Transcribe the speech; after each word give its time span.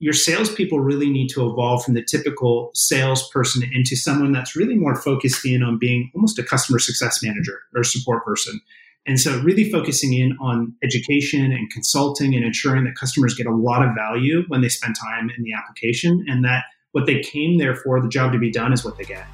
your 0.00 0.12
salespeople 0.12 0.80
really 0.80 1.08
need 1.08 1.28
to 1.28 1.48
evolve 1.48 1.84
from 1.84 1.94
the 1.94 2.02
typical 2.02 2.70
salesperson 2.74 3.62
into 3.72 3.96
someone 3.96 4.32
that's 4.32 4.56
really 4.56 4.74
more 4.74 4.96
focused 4.96 5.46
in 5.46 5.62
on 5.62 5.78
being 5.78 6.10
almost 6.14 6.38
a 6.38 6.42
customer 6.42 6.78
success 6.78 7.22
manager 7.22 7.60
or 7.74 7.84
support 7.84 8.24
person. 8.24 8.60
And 9.06 9.20
so, 9.20 9.38
really 9.40 9.70
focusing 9.70 10.14
in 10.14 10.36
on 10.40 10.74
education 10.82 11.52
and 11.52 11.70
consulting 11.70 12.34
and 12.34 12.44
ensuring 12.44 12.84
that 12.84 12.94
customers 12.96 13.34
get 13.34 13.46
a 13.46 13.54
lot 13.54 13.86
of 13.86 13.94
value 13.94 14.44
when 14.48 14.62
they 14.62 14.70
spend 14.70 14.96
time 14.98 15.30
in 15.36 15.44
the 15.44 15.52
application 15.52 16.24
and 16.26 16.44
that 16.44 16.64
what 16.92 17.06
they 17.06 17.20
came 17.20 17.58
there 17.58 17.76
for, 17.76 18.00
the 18.00 18.08
job 18.08 18.32
to 18.32 18.38
be 18.38 18.50
done, 18.50 18.72
is 18.72 18.84
what 18.84 18.96
they 18.96 19.04
get. 19.04 19.26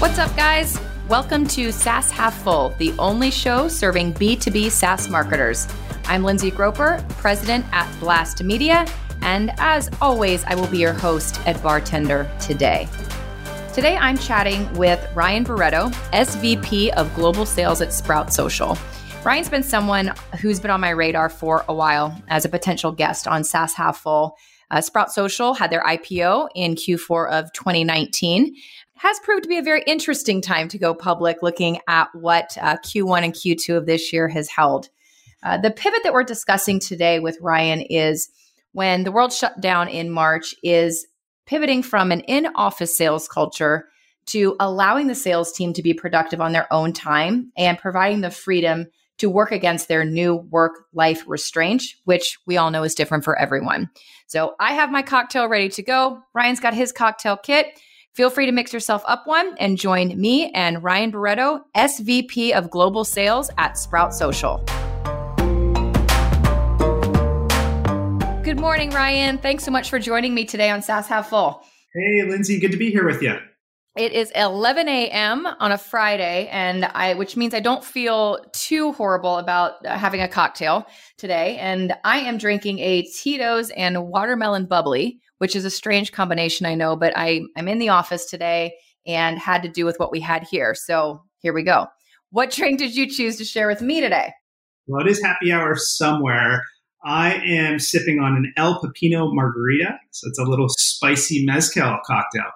What's 0.00 0.18
up, 0.18 0.34
guys? 0.36 0.78
Welcome 1.10 1.46
to 1.48 1.70
SaaS 1.70 2.10
Half 2.10 2.34
Full, 2.44 2.70
the 2.78 2.94
only 2.98 3.30
show 3.30 3.68
serving 3.68 4.14
B2B 4.14 4.70
SaaS 4.70 5.06
marketers. 5.10 5.68
I'm 6.06 6.24
Lindsay 6.24 6.50
Groppe, 6.50 7.06
president 7.18 7.66
at 7.72 7.86
Blast 8.00 8.42
Media, 8.42 8.86
and 9.20 9.52
as 9.58 9.90
always, 10.00 10.44
I 10.44 10.54
will 10.54 10.66
be 10.66 10.78
your 10.78 10.94
host 10.94 11.46
at 11.46 11.62
Bartender 11.62 12.26
today. 12.40 12.88
Today, 13.74 13.98
I'm 13.98 14.16
chatting 14.16 14.72
with 14.72 15.06
Ryan 15.14 15.44
Barretto, 15.44 15.92
SVP 16.14 16.88
of 16.94 17.14
Global 17.14 17.44
Sales 17.44 17.82
at 17.82 17.92
Sprout 17.92 18.32
Social. 18.32 18.78
Ryan's 19.26 19.50
been 19.50 19.62
someone 19.62 20.10
who's 20.40 20.58
been 20.58 20.70
on 20.70 20.80
my 20.80 20.90
radar 20.90 21.28
for 21.28 21.66
a 21.68 21.74
while 21.74 22.18
as 22.28 22.46
a 22.46 22.48
potential 22.48 22.92
guest 22.92 23.28
on 23.28 23.44
SaaS 23.44 23.74
Half 23.74 23.98
Full. 23.98 24.38
Uh, 24.70 24.80
Sprout 24.80 25.12
Social 25.12 25.52
had 25.52 25.70
their 25.70 25.82
IPO 25.82 26.48
in 26.54 26.76
Q4 26.76 27.30
of 27.30 27.52
2019 27.52 28.56
has 28.96 29.18
proved 29.20 29.42
to 29.42 29.48
be 29.48 29.58
a 29.58 29.62
very 29.62 29.82
interesting 29.86 30.40
time 30.40 30.68
to 30.68 30.78
go 30.78 30.94
public, 30.94 31.42
looking 31.42 31.80
at 31.88 32.08
what 32.14 32.56
uh, 32.60 32.76
Q1 32.76 33.24
and 33.24 33.32
Q2 33.32 33.76
of 33.76 33.86
this 33.86 34.12
year 34.12 34.28
has 34.28 34.48
held. 34.48 34.88
Uh, 35.42 35.58
the 35.58 35.70
pivot 35.70 36.00
that 36.04 36.12
we're 36.12 36.24
discussing 36.24 36.80
today 36.80 37.20
with 37.20 37.38
Ryan 37.40 37.80
is 37.80 38.30
when 38.72 39.04
the 39.04 39.12
world 39.12 39.32
shut 39.32 39.60
down 39.60 39.88
in 39.88 40.10
March, 40.10 40.54
is 40.62 41.06
pivoting 41.46 41.82
from 41.82 42.10
an 42.10 42.20
in 42.20 42.46
office 42.54 42.96
sales 42.96 43.28
culture 43.28 43.88
to 44.26 44.56
allowing 44.58 45.06
the 45.06 45.14
sales 45.14 45.52
team 45.52 45.72
to 45.72 45.82
be 45.82 45.94
productive 45.94 46.40
on 46.40 46.52
their 46.52 46.72
own 46.72 46.92
time 46.92 47.52
and 47.56 47.78
providing 47.78 48.20
the 48.20 48.30
freedom 48.30 48.86
to 49.18 49.30
work 49.30 49.52
against 49.52 49.86
their 49.86 50.04
new 50.04 50.34
work 50.34 50.86
life 50.92 51.22
restraint, 51.26 51.84
which 52.04 52.38
we 52.46 52.56
all 52.56 52.70
know 52.70 52.82
is 52.82 52.94
different 52.94 53.22
for 53.22 53.38
everyone. 53.38 53.88
So 54.26 54.54
I 54.58 54.72
have 54.72 54.90
my 54.90 55.02
cocktail 55.02 55.46
ready 55.46 55.68
to 55.68 55.82
go. 55.82 56.20
Ryan's 56.34 56.60
got 56.60 56.74
his 56.74 56.90
cocktail 56.90 57.36
kit. 57.36 57.78
Feel 58.14 58.30
free 58.30 58.46
to 58.46 58.52
mix 58.52 58.72
yourself 58.72 59.02
up 59.06 59.26
one 59.26 59.56
and 59.58 59.76
join 59.76 60.20
me 60.20 60.52
and 60.52 60.84
Ryan 60.84 61.10
Barretto, 61.10 61.62
SVP 61.76 62.52
of 62.52 62.70
Global 62.70 63.02
Sales 63.02 63.50
at 63.58 63.76
Sprout 63.76 64.14
Social. 64.14 64.58
Good 68.44 68.60
morning, 68.60 68.90
Ryan. 68.90 69.38
Thanks 69.38 69.64
so 69.64 69.72
much 69.72 69.90
for 69.90 69.98
joining 69.98 70.32
me 70.32 70.44
today 70.44 70.70
on 70.70 70.80
SaaS 70.80 71.08
Half 71.08 71.30
Full. 71.30 71.64
Hey, 71.92 72.22
Lindsay, 72.22 72.60
good 72.60 72.70
to 72.70 72.76
be 72.76 72.92
here 72.92 73.04
with 73.04 73.20
you. 73.20 73.36
It 73.96 74.12
is 74.12 74.30
11 74.36 74.88
a.m. 74.88 75.46
on 75.46 75.72
a 75.72 75.78
Friday, 75.78 76.48
and 76.52 76.84
I, 76.84 77.14
which 77.14 77.36
means 77.36 77.52
I 77.52 77.60
don't 77.60 77.84
feel 77.84 78.38
too 78.52 78.92
horrible 78.92 79.38
about 79.38 79.84
uh, 79.84 79.98
having 79.98 80.20
a 80.20 80.28
cocktail 80.28 80.86
today. 81.16 81.56
And 81.58 81.94
I 82.04 82.18
am 82.18 82.38
drinking 82.38 82.78
a 82.78 83.02
Tito's 83.02 83.70
and 83.70 84.06
watermelon 84.06 84.66
bubbly 84.66 85.20
which 85.44 85.54
is 85.54 85.66
a 85.66 85.70
strange 85.70 86.10
combination, 86.10 86.64
I 86.64 86.74
know, 86.74 86.96
but 86.96 87.12
I, 87.14 87.42
I'm 87.54 87.68
in 87.68 87.78
the 87.78 87.90
office 87.90 88.24
today 88.24 88.72
and 89.06 89.38
had 89.38 89.62
to 89.62 89.68
do 89.68 89.84
with 89.84 89.98
what 89.98 90.10
we 90.10 90.18
had 90.18 90.42
here. 90.42 90.74
So 90.74 91.22
here 91.40 91.52
we 91.52 91.62
go. 91.62 91.86
What 92.30 92.50
drink 92.50 92.78
did 92.78 92.96
you 92.96 93.06
choose 93.06 93.36
to 93.36 93.44
share 93.44 93.68
with 93.68 93.82
me 93.82 94.00
today? 94.00 94.32
Well, 94.86 95.04
it 95.04 95.10
is 95.10 95.22
happy 95.22 95.52
hour 95.52 95.76
somewhere. 95.76 96.62
I 97.04 97.34
am 97.34 97.78
sipping 97.78 98.20
on 98.20 98.36
an 98.36 98.54
El 98.56 98.80
Pepino 98.80 99.34
margarita. 99.34 99.98
So 100.12 100.30
it's 100.30 100.38
a 100.38 100.44
little 100.44 100.70
spicy 100.70 101.44
mezcal 101.44 101.98
cocktail. 102.06 102.50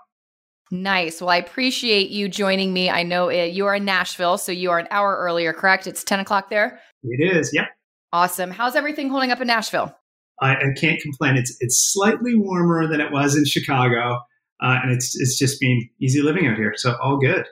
Nice. 0.70 1.20
Well, 1.20 1.28
I 1.28 1.36
appreciate 1.36 2.08
you 2.08 2.26
joining 2.26 2.72
me. 2.72 2.88
I 2.88 3.02
know 3.02 3.28
it, 3.28 3.52
you 3.52 3.66
are 3.66 3.74
in 3.74 3.84
Nashville, 3.84 4.38
so 4.38 4.50
you 4.50 4.70
are 4.70 4.78
an 4.78 4.88
hour 4.90 5.14
earlier, 5.14 5.52
correct? 5.52 5.86
It's 5.86 6.04
10 6.04 6.20
o'clock 6.20 6.48
there? 6.48 6.80
It 7.02 7.36
is, 7.36 7.52
yep. 7.52 7.66
Awesome. 8.14 8.50
How's 8.50 8.76
everything 8.76 9.10
holding 9.10 9.30
up 9.30 9.42
in 9.42 9.46
Nashville? 9.46 9.94
I, 10.40 10.54
I, 10.54 10.64
can't 10.76 11.00
complain. 11.00 11.36
It's 11.36 11.56
it's 11.60 11.92
slightly 11.92 12.34
warmer 12.34 12.86
than 12.86 13.00
it 13.00 13.12
was 13.12 13.36
in 13.36 13.44
Chicago, 13.44 14.20
uh, 14.62 14.78
and 14.82 14.92
it's 14.92 15.18
it's 15.18 15.38
just 15.38 15.60
been 15.60 15.88
easy 16.00 16.22
living 16.22 16.46
out 16.46 16.56
here. 16.56 16.74
So 16.76 16.96
all 17.02 17.18
good. 17.18 17.46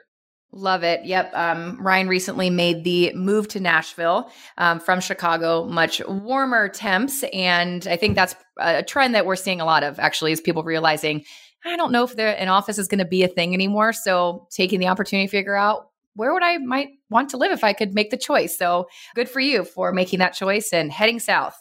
Love 0.53 0.83
it. 0.83 1.03
Yep. 1.03 1.31
Um, 1.35 1.77
Ryan 1.81 2.07
recently 2.07 2.49
made 2.49 2.83
the 2.83 3.13
move 3.13 3.49
to 3.49 3.59
Nashville 3.59 4.31
um, 4.57 4.79
from 4.79 5.01
Chicago, 5.01 5.65
much 5.65 6.01
warmer 6.07 6.69
temps. 6.69 7.23
And 7.33 7.85
I 7.85 7.97
think 7.97 8.15
that's 8.15 8.33
a 8.57 8.81
trend 8.81 9.13
that 9.13 9.25
we're 9.25 9.35
seeing 9.35 9.59
a 9.59 9.65
lot 9.65 9.83
of 9.83 9.99
actually 9.99 10.31
is 10.31 10.39
people 10.39 10.63
realizing, 10.63 11.25
I 11.65 11.75
don't 11.75 11.91
know 11.91 12.05
if 12.05 12.15
the, 12.15 12.23
an 12.23 12.47
office 12.47 12.77
is 12.77 12.87
going 12.87 12.99
to 12.99 13.05
be 13.05 13.23
a 13.23 13.27
thing 13.27 13.53
anymore. 13.53 13.91
So 13.91 14.47
taking 14.49 14.79
the 14.79 14.87
opportunity 14.87 15.27
to 15.27 15.31
figure 15.31 15.55
out 15.55 15.89
where 16.15 16.33
would 16.33 16.43
I 16.43 16.57
might 16.59 16.89
want 17.09 17.29
to 17.31 17.37
live 17.37 17.51
if 17.51 17.63
I 17.63 17.73
could 17.73 17.93
make 17.93 18.09
the 18.09 18.17
choice. 18.17 18.57
So 18.57 18.87
good 19.15 19.29
for 19.29 19.41
you 19.41 19.65
for 19.65 19.91
making 19.91 20.19
that 20.19 20.33
choice 20.33 20.71
and 20.71 20.91
heading 20.91 21.19
south. 21.19 21.55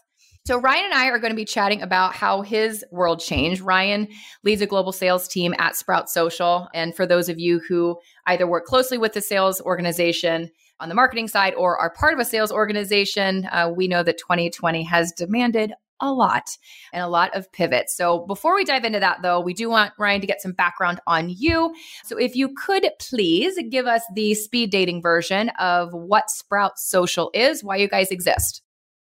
So, 0.46 0.60
Ryan 0.60 0.84
and 0.84 0.94
I 0.94 1.08
are 1.08 1.18
going 1.18 1.32
to 1.32 1.36
be 1.36 1.44
chatting 1.44 1.82
about 1.82 2.14
how 2.14 2.40
his 2.40 2.84
world 2.92 3.18
changed. 3.18 3.62
Ryan 3.62 4.06
leads 4.44 4.62
a 4.62 4.66
global 4.66 4.92
sales 4.92 5.26
team 5.26 5.52
at 5.58 5.74
Sprout 5.74 6.08
Social. 6.08 6.68
And 6.72 6.94
for 6.94 7.04
those 7.04 7.28
of 7.28 7.40
you 7.40 7.60
who 7.68 7.98
either 8.26 8.46
work 8.46 8.64
closely 8.64 8.96
with 8.96 9.12
the 9.12 9.20
sales 9.20 9.60
organization 9.60 10.48
on 10.78 10.88
the 10.88 10.94
marketing 10.94 11.26
side 11.26 11.52
or 11.54 11.76
are 11.76 11.90
part 11.90 12.14
of 12.14 12.20
a 12.20 12.24
sales 12.24 12.52
organization, 12.52 13.48
uh, 13.50 13.72
we 13.74 13.88
know 13.88 14.04
that 14.04 14.18
2020 14.18 14.84
has 14.84 15.10
demanded 15.10 15.72
a 16.00 16.12
lot 16.12 16.56
and 16.92 17.02
a 17.02 17.08
lot 17.08 17.34
of 17.34 17.50
pivots. 17.50 17.96
So, 17.96 18.24
before 18.26 18.54
we 18.54 18.64
dive 18.64 18.84
into 18.84 19.00
that, 19.00 19.22
though, 19.22 19.40
we 19.40 19.52
do 19.52 19.68
want 19.68 19.94
Ryan 19.98 20.20
to 20.20 20.28
get 20.28 20.40
some 20.40 20.52
background 20.52 21.00
on 21.08 21.28
you. 21.28 21.74
So, 22.04 22.18
if 22.18 22.36
you 22.36 22.54
could 22.54 22.88
please 23.00 23.58
give 23.68 23.86
us 23.86 24.02
the 24.14 24.34
speed 24.34 24.70
dating 24.70 25.02
version 25.02 25.48
of 25.58 25.92
what 25.92 26.30
Sprout 26.30 26.78
Social 26.78 27.32
is, 27.34 27.64
why 27.64 27.76
you 27.78 27.88
guys 27.88 28.12
exist. 28.12 28.62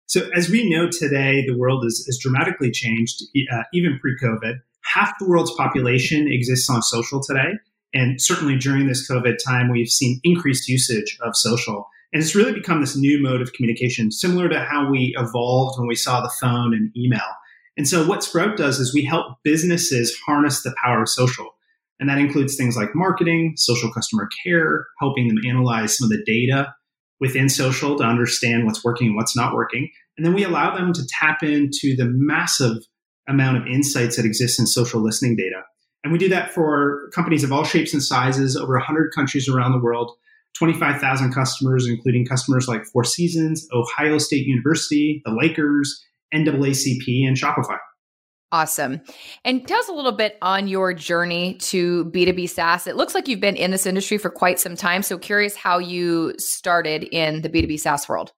So, 0.06 0.28
as 0.34 0.50
we 0.50 0.68
know 0.68 0.88
today, 0.90 1.44
the 1.46 1.56
world 1.56 1.84
is, 1.84 2.04
is 2.08 2.18
dramatically 2.18 2.70
changed, 2.70 3.22
uh, 3.52 3.62
even 3.72 3.98
pre 4.00 4.16
COVID. 4.22 4.60
Half 4.84 5.18
the 5.18 5.26
world's 5.26 5.54
population 5.54 6.28
exists 6.30 6.68
on 6.68 6.82
social 6.82 7.22
today. 7.22 7.54
And 7.94 8.20
certainly 8.20 8.56
during 8.56 8.86
this 8.86 9.08
COVID 9.10 9.36
time, 9.44 9.70
we've 9.70 9.88
seen 9.88 10.20
increased 10.24 10.68
usage 10.68 11.16
of 11.22 11.36
social. 11.36 11.88
And 12.12 12.22
it's 12.22 12.34
really 12.34 12.52
become 12.52 12.80
this 12.80 12.96
new 12.96 13.22
mode 13.22 13.40
of 13.40 13.52
communication, 13.54 14.10
similar 14.10 14.48
to 14.48 14.60
how 14.60 14.90
we 14.90 15.14
evolved 15.16 15.78
when 15.78 15.88
we 15.88 15.94
saw 15.94 16.20
the 16.20 16.32
phone 16.40 16.74
and 16.74 16.94
email. 16.96 17.26
And 17.76 17.88
so, 17.88 18.06
what 18.06 18.22
Sprout 18.22 18.56
does 18.56 18.78
is 18.78 18.92
we 18.94 19.04
help 19.04 19.38
businesses 19.42 20.16
harness 20.26 20.62
the 20.62 20.74
power 20.82 21.02
of 21.02 21.08
social. 21.08 21.54
And 21.98 22.08
that 22.08 22.18
includes 22.18 22.56
things 22.56 22.76
like 22.76 22.94
marketing, 22.94 23.54
social 23.56 23.90
customer 23.90 24.28
care, 24.44 24.86
helping 25.00 25.28
them 25.28 25.38
analyze 25.48 25.96
some 25.96 26.06
of 26.06 26.10
the 26.10 26.22
data 26.24 26.74
within 27.20 27.48
social 27.48 27.96
to 27.96 28.04
understand 28.04 28.66
what's 28.66 28.84
working 28.84 29.08
and 29.08 29.16
what's 29.16 29.36
not 29.36 29.54
working. 29.54 29.90
And 30.16 30.26
then 30.26 30.34
we 30.34 30.44
allow 30.44 30.74
them 30.74 30.92
to 30.92 31.06
tap 31.06 31.42
into 31.42 31.96
the 31.96 32.06
massive 32.06 32.78
amount 33.28 33.56
of 33.56 33.66
insights 33.66 34.16
that 34.16 34.26
exist 34.26 34.58
in 34.58 34.66
social 34.66 35.02
listening 35.02 35.36
data. 35.36 35.62
And 36.02 36.12
we 36.12 36.18
do 36.18 36.28
that 36.28 36.52
for 36.52 37.08
companies 37.14 37.42
of 37.42 37.52
all 37.52 37.64
shapes 37.64 37.94
and 37.94 38.02
sizes, 38.02 38.56
over 38.56 38.74
100 38.74 39.12
countries 39.14 39.48
around 39.48 39.72
the 39.72 39.78
world, 39.80 40.12
25,000 40.58 41.32
customers, 41.32 41.86
including 41.86 42.26
customers 42.26 42.68
like 42.68 42.84
Four 42.84 43.04
Seasons, 43.04 43.66
Ohio 43.72 44.18
State 44.18 44.46
University, 44.46 45.22
the 45.24 45.32
Lakers, 45.32 46.04
NAACP, 46.34 47.26
and 47.26 47.36
Shopify. 47.36 47.78
Awesome. 48.54 49.00
And 49.44 49.66
tell 49.66 49.80
us 49.80 49.88
a 49.88 49.92
little 49.92 50.12
bit 50.12 50.38
on 50.40 50.68
your 50.68 50.94
journey 50.94 51.54
to 51.54 52.04
B2B 52.04 52.48
SaaS. 52.48 52.86
It 52.86 52.94
looks 52.94 53.12
like 53.12 53.26
you've 53.26 53.40
been 53.40 53.56
in 53.56 53.72
this 53.72 53.84
industry 53.84 54.16
for 54.16 54.30
quite 54.30 54.60
some 54.60 54.76
time. 54.76 55.02
So, 55.02 55.18
curious 55.18 55.56
how 55.56 55.78
you 55.78 56.34
started 56.38 57.02
in 57.10 57.42
the 57.42 57.48
B2B 57.48 57.80
SaaS 57.80 58.08
world. 58.08 58.32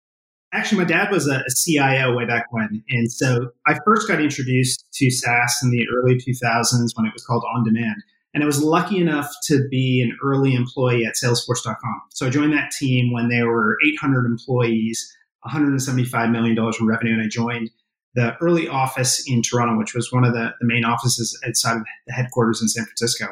Actually, 0.54 0.78
my 0.78 0.84
dad 0.88 1.10
was 1.12 1.28
a, 1.28 1.42
CIO 1.54 2.16
way 2.16 2.24
back 2.24 2.46
when. 2.50 2.82
And 2.88 3.12
so 3.12 3.50
I 3.66 3.78
first 3.84 4.08
got 4.08 4.22
introduced 4.22 4.86
to 4.94 5.10
SaaS 5.10 5.58
in 5.62 5.68
the 5.68 5.84
early 5.94 6.14
2000s 6.14 6.96
when 6.96 7.04
it 7.04 7.12
was 7.12 7.22
called 7.26 7.44
On 7.54 7.62
Demand. 7.62 8.02
And 8.32 8.42
I 8.42 8.46
was 8.46 8.62
lucky 8.62 8.96
enough 8.96 9.30
to 9.48 9.68
be 9.68 10.00
an 10.00 10.16
early 10.24 10.54
employee 10.54 11.04
at 11.04 11.16
Salesforce.com. 11.22 12.00
So 12.12 12.26
I 12.26 12.30
joined 12.30 12.54
that 12.54 12.70
team 12.70 13.12
when 13.12 13.28
there 13.28 13.48
were 13.48 13.76
800 13.86 14.24
employees, 14.24 15.14
$175 15.46 16.32
million 16.32 16.56
in 16.56 16.86
revenue, 16.86 17.12
and 17.12 17.22
I 17.22 17.28
joined 17.28 17.68
the 18.16 18.34
early 18.40 18.66
office 18.66 19.22
in 19.28 19.42
Toronto, 19.42 19.76
which 19.78 19.94
was 19.94 20.10
one 20.10 20.24
of 20.24 20.32
the, 20.32 20.50
the 20.58 20.66
main 20.66 20.84
offices 20.84 21.38
outside 21.46 21.76
of 21.76 21.82
the 22.06 22.14
headquarters 22.14 22.62
in 22.62 22.68
San 22.68 22.84
Francisco. 22.84 23.26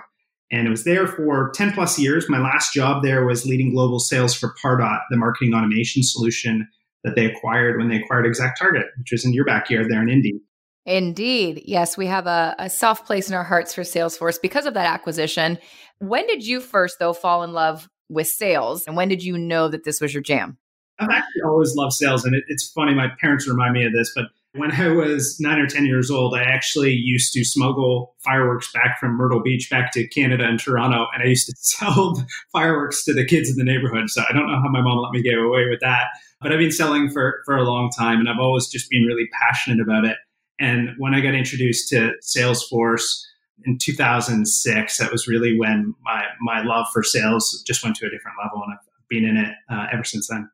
And 0.53 0.67
it 0.67 0.71
was 0.71 0.85
there 0.85 1.09
for 1.09 1.51
10 1.55 1.73
plus 1.73 1.99
years. 1.99 2.29
My 2.29 2.39
last 2.39 2.75
job 2.75 3.03
there 3.03 3.25
was 3.25 3.47
leading 3.47 3.73
global 3.73 3.99
sales 3.99 4.35
for 4.35 4.55
Pardot, 4.63 5.01
the 5.11 5.17
marketing 5.17 5.55
automation 5.55 6.03
solution 6.03 6.69
that 7.03 7.17
they 7.17 7.25
acquired 7.25 7.79
when 7.79 7.89
they 7.89 7.97
acquired 7.97 8.27
ExactTarget, 8.27 8.85
which 8.99 9.11
was 9.11 9.25
in 9.25 9.33
your 9.33 9.47
backyard 9.47 9.87
there 9.91 10.03
in 10.03 10.11
Indy. 10.11 10.41
Indeed. 10.87 11.63
Yes, 11.65 11.97
we 11.97 12.07
have 12.07 12.27
a, 12.27 12.55
a 12.59 12.69
soft 12.69 13.07
place 13.07 13.29
in 13.29 13.35
our 13.35 13.43
hearts 13.43 13.75
for 13.75 13.83
Salesforce 13.83 14.41
because 14.41 14.67
of 14.67 14.75
that 14.75 14.87
acquisition. 14.87 15.59
When 15.99 16.27
did 16.27 16.47
you 16.47 16.61
first, 16.61 16.99
though, 16.99 17.15
fall 17.15 17.43
in 17.43 17.55
love 17.55 17.89
with 18.11 18.27
sales? 18.27 18.85
And 18.87 18.97
when 18.97 19.09
did 19.09 19.25
you 19.25 19.39
know 19.39 19.69
that 19.69 19.85
this 19.85 20.03
was 20.03 20.13
your 20.13 20.23
jam? 20.23 20.59
I've 20.99 21.09
actually 21.09 21.43
always 21.47 21.75
loved 21.75 21.95
sales, 21.95 22.25
and 22.25 22.35
it, 22.35 22.45
it's 22.49 22.71
funny. 22.71 22.95
My 22.95 23.09
parents 23.19 23.49
remind 23.49 23.73
me 23.73 23.85
of 23.87 23.93
this, 23.95 24.13
but 24.15 24.27
when 24.57 24.71
I 24.71 24.89
was 24.89 25.39
nine 25.41 25.59
or 25.59 25.67
10 25.67 25.85
years 25.85 26.13
old, 26.13 26.35
I 26.35 26.43
actually 26.43 26.93
used 26.93 27.33
to 27.33 27.45
smuggle 27.45 28.15
fireworks 28.21 28.71
back 28.73 29.01
from 29.01 29.17
Myrtle 29.17 29.43
Beach 29.43 29.69
back 29.69 29.91
to 29.93 30.07
Canada 30.07 30.45
and 30.45 30.61
Toronto. 30.61 31.07
And 31.13 31.25
I 31.25 31.27
used 31.27 31.49
to 31.49 31.55
sell 31.61 32.25
fireworks 32.53 33.05
to 33.05 33.13
the 33.13 33.25
kids 33.25 33.51
in 33.51 33.57
the 33.57 33.65
neighborhood. 33.65 34.11
So 34.11 34.23
I 34.29 34.33
don't 34.33 34.47
know 34.47 34.61
how 34.61 34.69
my 34.69 34.81
mom 34.81 34.99
let 34.99 35.11
me 35.11 35.23
get 35.23 35.39
away 35.39 35.69
with 35.69 35.81
that. 35.81 36.07
But 36.41 36.53
I've 36.53 36.61
been 36.61 36.71
selling 36.71 37.11
for, 37.11 37.43
for 37.45 37.57
a 37.57 37.65
long 37.65 37.91
time 37.91 38.21
and 38.21 38.29
I've 38.29 38.39
always 38.39 38.69
just 38.69 38.89
been 38.91 39.05
really 39.05 39.29
passionate 39.41 39.81
about 39.83 40.05
it. 40.05 40.17
And 40.61 40.91
when 40.99 41.15
I 41.15 41.21
got 41.21 41.35
introduced 41.35 41.89
to 41.89 42.13
Salesforce 42.23 43.23
in 43.65 43.79
2006, 43.79 44.99
that 44.99 45.11
was 45.11 45.27
really 45.27 45.59
when 45.59 45.97
my, 46.05 46.27
my 46.41 46.63
love 46.63 46.87
for 46.93 47.03
sales 47.03 47.61
just 47.67 47.83
went 47.83 47.97
to 47.97 48.07
a 48.07 48.11
different 48.11 48.37
level. 48.43 48.63
And 48.63 48.73
I've 48.73 49.09
been 49.09 49.25
in 49.25 49.37
it 49.37 49.53
uh, 49.69 49.87
ever 49.93 50.05
since 50.05 50.29
then. 50.29 50.49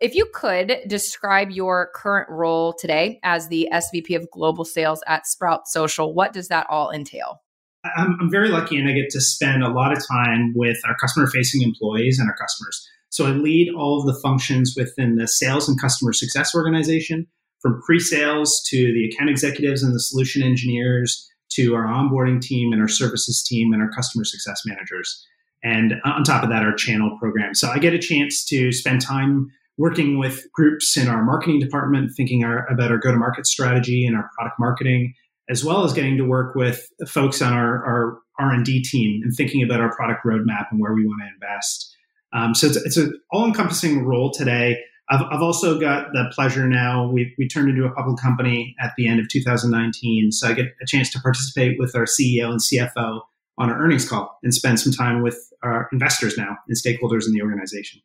If 0.00 0.14
you 0.14 0.26
could 0.34 0.78
describe 0.88 1.50
your 1.50 1.90
current 1.94 2.28
role 2.28 2.72
today 2.72 3.20
as 3.22 3.48
the 3.48 3.68
SVP 3.72 4.16
of 4.16 4.28
Global 4.30 4.64
Sales 4.64 5.02
at 5.06 5.26
Sprout 5.26 5.68
Social, 5.68 6.14
what 6.14 6.32
does 6.32 6.48
that 6.48 6.66
all 6.68 6.90
entail? 6.90 7.42
I'm, 7.96 8.16
I'm 8.20 8.30
very 8.30 8.48
lucky 8.48 8.76
and 8.76 8.88
I 8.88 8.92
get 8.92 9.10
to 9.10 9.20
spend 9.20 9.62
a 9.62 9.68
lot 9.68 9.92
of 9.92 10.02
time 10.06 10.52
with 10.56 10.78
our 10.86 10.96
customer 10.96 11.26
facing 11.26 11.62
employees 11.62 12.18
and 12.18 12.28
our 12.28 12.36
customers. 12.36 12.88
So 13.10 13.26
I 13.26 13.30
lead 13.30 13.72
all 13.72 14.00
of 14.00 14.06
the 14.06 14.20
functions 14.20 14.74
within 14.76 15.14
the 15.14 15.28
sales 15.28 15.68
and 15.68 15.80
customer 15.80 16.12
success 16.12 16.54
organization, 16.54 17.26
from 17.60 17.80
pre 17.86 18.00
sales 18.00 18.62
to 18.70 18.92
the 18.92 19.08
account 19.08 19.30
executives 19.30 19.82
and 19.82 19.94
the 19.94 20.00
solution 20.00 20.42
engineers 20.42 21.30
to 21.52 21.74
our 21.74 21.86
onboarding 21.86 22.40
team 22.40 22.72
and 22.72 22.82
our 22.82 22.88
services 22.88 23.44
team 23.46 23.72
and 23.72 23.80
our 23.80 23.90
customer 23.90 24.24
success 24.24 24.62
managers. 24.66 25.24
And 25.62 25.94
on 26.04 26.24
top 26.24 26.42
of 26.42 26.50
that, 26.50 26.62
our 26.62 26.74
channel 26.74 27.16
program. 27.18 27.54
So 27.54 27.70
I 27.70 27.78
get 27.78 27.94
a 27.94 27.98
chance 27.98 28.44
to 28.46 28.72
spend 28.72 29.00
time 29.00 29.50
working 29.76 30.18
with 30.18 30.46
groups 30.52 30.96
in 30.96 31.08
our 31.08 31.24
marketing 31.24 31.60
department, 31.60 32.12
thinking 32.16 32.44
our, 32.44 32.66
about 32.68 32.90
our 32.90 32.98
go 32.98 33.10
to 33.10 33.16
market 33.16 33.46
strategy 33.46 34.06
and 34.06 34.16
our 34.16 34.30
product 34.36 34.58
marketing, 34.58 35.14
as 35.48 35.64
well 35.64 35.84
as 35.84 35.92
getting 35.92 36.16
to 36.16 36.24
work 36.24 36.54
with 36.54 36.88
folks 37.08 37.42
on 37.42 37.52
our, 37.52 37.84
our 37.84 38.18
R&D 38.38 38.82
team 38.82 39.22
and 39.22 39.34
thinking 39.34 39.62
about 39.62 39.80
our 39.80 39.94
product 39.94 40.24
roadmap 40.24 40.66
and 40.70 40.80
where 40.80 40.94
we 40.94 41.06
want 41.06 41.22
to 41.22 41.28
invest. 41.34 41.94
Um, 42.32 42.54
so 42.54 42.66
it's, 42.66 42.76
it's 42.76 42.96
an 42.96 43.20
all-encompassing 43.30 44.04
role 44.04 44.30
today. 44.30 44.78
I've, 45.10 45.22
I've, 45.30 45.42
also 45.42 45.78
got 45.78 46.12
the 46.12 46.32
pleasure 46.34 46.66
now. 46.66 47.08
We, 47.10 47.34
we 47.38 47.46
turned 47.46 47.68
into 47.68 47.84
a 47.84 47.92
public 47.92 48.18
company 48.18 48.74
at 48.80 48.92
the 48.96 49.06
end 49.06 49.20
of 49.20 49.28
2019, 49.28 50.32
so 50.32 50.48
I 50.48 50.54
get 50.54 50.66
a 50.80 50.86
chance 50.86 51.10
to 51.10 51.20
participate 51.20 51.78
with 51.78 51.94
our 51.94 52.04
CEO 52.04 52.50
and 52.50 52.60
CFO 52.60 53.20
on 53.58 53.70
our 53.70 53.78
earnings 53.78 54.08
call 54.08 54.36
and 54.42 54.52
spend 54.52 54.80
some 54.80 54.92
time 54.92 55.22
with 55.22 55.52
our 55.62 55.88
investors 55.92 56.36
now 56.36 56.56
and 56.66 56.76
stakeholders 56.76 57.26
in 57.26 57.32
the 57.32 57.42
organization. 57.42 58.00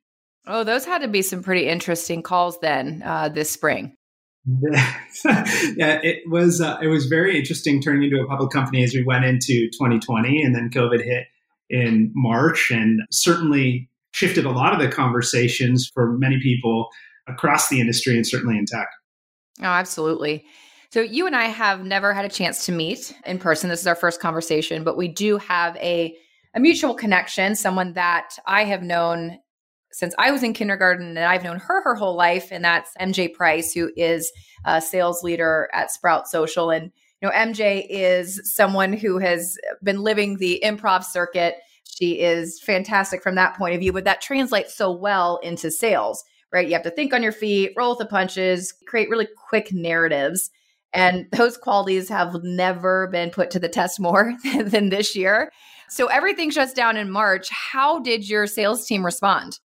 Oh, 0.48 0.64
those 0.64 0.86
had 0.86 1.02
to 1.02 1.08
be 1.08 1.22
some 1.22 1.44
pretty 1.44 1.68
interesting 1.68 2.24
calls 2.24 2.60
then 2.60 3.04
uh, 3.06 3.30
this 3.30 3.52
spring. 3.52 3.96
yeah, 4.74 6.00
it 6.02 6.24
was 6.28 6.62
uh, 6.62 6.78
it 6.82 6.88
was 6.88 7.06
very 7.06 7.38
interesting 7.38 7.82
turning 7.82 8.04
into 8.04 8.24
a 8.24 8.28
public 8.28 8.52
company 8.52 8.84
as 8.84 8.94
we 8.94 9.04
went 9.04 9.26
into 9.26 9.70
2020, 9.74 10.42
and 10.42 10.56
then 10.56 10.70
COVID 10.74 11.04
hit 11.04 11.28
in 11.70 12.12
March, 12.16 12.72
and 12.72 13.02
certainly 13.12 13.90
shifted 14.12 14.46
a 14.46 14.52
lot 14.52 14.74
of 14.74 14.80
the 14.80 14.88
conversations 14.88 15.90
for 15.94 16.18
many 16.18 16.40
people 16.42 16.88
across 17.28 17.70
the 17.70 17.80
industry, 17.80 18.16
and 18.16 18.26
certainly 18.26 18.58
in 18.58 18.66
tech. 18.66 18.88
Oh, 19.60 19.66
absolutely. 19.66 20.46
So 20.92 21.02
you 21.02 21.28
and 21.28 21.36
I 21.36 21.46
have 21.46 21.84
never 21.84 22.14
had 22.14 22.26
a 22.26 22.30
chance 22.30 22.66
to 22.66 22.72
meet 22.72 23.16
in 23.26 23.38
person. 23.38 23.70
This 23.70 23.82
is 23.82 23.88
our 23.88 23.96
first 23.96 24.20
conversation, 24.20 24.84
but 24.84 24.98
we 24.98 25.08
do 25.08 25.38
have 25.38 25.76
a 25.78 26.18
a 26.56 26.60
mutual 26.60 26.96
connection, 26.96 27.56
someone 27.56 27.94
that 27.94 28.32
I 28.48 28.64
have 28.64 28.82
known 28.82 29.38
since 29.92 30.14
I 30.18 30.32
was 30.32 30.44
in 30.44 30.54
kindergarten 30.54 31.10
and 31.10 31.20
I've 31.20 31.44
known 31.44 31.60
her 31.60 31.82
her 31.84 31.96
whole 31.96 32.16
life. 32.16 32.50
And 32.52 32.64
that's 32.64 32.92
MJ 33.00 33.34
Price, 33.34 33.74
who 33.74 33.92
is 33.96 34.32
a 34.66 34.82
sales 34.82 35.24
leader 35.24 35.70
at 35.74 35.92
Sprout 35.92 36.28
Social. 36.28 36.70
And, 36.70 36.92
you 37.22 37.28
know, 37.28 37.34
MJ 37.34 37.86
is 37.90 38.42
someone 38.54 38.94
who 38.94 39.18
has 39.20 39.58
been 39.84 40.02
living 40.02 40.38
the 40.38 40.62
improv 40.64 41.04
circuit. 41.04 41.56
She 41.84 42.20
is 42.20 42.62
fantastic 42.62 43.24
from 43.24 43.36
that 43.36 43.58
point 43.58 43.74
of 43.74 43.82
view, 43.82 43.92
but 43.92 44.06
that 44.06 44.22
translates 44.22 44.76
so 44.76 44.92
well 44.92 45.38
into 45.38 45.72
sales, 45.72 46.24
right? 46.54 46.68
You 46.68 46.74
have 46.74 46.84
to 46.84 46.92
think 46.92 47.14
on 47.14 47.24
your 47.24 47.32
feet, 47.32 47.74
roll 47.76 47.92
with 47.92 48.00
the 48.00 48.06
punches, 48.06 48.74
create 48.88 49.10
really 49.10 49.28
quick 49.50 49.74
narratives. 49.74 50.50
And 50.94 51.28
those 51.32 51.58
qualities 51.58 52.10
have 52.10 52.36
never 52.44 53.08
been 53.08 53.30
put 53.32 53.52
to 53.52 53.60
the 53.60 53.70
test 53.70 54.00
more 54.00 54.34
than 54.64 54.90
this 54.90 55.16
year. 55.16 55.52
So 55.90 56.06
everything 56.08 56.52
shuts 56.52 56.74
down 56.74 56.98
in 56.98 57.10
March. 57.10 57.50
How 57.50 58.00
did 58.00 58.30
your 58.30 58.46
sales 58.46 58.86
team 58.86 59.04
respond? 59.04 59.60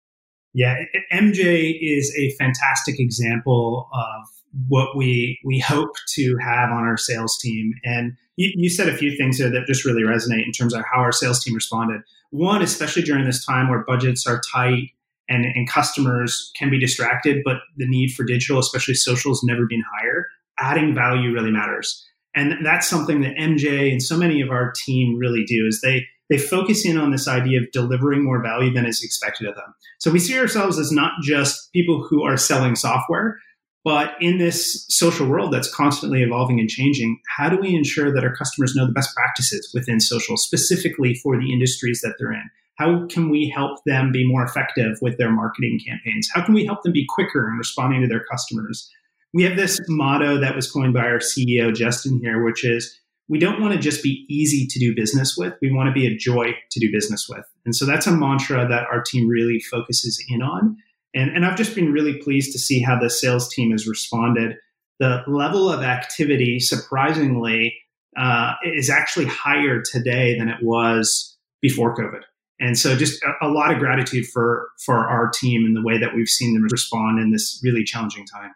Yeah, 0.55 0.77
MJ 1.13 1.77
is 1.81 2.15
a 2.17 2.31
fantastic 2.37 3.01
example 3.01 3.89
of 3.93 4.29
what 4.69 4.97
we 4.97 5.39
we 5.45 5.59
hope 5.59 5.97
to 6.11 6.37
have 6.39 6.71
on 6.71 6.85
our 6.85 6.97
sales 6.97 7.37
team. 7.39 7.75
And 7.83 8.17
you, 8.37 8.53
you, 8.55 8.71
said 8.71 8.89
a 8.89 8.97
few 8.97 9.17
things 9.17 9.39
there 9.39 9.51
that 9.51 9.67
just 9.67 9.85
really 9.85 10.03
resonate 10.03 10.47
in 10.47 10.53
terms 10.53 10.73
of 10.73 10.85
how 10.91 11.01
our 11.01 11.13
sales 11.13 11.43
team 11.43 11.55
responded. 11.55 12.03
One, 12.31 12.63
especially 12.63 13.03
during 13.03 13.25
this 13.25 13.45
time 13.45 13.69
where 13.69 13.85
budgets 13.85 14.27
are 14.27 14.41
tight 14.53 14.91
and, 15.29 15.45
and 15.45 15.69
customers 15.69 16.53
can 16.57 16.71
be 16.71 16.79
distracted, 16.79 17.43
but 17.45 17.59
the 17.77 17.89
need 17.89 18.13
for 18.13 18.25
digital, 18.25 18.59
especially 18.59 18.95
social, 18.95 19.33
has 19.33 19.43
never 19.43 19.67
been 19.67 19.83
higher. 19.99 20.27
Adding 20.59 20.95
value 20.95 21.33
really 21.33 21.51
matters. 21.51 22.05
And 22.37 22.65
that's 22.65 22.89
something 22.89 23.21
that 23.23 23.37
MJ 23.37 23.91
and 23.91 24.03
so 24.03 24.17
many 24.17 24.41
of 24.41 24.51
our 24.51 24.73
team 24.85 25.17
really 25.17 25.45
do 25.45 25.67
is 25.67 25.81
they 25.81 26.07
they 26.31 26.39
focus 26.39 26.87
in 26.87 26.97
on 26.97 27.11
this 27.11 27.29
idea 27.29 27.61
of 27.61 27.71
delivering 27.73 28.25
more 28.25 28.43
value 28.43 28.73
than 28.73 28.87
is 28.87 29.03
expected 29.03 29.47
of 29.47 29.55
them. 29.55 29.75
So 29.99 30.11
we 30.11 30.19
see 30.19 30.39
ourselves 30.39 30.79
as 30.79 30.91
not 30.91 31.13
just 31.23 31.73
people 31.73 32.07
who 32.09 32.25
are 32.25 32.37
selling 32.37 32.77
software, 32.77 33.39
but 33.85 34.13
in 34.21 34.39
this 34.39 34.87
social 34.89 35.29
world 35.29 35.53
that's 35.53 35.73
constantly 35.73 36.23
evolving 36.23 36.59
and 36.59 36.71
changing, 36.71 37.21
how 37.37 37.51
do 37.51 37.59
we 37.59 37.75
ensure 37.75 38.13
that 38.13 38.25
our 38.25 38.35
customers 38.35 38.75
know 38.75 38.87
the 38.87 38.93
best 38.93 39.15
practices 39.15 39.71
within 39.75 40.01
social, 40.01 40.39
specifically 40.39 41.15
for 41.23 41.39
the 41.39 41.53
industries 41.53 42.01
that 42.01 42.15
they're 42.19 42.33
in? 42.33 42.49
How 42.77 43.07
can 43.07 43.29
we 43.29 43.53
help 43.55 43.79
them 43.85 44.11
be 44.11 44.27
more 44.27 44.43
effective 44.43 44.97
with 45.03 45.19
their 45.19 45.31
marketing 45.31 45.79
campaigns? 45.87 46.29
How 46.33 46.45
can 46.45 46.55
we 46.55 46.65
help 46.65 46.83
them 46.83 46.93
be 46.93 47.07
quicker 47.09 47.49
in 47.49 47.59
responding 47.59 48.01
to 48.01 48.09
their 48.09 48.25
customers? 48.25 48.91
We 49.35 49.43
have 49.45 49.57
this 49.57 49.81
motto 49.89 50.39
that 50.41 50.57
was 50.57 50.71
coined 50.71 50.95
by 50.95 51.01
our 51.01 51.19
CEO, 51.19 51.71
Justyn, 51.71 52.21
here, 52.21 52.43
which 52.43 52.65
is 52.65 52.99
we 53.29 53.39
don't 53.39 53.61
want 53.61 53.73
to 53.73 53.81
just 53.81 54.03
be 54.03 54.27
easy 54.29 54.67
to 54.67 54.79
do 54.79 54.95
business 54.95 55.37
with. 55.37 55.55
We 55.63 55.73
want 55.73 55.89
to 55.89 55.93
be 55.93 56.07
a 56.07 56.17
joy 56.17 56.55
to 56.71 56.81
do 56.81 56.93
business 56.93 57.27
with. 57.29 57.45
And 57.65 57.75
so 57.75 57.87
that's 57.87 58.07
a 58.07 58.13
mantra 58.13 58.69
that 58.69 58.87
our 58.93 59.03
team 59.03 59.29
really 59.29 59.61
focuses 59.61 60.23
in 60.29 60.43
on. 60.43 60.77
And, 61.15 61.31
and 61.31 61.47
I've 61.47 61.57
just 61.57 61.75
been 61.75 61.93
really 61.93 62.19
pleased 62.19 62.53
to 62.53 62.59
see 62.59 62.81
how 62.81 62.99
the 62.99 63.09
sales 63.09 63.49
team 63.49 63.71
has 63.71 63.87
responded. 63.87 64.57
The 65.01 65.23
level 65.27 65.71
of 65.71 65.83
activity, 65.83 66.61
surprisingly, 66.61 67.75
uh, 68.17 68.55
is 68.65 68.91
actually 68.91 69.27
higher 69.27 69.81
today 69.81 70.39
than 70.39 70.49
it 70.49 70.63
was 70.63 71.37
before 71.63 71.97
COVID. 71.97 72.21
And 72.61 72.79
so 72.79 72.95
just 72.95 73.23
a, 73.23 73.47
a 73.47 73.49
lot 73.49 73.73
of 73.73 73.79
gratitude 73.79 74.27
for, 74.27 74.69
for 74.85 75.09
our 75.09 75.31
team 75.31 75.65
and 75.65 75.77
the 75.77 75.83
way 75.83 75.99
that 75.99 76.15
we've 76.15 76.29
seen 76.29 76.55
them 76.55 76.65
respond 76.71 77.19
in 77.19 77.33
this 77.33 77.61
really 77.65 77.85
challenging 77.85 78.27
time. 78.27 78.53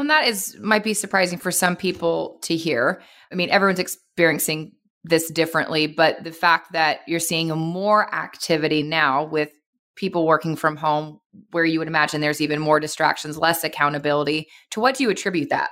Well, 0.00 0.08
that 0.08 0.26
is 0.26 0.56
might 0.58 0.82
be 0.82 0.94
surprising 0.94 1.38
for 1.38 1.50
some 1.50 1.76
people 1.76 2.38
to 2.44 2.56
hear. 2.56 3.02
I 3.30 3.34
mean, 3.34 3.50
everyone's 3.50 3.78
experiencing 3.78 4.72
this 5.04 5.30
differently, 5.30 5.86
but 5.88 6.24
the 6.24 6.32
fact 6.32 6.72
that 6.72 7.00
you're 7.06 7.20
seeing 7.20 7.48
more 7.48 8.14
activity 8.14 8.82
now 8.82 9.24
with 9.24 9.50
people 9.96 10.26
working 10.26 10.56
from 10.56 10.76
home, 10.76 11.20
where 11.50 11.66
you 11.66 11.78
would 11.78 11.86
imagine 11.86 12.22
there's 12.22 12.40
even 12.40 12.60
more 12.60 12.80
distractions, 12.80 13.36
less 13.36 13.62
accountability, 13.62 14.48
to 14.70 14.80
what 14.80 14.94
do 14.94 15.04
you 15.04 15.10
attribute 15.10 15.50
that? 15.50 15.68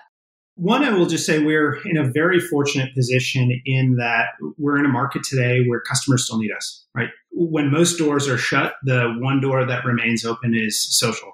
One, 0.56 0.84
I 0.84 0.90
will 0.90 1.06
just 1.06 1.24
say 1.24 1.42
we're 1.42 1.78
in 1.86 1.96
a 1.96 2.10
very 2.10 2.38
fortunate 2.38 2.94
position 2.94 3.62
in 3.64 3.96
that 3.96 4.32
we're 4.58 4.78
in 4.78 4.84
a 4.84 4.90
market 4.90 5.22
today 5.22 5.64
where 5.66 5.80
customers 5.80 6.26
still 6.26 6.38
need 6.38 6.52
us, 6.52 6.84
right? 6.94 7.08
When 7.32 7.70
most 7.70 7.96
doors 7.96 8.28
are 8.28 8.36
shut, 8.36 8.74
the 8.82 9.14
one 9.20 9.40
door 9.40 9.64
that 9.64 9.86
remains 9.86 10.26
open 10.26 10.54
is 10.54 10.86
social. 10.98 11.32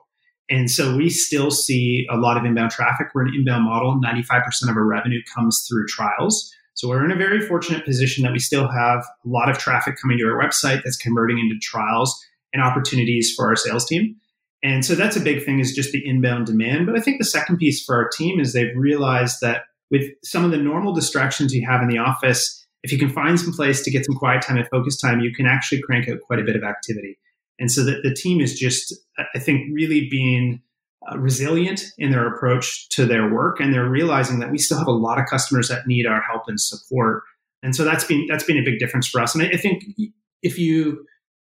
And 0.54 0.70
so 0.70 0.96
we 0.96 1.10
still 1.10 1.50
see 1.50 2.06
a 2.08 2.16
lot 2.16 2.36
of 2.36 2.44
inbound 2.44 2.70
traffic. 2.70 3.08
We're 3.12 3.22
an 3.22 3.34
inbound 3.34 3.64
model. 3.64 4.00
95% 4.00 4.70
of 4.70 4.76
our 4.76 4.84
revenue 4.84 5.20
comes 5.34 5.66
through 5.68 5.88
trials. 5.88 6.54
So 6.74 6.88
we're 6.88 7.04
in 7.04 7.10
a 7.10 7.16
very 7.16 7.40
fortunate 7.40 7.84
position 7.84 8.22
that 8.22 8.32
we 8.32 8.38
still 8.38 8.68
have 8.68 9.00
a 9.00 9.28
lot 9.28 9.48
of 9.50 9.58
traffic 9.58 9.96
coming 10.00 10.16
to 10.18 10.24
our 10.26 10.40
website 10.40 10.82
that's 10.84 10.96
converting 10.96 11.40
into 11.40 11.56
trials 11.60 12.16
and 12.52 12.62
opportunities 12.62 13.34
for 13.34 13.48
our 13.48 13.56
sales 13.56 13.84
team. 13.84 14.14
And 14.62 14.84
so 14.84 14.94
that's 14.94 15.16
a 15.16 15.20
big 15.20 15.44
thing 15.44 15.58
is 15.58 15.74
just 15.74 15.90
the 15.90 16.06
inbound 16.06 16.46
demand. 16.46 16.86
But 16.86 16.96
I 16.96 17.00
think 17.00 17.18
the 17.18 17.24
second 17.24 17.56
piece 17.56 17.84
for 17.84 17.96
our 17.96 18.08
team 18.08 18.38
is 18.38 18.52
they've 18.52 18.76
realized 18.76 19.40
that 19.40 19.62
with 19.90 20.08
some 20.22 20.44
of 20.44 20.52
the 20.52 20.56
normal 20.56 20.94
distractions 20.94 21.52
you 21.52 21.66
have 21.68 21.82
in 21.82 21.88
the 21.88 21.98
office, 21.98 22.64
if 22.84 22.92
you 22.92 22.98
can 22.98 23.10
find 23.10 23.40
some 23.40 23.52
place 23.52 23.82
to 23.82 23.90
get 23.90 24.04
some 24.04 24.14
quiet 24.14 24.42
time 24.42 24.56
and 24.56 24.68
focus 24.68 25.00
time, 25.00 25.18
you 25.18 25.34
can 25.34 25.46
actually 25.46 25.82
crank 25.82 26.08
out 26.08 26.20
quite 26.20 26.38
a 26.38 26.44
bit 26.44 26.54
of 26.54 26.62
activity. 26.62 27.18
And 27.58 27.70
so 27.70 27.84
that 27.84 28.02
the 28.02 28.12
team 28.14 28.40
is 28.40 28.58
just, 28.58 28.94
I 29.34 29.38
think, 29.38 29.72
really 29.72 30.08
being 30.10 30.60
uh, 31.10 31.18
resilient 31.18 31.84
in 31.98 32.10
their 32.10 32.26
approach 32.26 32.88
to 32.90 33.06
their 33.06 33.32
work, 33.32 33.60
and 33.60 33.72
they're 33.72 33.88
realizing 33.88 34.40
that 34.40 34.50
we 34.50 34.58
still 34.58 34.78
have 34.78 34.86
a 34.86 34.92
lot 34.92 35.18
of 35.18 35.26
customers 35.26 35.68
that 35.68 35.86
need 35.86 36.06
our 36.06 36.20
help 36.22 36.44
and 36.48 36.60
support. 36.60 37.22
And 37.62 37.74
so 37.76 37.84
that's 37.84 38.04
been 38.04 38.26
that's 38.28 38.44
been 38.44 38.58
a 38.58 38.64
big 38.64 38.78
difference 38.78 39.08
for 39.08 39.20
us. 39.20 39.34
And 39.34 39.44
I, 39.44 39.50
I 39.50 39.56
think 39.56 39.84
if 40.42 40.58
you 40.58 41.04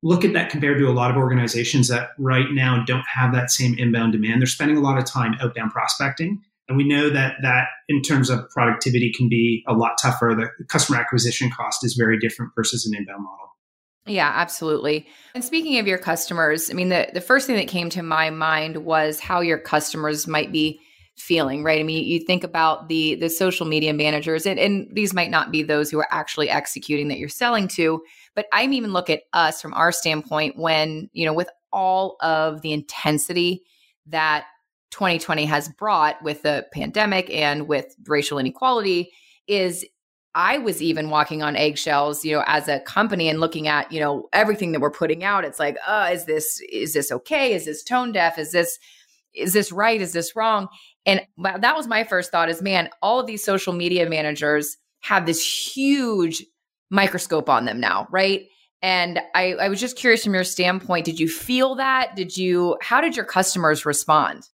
look 0.02 0.24
at 0.24 0.32
that 0.32 0.50
compared 0.50 0.78
to 0.78 0.88
a 0.88 0.92
lot 0.92 1.10
of 1.10 1.16
organizations 1.16 1.88
that 1.88 2.10
right 2.18 2.50
now 2.50 2.82
don't 2.84 3.04
have 3.06 3.32
that 3.32 3.50
same 3.50 3.78
inbound 3.78 4.12
demand. 4.12 4.40
They're 4.40 4.46
spending 4.46 4.76
a 4.76 4.80
lot 4.80 4.98
of 4.98 5.04
time 5.04 5.36
outbound 5.40 5.70
prospecting. 5.70 6.42
And 6.68 6.76
we 6.76 6.84
know 6.84 7.10
that 7.10 7.36
that 7.42 7.66
in 7.88 8.02
terms 8.02 8.30
of 8.30 8.48
productivity 8.50 9.12
can 9.12 9.28
be 9.28 9.64
a 9.68 9.74
lot 9.74 9.92
tougher. 10.00 10.34
The 10.36 10.64
customer 10.64 10.98
acquisition 10.98 11.50
cost 11.50 11.84
is 11.84 11.94
very 11.94 12.18
different 12.18 12.52
versus 12.56 12.86
an 12.86 12.96
inbound 12.96 13.24
model. 13.24 13.51
Yeah, 14.06 14.30
absolutely. 14.34 15.06
And 15.34 15.44
speaking 15.44 15.78
of 15.78 15.86
your 15.86 15.98
customers, 15.98 16.70
I 16.70 16.74
mean, 16.74 16.88
the, 16.88 17.08
the 17.14 17.20
first 17.20 17.46
thing 17.46 17.56
that 17.56 17.68
came 17.68 17.88
to 17.90 18.02
my 18.02 18.30
mind 18.30 18.78
was 18.78 19.20
how 19.20 19.40
your 19.40 19.58
customers 19.58 20.26
might 20.26 20.50
be 20.50 20.80
feeling, 21.16 21.62
right? 21.62 21.78
I 21.78 21.84
mean, 21.84 22.04
you 22.04 22.20
think 22.20 22.42
about 22.42 22.88
the 22.88 23.14
the 23.16 23.28
social 23.28 23.66
media 23.66 23.92
managers, 23.92 24.46
and, 24.46 24.58
and 24.58 24.88
these 24.92 25.14
might 25.14 25.30
not 25.30 25.52
be 25.52 25.62
those 25.62 25.90
who 25.90 25.98
are 26.00 26.08
actually 26.10 26.50
executing 26.50 27.08
that 27.08 27.18
you're 27.18 27.28
selling 27.28 27.68
to, 27.68 28.02
but 28.34 28.46
I 28.52 28.64
even 28.64 28.92
look 28.92 29.10
at 29.10 29.22
us 29.32 29.60
from 29.60 29.74
our 29.74 29.92
standpoint 29.92 30.56
when, 30.56 31.10
you 31.12 31.24
know, 31.24 31.32
with 31.32 31.50
all 31.72 32.16
of 32.20 32.62
the 32.62 32.72
intensity 32.72 33.62
that 34.06 34.46
2020 34.90 35.44
has 35.44 35.68
brought 35.68 36.22
with 36.22 36.42
the 36.42 36.66
pandemic 36.72 37.30
and 37.30 37.68
with 37.68 37.94
racial 38.06 38.38
inequality 38.38 39.12
is 39.46 39.84
I 40.34 40.58
was 40.58 40.80
even 40.80 41.10
walking 41.10 41.42
on 41.42 41.56
eggshells, 41.56 42.24
you 42.24 42.36
know, 42.36 42.44
as 42.46 42.66
a 42.68 42.80
company 42.80 43.28
and 43.28 43.38
looking 43.38 43.68
at, 43.68 43.92
you 43.92 44.00
know, 44.00 44.28
everything 44.32 44.72
that 44.72 44.80
we're 44.80 44.90
putting 44.90 45.24
out. 45.24 45.44
It's 45.44 45.58
like, 45.58 45.76
uh, 45.86 46.10
is 46.12 46.24
this 46.24 46.60
is 46.70 46.94
this 46.94 47.12
okay? 47.12 47.52
Is 47.52 47.66
this 47.66 47.82
tone 47.82 48.12
deaf? 48.12 48.38
Is 48.38 48.52
this 48.52 48.78
is 49.34 49.52
this 49.52 49.72
right? 49.72 50.00
Is 50.00 50.12
this 50.12 50.34
wrong? 50.34 50.68
And 51.04 51.20
that 51.38 51.76
was 51.76 51.86
my 51.86 52.04
first 52.04 52.30
thought 52.30 52.48
is, 52.48 52.62
man, 52.62 52.88
all 53.02 53.20
of 53.20 53.26
these 53.26 53.44
social 53.44 53.72
media 53.72 54.08
managers 54.08 54.76
have 55.00 55.26
this 55.26 55.44
huge 55.74 56.44
microscope 56.90 57.48
on 57.48 57.64
them 57.64 57.80
now, 57.80 58.06
right? 58.10 58.46
And 58.82 59.20
I, 59.34 59.54
I 59.54 59.68
was 59.68 59.80
just 59.80 59.96
curious 59.96 60.24
from 60.24 60.34
your 60.34 60.44
standpoint, 60.44 61.06
did 61.06 61.18
you 61.18 61.28
feel 61.28 61.76
that? 61.76 62.14
Did 62.16 62.36
you, 62.36 62.76
how 62.80 63.00
did 63.00 63.16
your 63.16 63.24
customers 63.24 63.86
respond? 63.86 64.48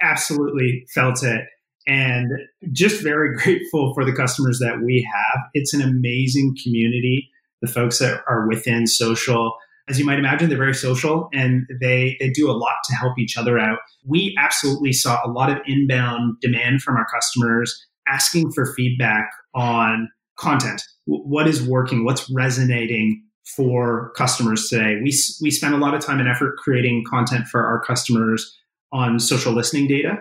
Absolutely 0.00 0.86
felt 0.94 1.22
it. 1.22 1.42
And 1.90 2.30
just 2.70 3.02
very 3.02 3.36
grateful 3.42 3.92
for 3.94 4.04
the 4.04 4.12
customers 4.12 4.60
that 4.60 4.80
we 4.82 5.06
have. 5.12 5.42
It's 5.54 5.74
an 5.74 5.82
amazing 5.82 6.56
community. 6.62 7.28
The 7.62 7.68
folks 7.68 7.98
that 7.98 8.22
are 8.28 8.48
within 8.48 8.86
social, 8.86 9.56
as 9.88 9.98
you 9.98 10.06
might 10.06 10.18
imagine, 10.18 10.48
they're 10.48 10.56
very 10.56 10.74
social 10.74 11.28
and 11.34 11.66
they, 11.80 12.16
they 12.20 12.30
do 12.30 12.48
a 12.48 12.52
lot 12.52 12.76
to 12.84 12.94
help 12.94 13.18
each 13.18 13.36
other 13.36 13.58
out. 13.58 13.80
We 14.06 14.34
absolutely 14.38 14.92
saw 14.92 15.20
a 15.24 15.28
lot 15.30 15.50
of 15.50 15.58
inbound 15.66 16.40
demand 16.40 16.80
from 16.80 16.96
our 16.96 17.06
customers 17.12 17.86
asking 18.06 18.52
for 18.52 18.72
feedback 18.74 19.28
on 19.54 20.08
content. 20.38 20.82
What 21.06 21.48
is 21.48 21.66
working? 21.66 22.04
What's 22.04 22.30
resonating 22.30 23.22
for 23.56 24.12
customers 24.16 24.68
today? 24.68 25.00
We, 25.02 25.12
we 25.42 25.50
spend 25.50 25.74
a 25.74 25.78
lot 25.78 25.94
of 25.94 26.00
time 26.06 26.20
and 26.20 26.28
effort 26.28 26.56
creating 26.56 27.04
content 27.10 27.48
for 27.48 27.66
our 27.66 27.82
customers 27.82 28.56
on 28.92 29.18
social 29.18 29.52
listening 29.52 29.86
data 29.86 30.18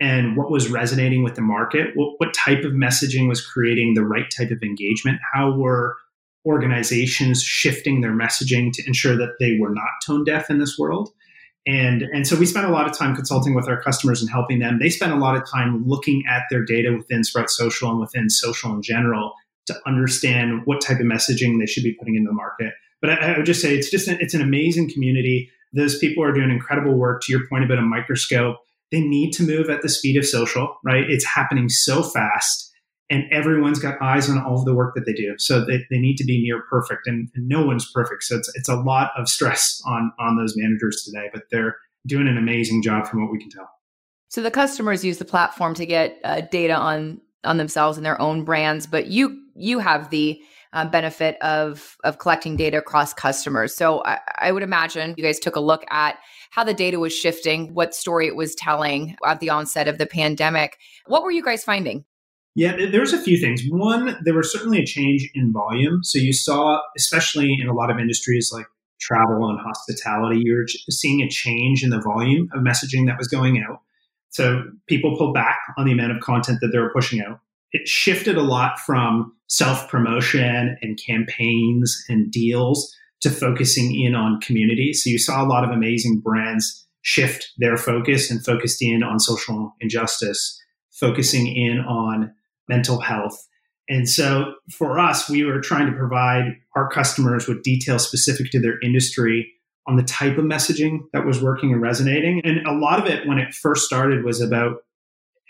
and 0.00 0.36
what 0.36 0.50
was 0.50 0.70
resonating 0.70 1.22
with 1.22 1.34
the 1.34 1.42
market, 1.42 1.88
what, 1.94 2.14
what 2.18 2.34
type 2.34 2.64
of 2.64 2.72
messaging 2.72 3.28
was 3.28 3.44
creating 3.44 3.94
the 3.94 4.04
right 4.04 4.30
type 4.36 4.50
of 4.50 4.62
engagement, 4.62 5.20
how 5.32 5.52
were 5.52 5.96
organizations 6.46 7.42
shifting 7.42 8.00
their 8.00 8.12
messaging 8.12 8.72
to 8.72 8.82
ensure 8.86 9.16
that 9.16 9.34
they 9.38 9.58
were 9.60 9.74
not 9.74 9.90
tone 10.06 10.24
deaf 10.24 10.48
in 10.48 10.58
this 10.58 10.78
world. 10.78 11.10
And, 11.66 12.02
and 12.02 12.26
so 12.26 12.36
we 12.36 12.46
spent 12.46 12.66
a 12.66 12.70
lot 12.70 12.88
of 12.88 12.96
time 12.96 13.14
consulting 13.14 13.54
with 13.54 13.68
our 13.68 13.80
customers 13.82 14.22
and 14.22 14.30
helping 14.30 14.58
them. 14.58 14.78
They 14.80 14.88
spent 14.88 15.12
a 15.12 15.16
lot 15.16 15.36
of 15.36 15.46
time 15.46 15.84
looking 15.86 16.24
at 16.28 16.44
their 16.50 16.64
data 16.64 16.94
within 16.96 17.22
Sprout 17.22 17.50
Social 17.50 17.90
and 17.90 18.00
within 18.00 18.30
social 18.30 18.72
in 18.72 18.80
general 18.80 19.34
to 19.66 19.76
understand 19.86 20.62
what 20.64 20.80
type 20.80 21.00
of 21.00 21.06
messaging 21.06 21.60
they 21.60 21.66
should 21.66 21.84
be 21.84 21.92
putting 21.92 22.14
into 22.16 22.28
the 22.28 22.34
market. 22.34 22.72
But 23.02 23.10
I, 23.10 23.34
I 23.34 23.36
would 23.36 23.46
just 23.46 23.60
say 23.60 23.76
it's 23.76 23.90
just 23.90 24.08
it's 24.08 24.34
an 24.34 24.40
amazing 24.40 24.90
community. 24.90 25.50
Those 25.74 25.98
people 25.98 26.24
are 26.24 26.32
doing 26.32 26.50
incredible 26.50 26.94
work. 26.94 27.22
To 27.24 27.32
your 27.32 27.46
point 27.48 27.64
about 27.64 27.78
a 27.78 27.82
microscope, 27.82 28.56
they 28.90 29.00
need 29.00 29.32
to 29.32 29.42
move 29.42 29.70
at 29.70 29.82
the 29.82 29.88
speed 29.88 30.16
of 30.16 30.26
social, 30.26 30.76
right? 30.84 31.04
It's 31.08 31.24
happening 31.24 31.68
so 31.68 32.02
fast 32.02 32.70
and 33.10 33.24
everyone's 33.32 33.80
got 33.80 34.00
eyes 34.00 34.30
on 34.30 34.38
all 34.38 34.58
of 34.58 34.64
the 34.64 34.74
work 34.74 34.94
that 34.94 35.04
they 35.04 35.12
do. 35.12 35.34
So 35.38 35.64
they, 35.64 35.78
they 35.90 35.98
need 35.98 36.16
to 36.16 36.24
be 36.24 36.40
near 36.42 36.62
perfect 36.70 37.06
and, 37.06 37.28
and 37.34 37.48
no 37.48 37.66
one's 37.66 37.90
perfect. 37.92 38.22
So 38.22 38.36
it's, 38.36 38.50
it's 38.54 38.68
a 38.68 38.76
lot 38.76 39.10
of 39.16 39.28
stress 39.28 39.82
on, 39.86 40.12
on 40.18 40.36
those 40.36 40.54
managers 40.56 41.02
today, 41.04 41.28
but 41.32 41.42
they're 41.50 41.76
doing 42.06 42.28
an 42.28 42.38
amazing 42.38 42.82
job 42.82 43.06
from 43.06 43.22
what 43.22 43.32
we 43.32 43.40
can 43.40 43.50
tell. 43.50 43.68
So 44.28 44.42
the 44.42 44.50
customers 44.50 45.04
use 45.04 45.18
the 45.18 45.24
platform 45.24 45.74
to 45.74 45.84
get 45.84 46.18
uh, 46.24 46.42
data 46.42 46.74
on 46.74 47.20
on 47.42 47.56
themselves 47.56 47.96
and 47.96 48.04
their 48.04 48.20
own 48.20 48.44
brands, 48.44 48.86
but 48.86 49.06
you 49.06 49.42
you 49.56 49.78
have 49.78 50.10
the 50.10 50.40
uh, 50.72 50.86
benefit 50.86 51.36
of 51.42 51.96
of 52.04 52.18
collecting 52.18 52.56
data 52.56 52.78
across 52.78 53.12
customers. 53.12 53.74
So 53.74 54.02
I, 54.04 54.18
I 54.38 54.52
would 54.52 54.62
imagine 54.62 55.14
you 55.16 55.24
guys 55.24 55.38
took 55.38 55.56
a 55.56 55.60
look 55.60 55.84
at 55.90 56.16
how 56.50 56.64
the 56.64 56.74
data 56.74 56.98
was 56.98 57.12
shifting, 57.12 57.74
what 57.74 57.94
story 57.94 58.26
it 58.26 58.36
was 58.36 58.54
telling 58.54 59.16
at 59.26 59.40
the 59.40 59.50
onset 59.50 59.88
of 59.88 59.98
the 59.98 60.06
pandemic. 60.06 60.78
What 61.06 61.22
were 61.22 61.30
you 61.30 61.42
guys 61.42 61.64
finding? 61.64 62.04
Yeah, 62.56 62.76
there's 62.90 63.12
a 63.12 63.22
few 63.22 63.38
things. 63.38 63.62
One, 63.70 64.18
there 64.24 64.34
was 64.34 64.52
certainly 64.52 64.78
a 64.80 64.84
change 64.84 65.30
in 65.34 65.52
volume. 65.52 66.02
So 66.02 66.18
you 66.18 66.32
saw, 66.32 66.80
especially 66.96 67.56
in 67.60 67.68
a 67.68 67.72
lot 67.72 67.90
of 67.90 67.98
industries 67.98 68.50
like 68.52 68.66
travel 69.00 69.48
and 69.48 69.58
hospitality, 69.60 70.42
you're 70.44 70.66
seeing 70.90 71.20
a 71.22 71.28
change 71.28 71.84
in 71.84 71.90
the 71.90 72.00
volume 72.00 72.48
of 72.52 72.62
messaging 72.62 73.06
that 73.06 73.18
was 73.18 73.28
going 73.28 73.64
out. 73.66 73.80
So 74.30 74.64
people 74.88 75.16
pulled 75.16 75.34
back 75.34 75.58
on 75.78 75.86
the 75.86 75.92
amount 75.92 76.12
of 76.12 76.20
content 76.20 76.58
that 76.60 76.68
they 76.72 76.78
were 76.78 76.92
pushing 76.92 77.20
out. 77.20 77.40
It 77.72 77.88
shifted 77.88 78.36
a 78.36 78.42
lot 78.42 78.78
from 78.78 79.32
self 79.48 79.88
promotion 79.88 80.76
and 80.82 81.00
campaigns 81.04 82.04
and 82.08 82.30
deals 82.30 82.94
to 83.20 83.30
focusing 83.30 84.00
in 84.00 84.14
on 84.14 84.40
community. 84.40 84.92
So 84.92 85.10
you 85.10 85.18
saw 85.18 85.44
a 85.44 85.46
lot 85.46 85.64
of 85.64 85.70
amazing 85.70 86.20
brands 86.20 86.86
shift 87.02 87.52
their 87.58 87.76
focus 87.76 88.30
and 88.30 88.44
focused 88.44 88.82
in 88.82 89.02
on 89.02 89.20
social 89.20 89.74
injustice, 89.80 90.60
focusing 90.90 91.46
in 91.46 91.80
on 91.80 92.32
mental 92.68 93.00
health. 93.00 93.46
And 93.88 94.08
so 94.08 94.54
for 94.70 94.98
us, 94.98 95.28
we 95.28 95.44
were 95.44 95.60
trying 95.60 95.90
to 95.90 95.96
provide 95.96 96.56
our 96.76 96.88
customers 96.88 97.48
with 97.48 97.62
details 97.62 98.06
specific 98.06 98.50
to 98.52 98.60
their 98.60 98.78
industry 98.80 99.52
on 99.88 99.96
the 99.96 100.04
type 100.04 100.38
of 100.38 100.44
messaging 100.44 101.00
that 101.12 101.26
was 101.26 101.42
working 101.42 101.72
and 101.72 101.82
resonating. 101.82 102.40
And 102.44 102.64
a 102.66 102.72
lot 102.72 103.00
of 103.00 103.06
it, 103.06 103.26
when 103.26 103.38
it 103.38 103.52
first 103.52 103.84
started, 103.84 104.24
was 104.24 104.40
about 104.40 104.82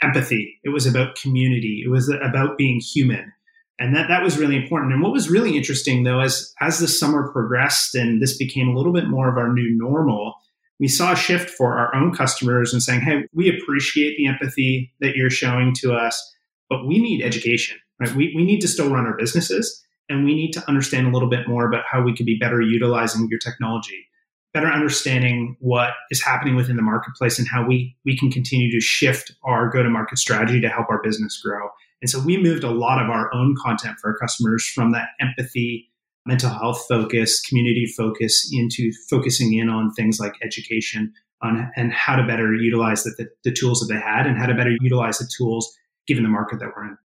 empathy, 0.03 0.59
it 0.65 0.71
was 0.71 0.87
about 0.87 1.17
community, 1.17 1.83
it 1.85 1.89
was 1.89 2.09
about 2.09 2.57
being 2.57 2.81
human 2.81 3.33
and 3.81 3.97
that 3.97 4.09
that 4.09 4.23
was 4.23 4.39
really 4.39 4.57
important. 4.57 4.93
And 4.93 5.03
what 5.03 5.11
was 5.11 5.31
really 5.31 5.57
interesting 5.57 6.05
though, 6.05 6.21
as 6.21 6.55
as 6.61 6.79
the 6.79 6.87
summer 6.87 7.33
progressed 7.33 7.95
and 7.95 8.21
this 8.23 8.37
became 8.37 8.69
a 8.69 8.77
little 8.77 8.93
bit 8.93 9.09
more 9.09 9.29
of 9.29 9.39
our 9.39 9.51
new 9.51 9.75
normal, 9.77 10.35
we 10.79 10.87
saw 10.87 11.13
a 11.13 11.17
shift 11.17 11.49
for 11.49 11.79
our 11.79 11.95
own 11.95 12.15
customers 12.15 12.73
and 12.73 12.83
saying, 12.83 13.01
"Hey, 13.01 13.25
we 13.33 13.49
appreciate 13.49 14.17
the 14.19 14.27
empathy 14.27 14.93
that 15.01 15.17
you're 15.17 15.31
showing 15.31 15.75
to 15.77 15.95
us, 15.95 16.21
but 16.69 16.87
we 16.87 17.01
need 17.01 17.23
education. 17.23 17.79
Right? 17.99 18.15
We 18.15 18.35
we 18.37 18.45
need 18.45 18.61
to 18.61 18.69
still 18.69 18.91
run 18.91 19.07
our 19.07 19.17
businesses, 19.17 19.83
and 20.11 20.25
we 20.27 20.35
need 20.35 20.53
to 20.53 20.69
understand 20.69 21.07
a 21.07 21.11
little 21.11 21.31
bit 21.31 21.49
more 21.49 21.67
about 21.67 21.85
how 21.91 22.03
we 22.03 22.15
could 22.15 22.27
be 22.27 22.39
better 22.39 22.61
utilizing 22.61 23.29
your 23.31 23.41
technology." 23.41 24.07
Better 24.53 24.67
understanding 24.67 25.57
what 25.61 25.91
is 26.11 26.23
happening 26.23 26.57
within 26.57 26.77
the 26.77 26.83
marketplace 26.83 27.39
and 27.39 27.49
how 27.49 27.67
we 27.67 27.97
we 28.05 28.17
can 28.17 28.31
continue 28.31 28.71
to 28.71 28.81
shift 28.81 29.33
our 29.45 29.69
go 29.69 29.83
to 29.83 29.91
market 29.91 30.19
strategy 30.19 30.61
to 30.61 30.69
help 30.69 30.89
our 30.91 31.01
business 31.03 31.41
grow 31.45 31.69
and 32.03 32.11
so 32.11 32.21
we 32.21 32.37
moved 32.39 32.65
a 32.65 32.71
lot 32.71 33.03
of 33.03 33.11
our 33.11 33.33
own 33.35 33.55
content 33.61 33.99
for 34.01 34.11
our 34.11 34.17
customers 34.17 34.67
from 34.67 34.93
that 34.93 35.09
empathy, 35.21 35.91
mental 36.27 36.51
health 36.51 36.85
focus, 36.89 37.41
community 37.43 37.87
focus 37.87 38.51
into 38.53 38.91
focusing 39.09 39.55
in 39.55 39.69
on 39.69 39.93
things 39.93 40.19
like 40.19 40.35
education 40.43 41.13
on 41.43 41.71
and 41.77 41.93
how 41.93 42.17
to 42.17 42.27
better 42.27 42.55
utilize 42.55 43.03
the, 43.05 43.15
the, 43.19 43.29
the 43.45 43.53
tools 43.53 43.81
that 43.81 43.93
they 43.93 44.01
had 44.01 44.27
and 44.27 44.39
how 44.39 44.47
to 44.47 44.55
better 44.55 44.77
utilize 44.81 45.19
the 45.19 45.31
tools 45.37 45.75
given 46.07 46.23
the 46.23 46.29
market 46.29 46.59
that 46.59 46.69
we're 46.77 46.85
in. 46.85 46.99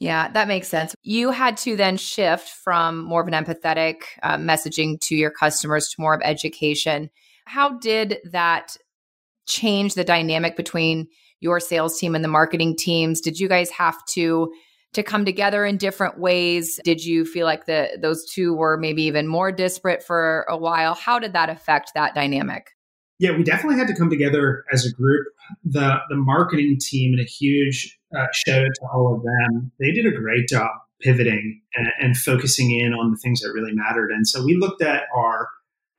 Yeah, 0.00 0.28
that 0.32 0.48
makes 0.48 0.68
sense. 0.68 0.94
You 1.02 1.30
had 1.30 1.56
to 1.58 1.76
then 1.76 1.96
shift 1.96 2.48
from 2.48 3.04
more 3.04 3.22
of 3.22 3.28
an 3.28 3.32
empathetic 3.32 4.02
uh, 4.22 4.36
messaging 4.36 5.00
to 5.02 5.14
your 5.14 5.30
customers 5.30 5.88
to 5.88 6.00
more 6.00 6.14
of 6.14 6.20
education. 6.24 7.10
How 7.46 7.78
did 7.78 8.18
that 8.30 8.76
change 9.46 9.94
the 9.94 10.04
dynamic 10.04 10.56
between 10.56 11.06
your 11.40 11.60
sales 11.60 11.98
team 11.98 12.14
and 12.14 12.24
the 12.24 12.28
marketing 12.28 12.76
teams? 12.76 13.20
Did 13.20 13.38
you 13.38 13.48
guys 13.48 13.70
have 13.70 13.96
to 14.10 14.52
to 14.94 15.02
come 15.02 15.24
together 15.24 15.64
in 15.64 15.76
different 15.76 16.18
ways? 16.18 16.80
Did 16.84 17.04
you 17.04 17.24
feel 17.24 17.46
like 17.46 17.66
the 17.66 17.98
those 18.00 18.24
two 18.24 18.54
were 18.54 18.76
maybe 18.76 19.02
even 19.04 19.26
more 19.26 19.52
disparate 19.52 20.02
for 20.02 20.46
a 20.48 20.56
while? 20.56 20.94
How 20.94 21.18
did 21.18 21.32
that 21.34 21.50
affect 21.50 21.92
that 21.94 22.14
dynamic? 22.14 22.70
Yeah, 23.18 23.36
we 23.36 23.44
definitely 23.44 23.78
had 23.78 23.88
to 23.88 23.94
come 23.94 24.10
together 24.10 24.64
as 24.72 24.84
a 24.84 24.92
group. 24.92 25.26
The 25.64 25.98
the 26.08 26.16
marketing 26.16 26.78
team 26.80 27.12
and 27.12 27.20
a 27.20 27.28
huge 27.28 27.98
uh, 28.16 28.26
shout 28.32 28.60
out 28.64 28.70
to 28.74 28.86
all 28.92 29.14
of 29.14 29.22
them. 29.22 29.72
They 29.78 29.92
did 29.92 30.06
a 30.06 30.10
great 30.10 30.48
job 30.48 30.70
pivoting 31.00 31.60
and, 31.74 31.88
and 32.00 32.16
focusing 32.16 32.78
in 32.78 32.94
on 32.94 33.10
the 33.10 33.16
things 33.16 33.40
that 33.40 33.52
really 33.52 33.72
mattered. 33.72 34.10
And 34.10 34.26
so 34.26 34.44
we 34.44 34.56
looked 34.56 34.82
at 34.82 35.04
our 35.14 35.48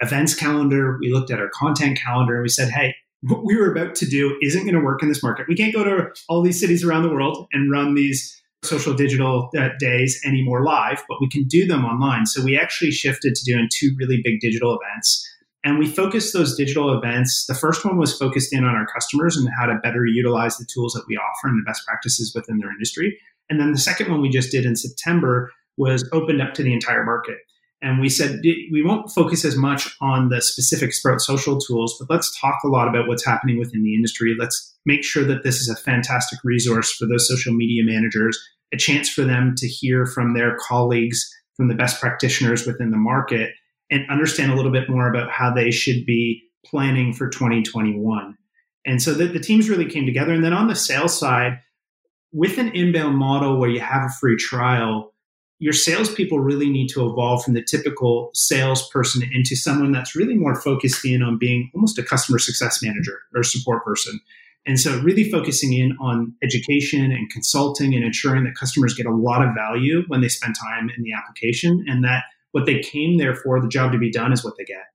events 0.02 0.34
calendar, 0.34 0.98
we 1.00 1.12
looked 1.12 1.32
at 1.32 1.40
our 1.40 1.50
content 1.54 1.98
calendar, 1.98 2.36
and 2.36 2.44
we 2.44 2.50
said, 2.50 2.70
hey, 2.70 2.96
what 3.22 3.46
we 3.46 3.56
were 3.58 3.72
about 3.72 3.96
to 3.96 4.06
do 4.06 4.38
isn't 4.42 4.64
going 4.64 4.76
to 4.76 4.82
work 4.82 5.02
in 5.02 5.10
this 5.10 5.24
market. 5.24 5.48
We 5.48 5.56
can't 5.56 5.74
go 5.74 5.84
to 5.84 6.10
all 6.30 6.42
these 6.42 6.60
cities 6.60 6.84
around 6.84 7.04
the 7.04 7.10
world 7.10 7.48
and 7.54 7.72
run 7.72 7.96
these 7.96 8.42
social 8.64 8.94
digital 8.94 9.50
uh, 9.58 9.70
days 9.80 10.20
anymore 10.26 10.64
live, 10.64 11.04
but 11.08 11.22
we 11.22 11.30
can 11.30 11.44
do 11.44 11.66
them 11.68 11.86
online. 11.86 12.26
So 12.26 12.44
we 12.44 12.58
actually 12.58 12.92
shifted 12.92 13.36
to 13.36 13.44
doing 13.44 13.70
two 13.72 13.96
really 13.98 14.22
big 14.24 14.40
digital 14.42 14.78
events. 14.80 15.28
And 15.66 15.80
we 15.80 15.88
focused 15.88 16.32
those 16.32 16.56
digital 16.56 16.96
events. 16.96 17.48
The 17.48 17.56
first 17.56 17.84
one 17.84 17.98
was 17.98 18.16
focused 18.16 18.54
in 18.54 18.64
on 18.64 18.76
our 18.76 18.86
customers 18.86 19.36
and 19.36 19.50
how 19.60 19.66
to 19.66 19.80
better 19.82 20.06
utilize 20.06 20.58
the 20.58 20.68
tools 20.72 20.94
that 20.94 21.06
we 21.08 21.18
offer 21.18 21.48
and 21.48 21.60
the 21.60 21.68
best 21.68 21.86
practices 21.88 22.34
within 22.36 22.60
their 22.60 22.72
industry. 22.72 23.20
And 23.50 23.60
then 23.60 23.72
the 23.72 23.80
second 23.80 24.12
one 24.12 24.22
we 24.22 24.30
just 24.30 24.52
did 24.52 24.64
in 24.64 24.76
September 24.76 25.52
was 25.76 26.08
opened 26.14 26.42
up 26.42 26.54
to 26.54 26.64
the 26.64 26.72
entire 26.72 27.04
market. 27.04 27.38
And 27.82 28.00
we 28.00 28.10
said 28.10 28.42
we 28.44 28.84
won't 28.84 29.12
focus 29.12 29.44
as 29.44 29.56
much 29.56 29.90
on 30.02 30.30
the 30.30 30.42
specific 30.42 30.94
Sprout 30.94 31.20
social 31.20 31.60
tools, 31.60 31.96
but 32.00 32.14
let's 32.14 32.40
talk 32.40 32.60
a 32.64 32.70
lot 32.70 32.88
about 32.88 33.08
what's 33.08 33.26
happening 33.26 33.58
within 33.58 33.84
the 33.84 33.96
industry. 33.96 34.36
Let's 34.40 34.76
make 34.86 35.04
sure 35.04 35.24
that 35.26 35.44
this 35.44 35.60
is 35.60 35.68
a 35.68 35.76
fantastic 35.76 36.40
resource 36.44 36.92
for 36.92 37.08
those 37.08 37.28
social 37.28 37.54
media 37.54 37.84
managers, 37.84 38.40
a 38.72 38.78
chance 38.78 39.10
for 39.10 39.24
them 39.24 39.56
to 39.58 39.68
hear 39.68 40.06
from 40.06 40.36
their 40.36 40.58
colleagues, 40.58 41.28
from 41.58 41.70
the 41.70 41.76
best 41.76 42.00
practitioners 42.00 42.66
within 42.66 42.92
the 42.92 42.98
market, 42.98 43.52
and 43.92 44.10
understand 44.10 44.52
a 44.52 44.56
little 44.56 44.72
bit 44.72 44.90
more 44.90 45.10
about 45.10 45.30
how 45.32 45.54
they 45.54 45.72
should 45.72 46.06
be 46.06 46.42
planning 46.66 47.14
for 47.14 47.30
2021. 47.30 48.38
And 48.86 49.02
so 49.02 49.14
the, 49.14 49.26
the 49.28 49.40
teams 49.40 49.70
really 49.70 49.86
came 49.86 50.06
together. 50.06 50.34
And 50.34 50.44
then 50.44 50.54
on 50.54 50.68
the 50.68 50.76
sales 50.76 51.18
side, 51.18 51.60
with 52.32 52.58
an 52.58 52.70
inbound 52.70 53.18
model 53.18 53.60
where 53.60 53.70
you 53.70 53.80
have 53.80 54.04
a 54.04 54.14
free 54.20 54.36
trial, 54.36 55.14
your 55.60 55.74
salespeople 55.74 56.40
really 56.40 56.70
need 56.70 56.90
to 56.90 57.08
evolve 57.08 57.44
from 57.44 57.54
the 57.54 57.64
typical 57.64 58.30
salesperson 58.34 59.24
into 59.34 59.56
someone 59.56 59.92
that's 59.92 60.16
really 60.16 60.36
more 60.36 60.60
focused 60.60 61.06
in 61.06 61.24
on 61.24 61.38
being 61.38 61.72
almost 61.74 61.98
a 61.98 62.04
customer 62.04 62.38
success 62.38 62.84
manager 62.84 63.22
or 63.34 63.42
support 63.42 63.86
person. 63.86 64.20
And 64.68 64.80
so, 64.80 65.00
really 65.02 65.30
focusing 65.30 65.74
in 65.74 65.96
on 66.02 66.34
education 66.44 67.12
and 67.12 67.30
consulting 67.30 67.94
and 67.94 68.04
ensuring 68.04 68.44
that 68.46 68.56
customers 68.56 68.96
get 68.96 69.06
a 69.06 69.16
lot 69.16 69.48
of 69.48 69.54
value 69.54 70.04
when 70.08 70.22
they 70.22 70.28
spend 70.28 70.56
time 70.56 70.90
in 70.96 71.04
the 71.04 71.14
application 71.14 71.86
and 71.88 72.04
that 72.04 72.24
what 72.56 72.66
they 72.66 72.80
came 72.80 73.18
there 73.18 73.36
for, 73.36 73.60
the 73.60 73.68
job 73.68 73.92
to 73.92 73.98
be 73.98 74.10
done, 74.10 74.32
is 74.32 74.42
what 74.42 74.54
they 74.58 74.64
get. 74.64 74.86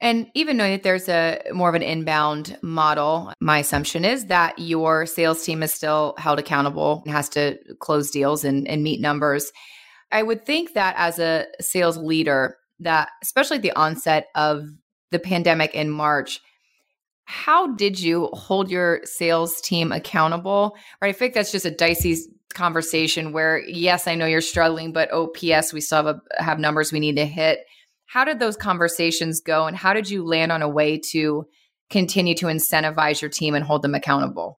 And 0.00 0.28
even 0.34 0.56
knowing 0.56 0.70
that 0.70 0.84
there's 0.84 1.08
a 1.08 1.40
more 1.52 1.68
of 1.68 1.74
an 1.74 1.82
inbound 1.82 2.56
model, 2.62 3.32
my 3.40 3.58
assumption 3.58 4.04
is 4.04 4.26
that 4.26 4.56
your 4.56 5.04
sales 5.04 5.44
team 5.44 5.64
is 5.64 5.74
still 5.74 6.14
held 6.16 6.38
accountable 6.38 7.02
and 7.04 7.12
has 7.12 7.28
to 7.30 7.58
close 7.80 8.12
deals 8.12 8.44
and, 8.44 8.68
and 8.68 8.84
meet 8.84 9.00
numbers. 9.00 9.50
I 10.12 10.22
would 10.22 10.46
think 10.46 10.74
that 10.74 10.94
as 10.96 11.18
a 11.18 11.46
sales 11.60 11.96
leader, 11.96 12.56
that 12.78 13.08
especially 13.20 13.56
at 13.56 13.62
the 13.62 13.72
onset 13.72 14.28
of 14.36 14.68
the 15.10 15.18
pandemic 15.18 15.74
in 15.74 15.90
March, 15.90 16.40
how 17.24 17.74
did 17.74 17.98
you 17.98 18.28
hold 18.32 18.70
your 18.70 19.00
sales 19.04 19.60
team 19.60 19.90
accountable? 19.90 20.76
Right. 21.00 21.08
I 21.08 21.18
think 21.18 21.34
that's 21.34 21.50
just 21.50 21.66
a 21.66 21.70
dicey 21.72 22.16
conversation 22.52 23.32
where, 23.32 23.58
yes, 23.66 24.06
I 24.06 24.14
know 24.14 24.26
you're 24.26 24.40
struggling, 24.40 24.92
but 24.92 25.12
OPS, 25.12 25.72
we 25.72 25.80
still 25.80 26.04
have, 26.04 26.06
a, 26.06 26.42
have 26.42 26.58
numbers 26.58 26.92
we 26.92 27.00
need 27.00 27.16
to 27.16 27.26
hit. 27.26 27.60
How 28.06 28.24
did 28.24 28.38
those 28.38 28.56
conversations 28.56 29.40
go? 29.40 29.66
And 29.66 29.76
how 29.76 29.92
did 29.92 30.10
you 30.10 30.24
land 30.24 30.52
on 30.52 30.62
a 30.62 30.68
way 30.68 31.00
to 31.10 31.46
continue 31.90 32.34
to 32.36 32.46
incentivize 32.46 33.20
your 33.20 33.30
team 33.30 33.54
and 33.54 33.64
hold 33.64 33.82
them 33.82 33.94
accountable? 33.94 34.58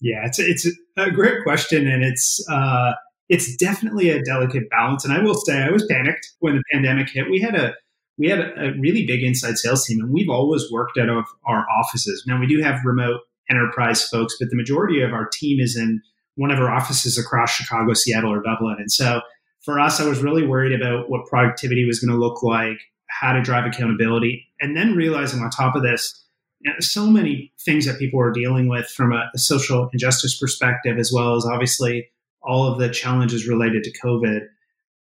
Yeah, 0.00 0.24
it's, 0.24 0.38
it's 0.38 0.66
a 0.96 1.10
great 1.10 1.42
question. 1.42 1.88
And 1.88 2.04
it's, 2.04 2.44
uh, 2.50 2.92
it's 3.28 3.56
definitely 3.56 4.10
a 4.10 4.22
delicate 4.22 4.68
balance. 4.70 5.04
And 5.04 5.14
I 5.14 5.20
will 5.20 5.34
say, 5.34 5.62
I 5.62 5.70
was 5.70 5.86
panicked 5.86 6.28
when 6.40 6.56
the 6.56 6.62
pandemic 6.72 7.08
hit. 7.10 7.30
We 7.30 7.40
had 7.40 7.54
a 7.54 7.74
we 8.18 8.28
had 8.28 8.40
a, 8.40 8.72
really 8.78 9.06
big 9.06 9.22
inside 9.22 9.58
sales 9.58 9.86
team, 9.86 9.98
and 10.00 10.12
we've 10.12 10.28
always 10.28 10.70
worked 10.70 10.98
out 10.98 11.08
of 11.08 11.24
our 11.46 11.66
offices. 11.80 12.24
Now 12.26 12.38
we 12.38 12.46
do 12.46 12.60
have 12.62 12.84
remote 12.84 13.20
enterprise 13.50 14.06
folks, 14.06 14.36
but 14.38 14.50
the 14.50 14.56
majority 14.56 15.02
of 15.02 15.12
our 15.12 15.28
team 15.32 15.60
is 15.60 15.76
in 15.76 16.02
one 16.36 16.50
of 16.50 16.58
our 16.58 16.70
offices 16.70 17.18
across 17.18 17.50
Chicago, 17.50 17.92
Seattle, 17.94 18.32
or 18.32 18.42
Dublin. 18.42 18.76
And 18.78 18.90
so 18.90 19.20
for 19.64 19.78
us, 19.78 20.00
I 20.00 20.08
was 20.08 20.22
really 20.22 20.46
worried 20.46 20.72
about 20.72 21.08
what 21.08 21.26
productivity 21.26 21.84
was 21.84 22.00
going 22.00 22.12
to 22.12 22.18
look 22.18 22.42
like, 22.42 22.78
how 23.08 23.32
to 23.32 23.42
drive 23.42 23.66
accountability, 23.66 24.46
and 24.60 24.76
then 24.76 24.96
realizing 24.96 25.40
on 25.40 25.50
top 25.50 25.76
of 25.76 25.82
this, 25.82 26.18
you 26.60 26.70
know, 26.70 26.76
so 26.80 27.06
many 27.06 27.52
things 27.64 27.86
that 27.86 27.98
people 27.98 28.20
are 28.20 28.32
dealing 28.32 28.68
with 28.68 28.86
from 28.86 29.12
a, 29.12 29.30
a 29.34 29.38
social 29.38 29.88
injustice 29.92 30.38
perspective, 30.38 30.98
as 30.98 31.12
well 31.12 31.36
as 31.36 31.44
obviously 31.44 32.08
all 32.42 32.66
of 32.66 32.78
the 32.78 32.88
challenges 32.88 33.46
related 33.46 33.84
to 33.84 33.98
COVID. 34.00 34.40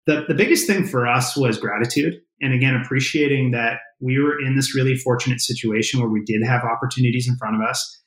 The, 0.07 0.25
the 0.27 0.33
biggest 0.33 0.67
thing 0.67 0.87
for 0.87 1.07
us 1.07 1.37
was 1.37 1.57
gratitude. 1.57 2.21
And 2.41 2.53
again, 2.53 2.75
appreciating 2.75 3.51
that 3.51 3.79
we 3.99 4.19
were 4.19 4.41
in 4.41 4.55
this 4.55 4.75
really 4.75 4.95
fortunate 4.95 5.39
situation 5.39 5.99
where 5.99 6.09
we 6.09 6.23
did 6.25 6.41
have 6.43 6.63
opportunities 6.63 7.27
in 7.27 7.37
front 7.37 7.55
of 7.55 7.61
us. 7.61 8.01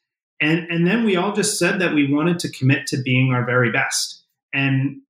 And, 0.44 0.70
and 0.70 0.86
then 0.86 1.04
we 1.04 1.16
all 1.16 1.32
just 1.32 1.58
said 1.58 1.80
that 1.80 1.94
we 1.94 2.12
wanted 2.12 2.38
to 2.40 2.50
commit 2.50 2.86
to 2.88 2.98
being 2.98 3.32
our 3.32 3.46
very 3.46 3.72
best. 3.72 4.22
And 4.52 5.00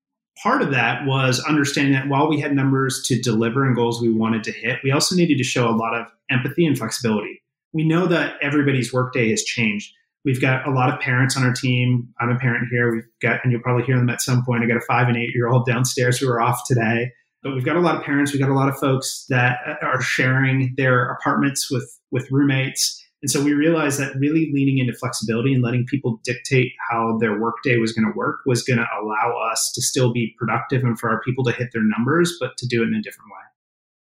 part 0.41 0.63
of 0.63 0.71
that 0.71 1.05
was 1.07 1.41
understanding 1.41 1.95
that 1.95 2.09
while 2.09 2.29
we 2.29 2.39
had 2.39 2.55
numbers 2.55 3.03
to 3.07 3.21
deliver 3.21 3.67
and 3.67 3.75
goals 3.75 4.01
we 4.01 4.13
wanted 4.13 4.45
to 4.45 4.53
hit, 4.53 4.79
we 4.85 4.93
also 4.93 5.17
needed 5.17 5.37
to 5.39 5.45
show 5.45 5.69
a 5.69 5.75
lot 5.75 5.93
of 5.93 6.07
empathy 6.31 6.65
and 6.65 6.79
flexibility. 6.79 7.43
We 7.73 7.83
know 7.83 8.07
that 8.07 8.37
everybody's 8.43 8.93
workday 8.93 9.31
has 9.31 9.43
changed. 9.43 9.93
We've 10.25 10.41
got 10.41 10.69
a 10.69 10.71
lot 10.71 10.95
of 10.95 11.01
parents 11.01 11.37
on 11.37 11.43
our 11.43 11.53
team. 11.53 12.09
I'm 12.21 12.31
a 12.31 12.39
parent 12.39 12.69
here. 12.71 12.93
We've 12.93 13.09
got, 13.21 13.41
and 13.43 13.51
you'll 13.51 13.61
probably 13.61 13.85
hear 13.85 13.97
them 13.97 14.11
at 14.11 14.23
some 14.23 14.45
point. 14.45 14.63
I 14.63 14.69
got 14.69 14.77
a 14.77 14.87
five 14.87 15.09
and 15.09 15.17
eight 15.17 15.35
year 15.35 15.49
old 15.49 15.67
downstairs 15.67 16.17
who 16.17 16.31
are 16.31 16.41
off 16.41 16.61
today. 16.65 17.11
But 17.43 17.55
we've 17.55 17.65
got 17.65 17.77
a 17.77 17.81
lot 17.81 17.97
of 17.97 18.05
parents. 18.05 18.33
We've 18.33 18.41
got 18.41 18.51
a 18.51 18.55
lot 18.55 18.69
of 18.69 18.79
folks 18.79 19.27
that 19.29 19.59
are 19.83 20.01
sharing 20.01 20.75
their 20.77 21.11
apartments 21.11 21.71
with 21.73 21.99
with 22.13 22.31
roommates. 22.31 23.04
And 23.25 23.31
so 23.31 23.43
we 23.43 23.55
realized 23.55 23.99
that 24.01 24.15
really 24.17 24.51
leaning 24.53 24.77
into 24.77 24.93
flexibility 24.93 25.55
and 25.55 25.63
letting 25.63 25.87
people 25.87 26.21
dictate 26.25 26.73
how 26.91 27.17
their 27.17 27.41
workday 27.41 27.79
was 27.79 27.95
going 27.95 28.05
to 28.05 28.15
work 28.15 28.41
was 28.45 28.63
going 28.63 28.77
to 28.77 28.87
allow 29.01 29.35
us 29.51 29.73
to 29.75 29.81
still 29.81 30.13
be 30.13 30.35
productive 30.39 30.83
and 30.83 31.01
for 31.01 31.09
our 31.09 31.23
people 31.23 31.43
to 31.45 31.53
hit 31.53 31.71
their 31.73 31.83
numbers, 31.83 32.37
but 32.39 32.59
to 32.59 32.67
do 32.67 32.83
it 32.83 32.89
in 32.89 32.95
a 32.95 33.01
different 33.01 33.31
way. 33.31 33.41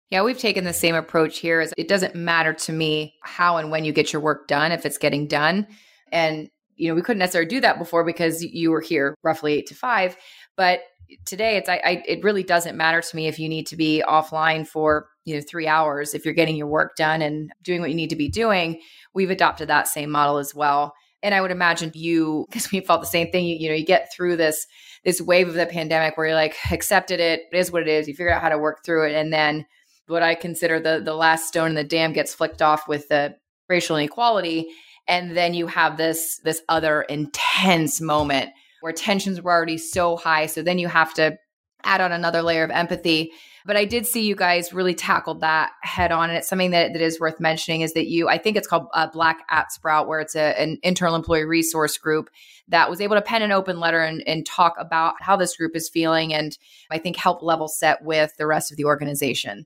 Yeah, 0.10 0.24
we've 0.24 0.38
taken 0.38 0.66
the 0.66 0.74
same 0.74 0.94
approach 0.94 1.40
here. 1.40 1.62
As 1.62 1.74
it 1.78 1.88
doesn't 1.88 2.16
matter 2.16 2.52
to 2.54 2.74
me 2.74 3.14
how 3.24 3.56
and 3.56 3.72
when 3.72 3.86
you 3.86 3.94
get 3.94 4.12
your 4.12 4.22
work 4.22 4.50
done 4.50 4.74
if 4.74 4.86
it's 4.86 4.98
getting 4.98 5.26
done. 5.26 5.68
And, 6.12 6.50
you 6.76 6.90
know, 6.90 6.94
we 6.94 7.02
couldn't 7.02 7.20
necessarily 7.20 7.48
do 7.48 7.62
that 7.62 7.80
before 7.80 8.04
because 8.04 8.44
you 8.44 8.72
were 8.72 8.82
here 8.82 9.16
roughly 9.24 9.54
eight 9.54 9.68
to 9.68 9.74
five. 9.74 10.18
But 10.58 10.82
today 11.26 11.58
it's 11.58 11.70
I, 11.70 11.82
I, 11.84 12.04
it 12.08 12.24
really 12.24 12.44
doesn't 12.44 12.78
matter 12.78 13.02
to 13.02 13.16
me 13.16 13.28
if 13.28 13.40
you 13.40 13.50
need 13.50 13.68
to 13.68 13.76
be 13.76 14.04
offline 14.08 14.68
for 14.68 15.08
you 15.26 15.36
know 15.36 15.42
three 15.42 15.68
hours 15.68 16.14
if 16.14 16.26
you're 16.26 16.34
getting 16.34 16.56
your 16.56 16.68
work 16.68 16.96
done 16.96 17.22
and 17.22 17.52
doing 17.62 17.82
what 17.82 17.90
you 17.90 17.96
need 17.96 18.10
to 18.10 18.16
be 18.16 18.30
doing 18.30 18.82
we've 19.14 19.30
adopted 19.30 19.70
that 19.70 19.88
same 19.88 20.10
model 20.10 20.38
as 20.38 20.54
well. 20.56 20.94
And 21.22 21.34
i 21.34 21.42
would 21.42 21.52
imagine 21.52 21.92
you 21.94 22.46
because 22.50 22.72
we 22.72 22.82
felt 22.82 23.02
the 23.02 23.08
same 23.08 23.32
thing 23.32 23.46
you, 23.46 23.56
you 23.56 23.70
know 23.70 23.76
you 23.76 23.86
get 23.86 24.14
through 24.14 24.38
this 24.38 24.66
this 25.04 25.22
wave 25.22 25.48
of 25.48 25.54
the 25.54 25.66
pandemic 25.66 26.18
where 26.18 26.28
you're 26.28 26.36
like 26.36 26.56
accepted 26.72 27.20
it 27.20 27.42
it 27.52 27.58
is 27.58 27.72
what 27.72 27.84
it 27.84 27.88
is 27.88 28.08
you 28.08 28.14
figure 28.14 28.34
out 28.34 28.42
how 28.42 28.50
to 28.50 28.58
work 28.58 28.84
through 28.84 29.08
it 29.08 29.16
and 29.16 29.32
then 29.32 29.66
what 30.08 30.24
i 30.24 30.36
consider 30.36 30.80
the 30.80 31.02
the 31.04 31.14
last 31.14 31.48
stone 31.48 31.70
in 31.70 31.76
the 31.76 31.84
dam 31.84 32.14
gets 32.14 32.34
flicked 32.34 32.62
off 32.62 32.88
with 32.88 33.08
the 33.08 33.36
racial 33.70 33.96
inequality 33.96 34.68
and 35.08 35.36
then 35.36 35.54
you 35.54 35.68
have 35.68 35.98
this 35.98 36.40
this 36.44 36.62
other 36.70 37.02
intense 37.04 38.02
moment 38.02 38.50
where 38.84 38.92
tensions 38.92 39.42
were 39.42 39.52
already 39.52 39.78
so 39.78 40.18
high 40.18 40.46
so 40.46 40.62
then 40.62 40.78
you 40.78 40.90
have 40.90 41.14
to 41.14 41.38
add 41.86 42.02
on 42.02 42.12
another 42.12 42.42
layer 42.42 42.64
of 42.66 42.70
empathy. 42.72 43.32
But 43.66 43.78
i 43.78 43.86
did 43.86 44.06
see 44.06 44.26
you 44.26 44.36
guys 44.36 44.74
really 44.74 44.94
tackled 44.94 45.40
that 45.40 45.72
head 45.84 46.12
on 46.12 46.30
and 46.30 46.38
it's 46.38 46.50
something 46.50 46.72
that, 46.72 46.92
that 46.92 47.02
is 47.02 47.18
worth 47.18 47.40
mentioning 47.40 47.80
is 47.80 47.94
that 47.94 48.08
you 48.08 48.28
i 48.28 48.38
think 48.38 48.58
it's 48.58 48.68
called 48.68 48.88
uh, 48.94 49.08
black 49.08 49.40
at 49.50 49.72
sprout 49.72 50.10
where 50.10 50.20
it's 50.20 50.36
a, 50.36 50.60
an 50.62 50.78
internal 50.84 51.16
employee 51.16 51.46
resource 51.46 51.98
group 51.98 52.30
that 52.68 52.90
was 52.90 53.00
able 53.00 53.16
to 53.16 53.22
pen 53.22 53.42
an 53.42 53.54
open 53.54 53.80
letter 53.80 54.02
and, 54.02 54.22
and 54.28 54.46
talk 54.46 54.76
about 54.78 55.14
how 55.22 55.38
this 55.38 55.56
group 55.56 55.78
is 55.78 55.88
feeling 55.88 56.34
and 56.34 56.58
i 56.92 56.98
think 56.98 57.16
help 57.16 57.42
level 57.42 57.70
set 57.70 58.04
with 58.04 58.36
the 58.38 58.46
rest 58.46 58.70
of 58.70 58.76
the 58.76 58.86
organization. 58.86 59.66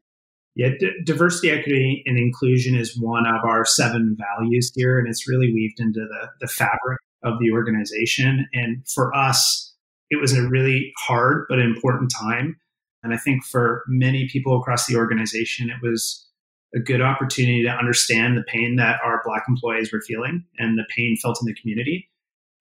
Yeah, 0.55 0.69
d- 0.79 0.91
diversity, 1.03 1.51
equity, 1.51 2.03
and 2.07 2.17
inclusion 2.17 2.75
is 2.75 2.99
one 2.99 3.27
of 3.27 3.45
our 3.47 3.63
seven 3.63 4.17
values 4.17 4.71
here, 4.73 4.97
and 4.97 5.07
it's 5.07 5.27
really 5.27 5.53
weaved 5.53 5.79
into 5.79 5.99
the, 5.99 6.29
the 6.41 6.47
fabric 6.47 6.97
of 7.23 7.39
the 7.39 7.51
organization. 7.51 8.47
And 8.53 8.87
for 8.87 9.15
us, 9.15 9.73
it 10.09 10.21
was 10.21 10.33
a 10.33 10.47
really 10.47 10.93
hard 10.97 11.45
but 11.49 11.59
important 11.59 12.11
time. 12.11 12.59
And 13.03 13.13
I 13.13 13.17
think 13.17 13.43
for 13.45 13.83
many 13.87 14.27
people 14.27 14.59
across 14.59 14.85
the 14.85 14.95
organization, 14.95 15.69
it 15.69 15.77
was 15.81 16.25
a 16.75 16.79
good 16.79 17.01
opportunity 17.01 17.63
to 17.63 17.69
understand 17.69 18.37
the 18.37 18.43
pain 18.43 18.75
that 18.77 18.99
our 19.03 19.21
Black 19.25 19.43
employees 19.47 19.91
were 19.91 20.01
feeling 20.01 20.43
and 20.57 20.77
the 20.77 20.85
pain 20.95 21.17
felt 21.21 21.39
in 21.41 21.45
the 21.45 21.59
community. 21.59 22.09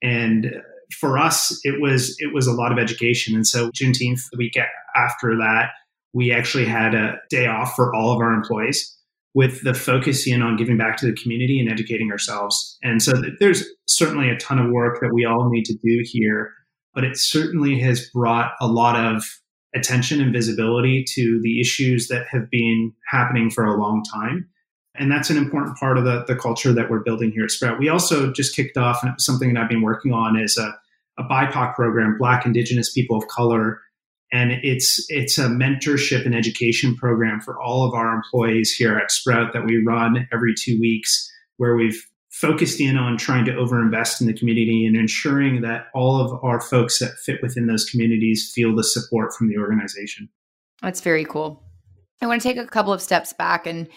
And 0.02 0.62
for 1.00 1.18
us, 1.18 1.58
it 1.64 1.80
was 1.80 2.16
it 2.20 2.32
was 2.32 2.46
a 2.46 2.52
lot 2.52 2.70
of 2.70 2.78
education. 2.78 3.34
And 3.34 3.46
so 3.46 3.70
Juneteenth, 3.70 4.20
the 4.30 4.38
week 4.38 4.56
after 4.94 5.36
that, 5.36 5.70
we 6.12 6.32
actually 6.32 6.66
had 6.66 6.94
a 6.94 7.18
day 7.28 7.46
off 7.46 7.74
for 7.74 7.94
all 7.94 8.12
of 8.12 8.20
our 8.20 8.32
employees 8.32 8.95
with 9.36 9.62
the 9.64 9.74
focus 9.74 10.26
in 10.26 10.40
on 10.40 10.56
giving 10.56 10.78
back 10.78 10.96
to 10.96 11.04
the 11.04 11.12
community 11.12 11.60
and 11.60 11.70
educating 11.70 12.10
ourselves. 12.10 12.78
And 12.82 13.02
so 13.02 13.12
there's 13.38 13.62
certainly 13.86 14.30
a 14.30 14.36
ton 14.38 14.58
of 14.58 14.70
work 14.70 14.98
that 15.02 15.12
we 15.12 15.26
all 15.26 15.50
need 15.50 15.66
to 15.66 15.74
do 15.74 16.02
here, 16.04 16.54
but 16.94 17.04
it 17.04 17.18
certainly 17.18 17.78
has 17.80 18.08
brought 18.14 18.52
a 18.62 18.66
lot 18.66 18.96
of 18.96 19.22
attention 19.74 20.22
and 20.22 20.32
visibility 20.32 21.04
to 21.16 21.38
the 21.42 21.60
issues 21.60 22.08
that 22.08 22.24
have 22.30 22.48
been 22.50 22.94
happening 23.10 23.50
for 23.50 23.66
a 23.66 23.78
long 23.78 24.02
time. 24.10 24.48
And 24.94 25.12
that's 25.12 25.28
an 25.28 25.36
important 25.36 25.76
part 25.76 25.98
of 25.98 26.04
the, 26.04 26.24
the 26.26 26.34
culture 26.34 26.72
that 26.72 26.90
we're 26.90 27.04
building 27.04 27.30
here 27.30 27.44
at 27.44 27.50
Sprout. 27.50 27.78
We 27.78 27.90
also 27.90 28.32
just 28.32 28.56
kicked 28.56 28.78
off, 28.78 29.04
something 29.18 29.52
that 29.52 29.64
I've 29.64 29.68
been 29.68 29.82
working 29.82 30.14
on 30.14 30.40
is 30.40 30.56
a, 30.56 30.74
a 31.18 31.24
BIPOC 31.24 31.74
program, 31.74 32.16
Black, 32.18 32.46
Indigenous 32.46 32.90
People 32.90 33.18
of 33.18 33.28
Color, 33.28 33.82
and 34.32 34.52
it's 34.62 35.04
it's 35.08 35.38
a 35.38 35.46
mentorship 35.46 36.26
and 36.26 36.34
education 36.34 36.96
program 36.96 37.40
for 37.40 37.60
all 37.60 37.86
of 37.86 37.94
our 37.94 38.14
employees 38.14 38.72
here 38.72 38.96
at 38.96 39.10
Sprout 39.10 39.52
that 39.52 39.64
we 39.64 39.82
run 39.84 40.28
every 40.32 40.54
two 40.54 40.78
weeks, 40.80 41.30
where 41.56 41.76
we've 41.76 42.04
focused 42.30 42.80
in 42.80 42.98
on 42.98 43.16
trying 43.16 43.44
to 43.46 43.52
overinvest 43.52 44.20
in 44.20 44.26
the 44.26 44.34
community 44.34 44.84
and 44.84 44.96
ensuring 44.96 45.62
that 45.62 45.86
all 45.94 46.20
of 46.20 46.44
our 46.44 46.60
folks 46.60 46.98
that 46.98 47.16
fit 47.24 47.40
within 47.40 47.66
those 47.66 47.86
communities 47.86 48.52
feel 48.54 48.76
the 48.76 48.84
support 48.84 49.32
from 49.32 49.48
the 49.48 49.56
organization. 49.56 50.28
That's 50.82 51.00
very 51.00 51.24
cool. 51.24 51.62
I 52.20 52.26
want 52.26 52.42
to 52.42 52.48
take 52.48 52.58
a 52.58 52.66
couple 52.66 52.92
of 52.92 53.00
steps 53.00 53.32
back 53.32 53.66
and 53.66 53.88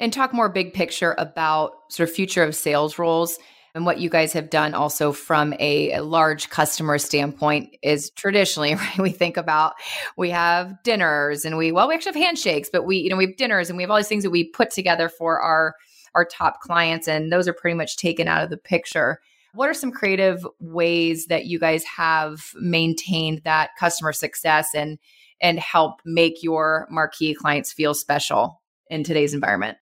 and 0.00 0.12
talk 0.12 0.32
more 0.32 0.48
big 0.48 0.74
picture 0.74 1.14
about 1.18 1.72
sort 1.88 2.08
of 2.08 2.14
future 2.14 2.42
of 2.42 2.56
sales 2.56 2.98
roles 2.98 3.38
and 3.74 3.84
what 3.84 3.98
you 3.98 4.08
guys 4.08 4.32
have 4.32 4.50
done 4.50 4.72
also 4.72 5.12
from 5.12 5.52
a, 5.58 5.92
a, 5.92 6.02
large 6.02 6.48
customer 6.48 6.96
standpoint 6.96 7.76
is 7.82 8.10
traditionally 8.10 8.74
right 8.76 8.98
we 8.98 9.10
think 9.10 9.36
about 9.36 9.74
we 10.16 10.30
have 10.30 10.82
dinners 10.84 11.44
and 11.44 11.56
we 11.56 11.72
well 11.72 11.88
we 11.88 11.94
actually 11.94 12.12
have 12.12 12.22
handshakes 12.22 12.70
but 12.72 12.84
we 12.84 12.96
you 12.98 13.10
know 13.10 13.16
we 13.16 13.26
have 13.26 13.36
dinners 13.36 13.68
and 13.68 13.76
we 13.76 13.82
have 13.82 13.90
all 13.90 13.96
these 13.96 14.08
things 14.08 14.22
that 14.22 14.30
we 14.30 14.48
put 14.50 14.70
together 14.70 15.08
for 15.08 15.40
our 15.40 15.74
our 16.14 16.24
top 16.24 16.60
clients 16.60 17.08
and 17.08 17.32
those 17.32 17.48
are 17.48 17.52
pretty 17.52 17.76
much 17.76 17.96
taken 17.96 18.28
out 18.28 18.42
of 18.42 18.50
the 18.50 18.56
picture. 18.56 19.20
What 19.52 19.68
are 19.68 19.74
some 19.74 19.92
creative 19.92 20.46
ways 20.58 21.26
that 21.26 21.46
you 21.46 21.58
guys 21.58 21.84
have 21.84 22.52
maintained 22.56 23.42
that 23.44 23.70
customer 23.78 24.12
success 24.12 24.70
and 24.74 24.98
and 25.40 25.58
help 25.58 26.00
make 26.04 26.42
your 26.42 26.86
marquee 26.90 27.34
clients 27.34 27.72
feel 27.72 27.94
special 27.94 28.62
in 28.88 29.04
today's 29.04 29.34
environment 29.34 29.76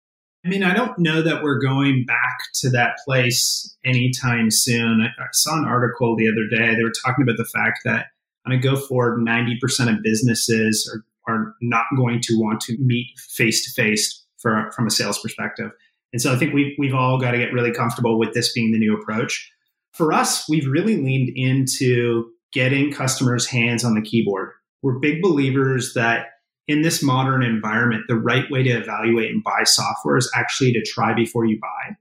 I 0.45 0.49
mean, 0.49 0.63
I 0.63 0.75
don't 0.75 0.99
know 0.99 1.23
that 1.23 1.43
we're 1.43 1.61
going 1.61 2.05
back 2.07 2.39
to 2.55 2.71
that 2.71 2.97
place 3.05 3.77
anytime 3.85 4.51
soon. 4.51 5.03
I, 5.03 5.25
saw 5.33 5.59
an 5.59 5.67
article 5.67 6.17
the 6.17 6.29
other 6.29 6.47
day. 6.49 6.75
They 6.75 6.83
were 6.83 6.93
talking 7.05 7.23
about 7.23 7.37
the 7.37 7.45
fact 7.45 7.81
that 7.85 8.07
on 8.47 8.53
a 8.53 8.59
go 8.59 8.77
forward, 8.77 9.21
90% 9.21 9.95
of 9.95 10.03
businesses 10.03 10.91
are, 11.29 11.33
are 11.33 11.55
not 11.61 11.85
going 11.97 12.21
to 12.23 12.41
want 12.41 12.63
to 12.63 12.79
meet 12.79 13.09
face 13.19 13.65
to 13.67 13.83
face 13.83 14.25
from 14.39 14.87
a 14.87 14.91
sales 14.91 15.19
perspective. 15.19 15.71
And 16.13 16.23
so 16.23 16.33
I 16.33 16.37
think 16.37 16.55
we've, 16.55 16.75
we've 16.79 16.95
all 16.95 17.21
got 17.21 17.33
to 17.33 17.39
get 17.39 17.53
really 17.53 17.73
comfortable 17.73 18.19
with 18.19 18.33
this 18.33 18.53
being 18.53 18.73
the 18.73 18.79
new 18.79 18.97
approach. 18.97 19.53
For 19.93 20.13
us, 20.13 20.49
we've 20.49 20.67
really 20.67 20.97
leaned 20.97 21.31
into 21.37 22.31
getting 22.53 22.93
customers' 22.93 23.47
hands 23.47 23.85
on 23.85 23.95
the 23.95 24.01
keyboard. 24.01 24.53
We're 24.83 24.99
big 24.99 25.21
believers 25.21 25.93
that 25.95 26.29
in 26.71 26.83
this 26.83 27.03
modern 27.03 27.43
environment, 27.43 28.05
the 28.07 28.15
right 28.15 28.49
way 28.49 28.63
to 28.63 28.71
evaluate 28.71 29.31
and 29.31 29.43
buy 29.43 29.65
software 29.65 30.17
is 30.17 30.31
actually 30.37 30.73
to 30.73 30.83
try 30.83 31.13
before 31.13 31.45
you 31.45 31.59
buy. 31.61 31.97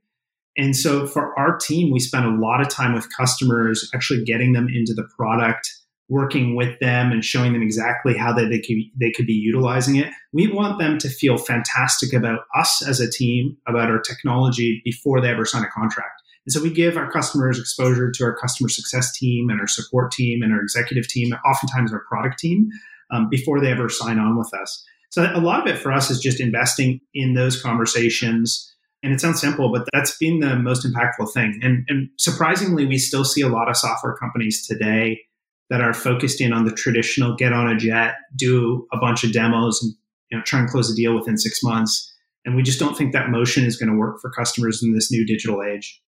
And 0.58 0.76
so 0.76 1.08
for 1.08 1.38
our 1.40 1.58
team, 1.58 1.92
we 1.92 2.00
spend 2.00 2.26
a 2.26 2.40
lot 2.40 2.62
of 2.62 2.70
time 2.70 2.94
with 2.94 3.08
customers, 3.16 3.90
actually 3.96 4.24
getting 4.26 4.54
them 4.54 4.68
into 4.72 4.94
the 4.94 5.08
product, 5.18 5.68
working 6.08 6.56
with 6.56 6.78
them 6.80 7.12
and 7.12 7.26
showing 7.26 7.54
them 7.54 7.64
exactly 7.64 8.16
how 8.16 8.32
they, 8.32 8.48
they, 8.48 8.60
could, 8.60 8.78
they 9.00 9.12
could 9.12 9.26
be 9.26 9.34
utilizing 9.34 9.96
it. 9.96 10.12
We 10.34 10.52
want 10.52 10.78
them 10.78 11.00
to 11.00 11.10
feel 11.10 11.38
fantastic 11.38 12.14
about 12.14 12.42
us 12.56 12.86
as 12.88 13.00
a 13.00 13.10
team, 13.10 13.58
about 13.68 13.90
our 13.90 14.00
technology 14.00 14.82
before 14.86 15.20
they 15.20 15.30
ever 15.30 15.46
sign 15.46 15.64
a 15.64 15.70
contract. 15.70 16.22
And 16.46 16.54
so 16.54 16.62
we 16.62 16.72
give 16.72 16.96
our 16.96 17.12
customers 17.12 17.60
exposure 17.60 18.12
to 18.12 18.24
our 18.24 18.36
customer 18.36 18.70
success 18.70 19.18
team 19.18 19.50
and 19.50 19.60
our 19.60 19.68
support 19.68 20.12
team 20.12 20.44
and 20.44 20.54
our 20.54 20.62
executive 20.62 21.08
team, 21.08 21.34
oftentimes 21.46 21.92
our 21.92 22.04
product 22.08 22.38
team, 22.38 22.70
um, 23.12 23.30
before 23.30 23.60
they 23.60 23.72
ever 23.72 23.89
sign 23.89 24.19
on 24.19 24.38
with 24.38 24.54
us. 24.54 24.86
So 25.10 25.24
a 25.34 25.41
lot 25.41 25.62
of 25.62 25.74
it 25.74 25.80
for 25.80 25.91
us 25.91 26.12
is 26.12 26.19
just 26.19 26.39
investing 26.39 27.02
in 27.13 27.34
those 27.34 27.62
conversations. 27.62 28.74
And 29.02 29.13
it 29.13 29.19
sounds 29.19 29.41
simple, 29.41 29.72
but 29.72 29.88
that's 29.91 30.17
been 30.17 30.39
the 30.39 30.56
most 30.56 30.86
impactful 30.86 31.32
thing. 31.34 31.60
And, 31.63 31.86
and 31.88 32.10
surprisingly, 32.17 32.86
we 32.86 32.98
still 32.98 33.26
see 33.26 33.41
a 33.41 33.48
lot 33.48 33.69
of 33.69 33.78
software 33.78 34.15
companies 34.15 34.67
today 34.67 35.22
that 35.69 35.82
are 35.82 35.93
focused 35.93 36.41
in 36.41 36.52
on 36.54 36.65
the 36.65 36.72
traditional 36.72 37.36
get 37.36 37.54
on 37.54 37.67
a 37.67 37.78
jet, 37.78 38.15
do 38.36 38.88
a 38.91 38.98
bunch 38.98 39.24
of 39.24 39.32
demos, 39.32 39.82
and 39.82 39.93
you 40.30 40.38
know, 40.38 40.43
try 40.43 40.60
and 40.60 40.69
close 40.69 40.91
a 40.91 40.95
deal 40.95 41.15
within 41.15 41.38
six 41.38 41.63
months. 41.63 42.13
And 42.45 42.56
we 42.56 42.63
just 42.63 42.80
don't 42.80 42.98
think 42.98 43.13
that 43.13 43.30
motion 43.30 43.65
is 43.65 43.78
going 43.78 43.91
to 43.91 43.98
work 43.98 44.19
for 44.22 44.30
customers 44.32 44.84
in 44.84 44.93
this 44.93 45.12
new 45.12 45.26
digital 45.26 45.63
age. 45.63 46.02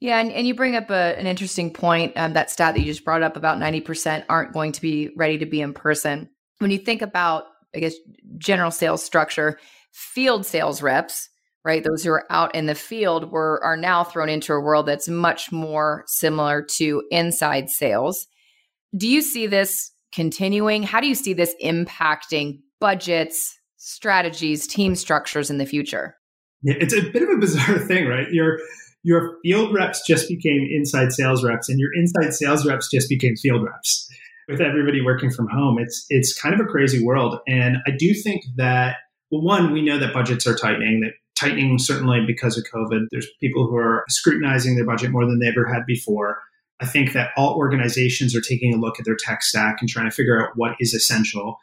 Yeah, 0.00 0.20
and, 0.20 0.30
and 0.30 0.46
you 0.46 0.54
bring 0.54 0.76
up 0.76 0.90
a, 0.90 1.18
an 1.18 1.26
interesting 1.26 1.72
point. 1.72 2.12
Um, 2.16 2.34
that 2.34 2.50
stat 2.50 2.74
that 2.74 2.80
you 2.80 2.86
just 2.86 3.04
brought 3.04 3.22
up 3.22 3.36
about 3.36 3.58
90% 3.58 4.24
aren't 4.28 4.52
going 4.52 4.72
to 4.72 4.80
be 4.80 5.10
ready 5.16 5.38
to 5.38 5.46
be 5.46 5.60
in 5.60 5.72
person 5.72 6.28
when 6.58 6.70
you 6.70 6.78
think 6.78 7.02
about, 7.02 7.44
I 7.74 7.80
guess, 7.80 7.94
general 8.38 8.70
sales 8.70 9.02
structure, 9.02 9.58
field 9.92 10.46
sales 10.46 10.82
reps, 10.82 11.28
right? 11.64 11.82
Those 11.82 12.04
who 12.04 12.10
are 12.12 12.26
out 12.30 12.54
in 12.54 12.66
the 12.66 12.74
field 12.74 13.30
were 13.30 13.62
are 13.62 13.76
now 13.76 14.04
thrown 14.04 14.28
into 14.28 14.52
a 14.52 14.60
world 14.60 14.86
that's 14.86 15.08
much 15.08 15.52
more 15.52 16.04
similar 16.06 16.62
to 16.76 17.02
inside 17.10 17.68
sales. 17.68 18.26
Do 18.96 19.08
you 19.08 19.20
see 19.20 19.46
this 19.46 19.90
continuing? 20.12 20.82
How 20.82 21.00
do 21.00 21.08
you 21.08 21.14
see 21.14 21.32
this 21.32 21.54
impacting 21.62 22.60
budgets, 22.80 23.58
strategies, 23.76 24.66
team 24.66 24.94
structures 24.94 25.50
in 25.50 25.58
the 25.58 25.66
future? 25.66 26.16
Yeah, 26.62 26.74
it's 26.78 26.94
a 26.94 27.02
bit 27.10 27.22
of 27.22 27.28
a 27.30 27.38
bizarre 27.38 27.78
thing, 27.78 28.06
right? 28.06 28.30
Your 28.30 28.58
your 29.02 29.38
field 29.42 29.72
reps 29.72 30.02
just 30.06 30.28
became 30.28 30.66
inside 30.70 31.12
sales 31.12 31.44
reps, 31.44 31.68
and 31.68 31.78
your 31.78 31.90
inside 31.94 32.32
sales 32.32 32.66
reps 32.66 32.90
just 32.90 33.08
became 33.08 33.36
field 33.36 33.64
reps 33.64 34.08
with 34.48 34.60
everybody 34.60 35.00
working 35.00 35.30
from 35.30 35.48
home, 35.48 35.78
it's 35.78 36.06
it's 36.08 36.40
kind 36.40 36.54
of 36.54 36.60
a 36.60 36.68
crazy 36.68 37.02
world. 37.02 37.38
And 37.46 37.78
I 37.86 37.90
do 37.90 38.14
think 38.14 38.44
that 38.56 38.96
well, 39.30 39.42
one, 39.42 39.72
we 39.72 39.82
know 39.82 39.98
that 39.98 40.14
budgets 40.14 40.46
are 40.46 40.54
tightening. 40.54 41.00
That 41.00 41.12
tightening 41.36 41.78
certainly 41.78 42.24
because 42.26 42.56
of 42.56 42.64
COVID. 42.64 43.06
There's 43.10 43.28
people 43.40 43.66
who 43.66 43.76
are 43.76 44.04
scrutinizing 44.08 44.74
their 44.74 44.86
budget 44.86 45.10
more 45.10 45.26
than 45.26 45.38
they 45.38 45.48
ever 45.48 45.66
had 45.66 45.84
before. 45.86 46.40
I 46.80 46.86
think 46.86 47.12
that 47.12 47.30
all 47.36 47.56
organizations 47.56 48.34
are 48.34 48.40
taking 48.40 48.74
a 48.74 48.78
look 48.78 48.98
at 48.98 49.04
their 49.04 49.16
tech 49.16 49.42
stack 49.42 49.78
and 49.80 49.88
trying 49.88 50.08
to 50.08 50.14
figure 50.14 50.42
out 50.42 50.52
what 50.56 50.76
is 50.80 50.94
essential 50.94 51.58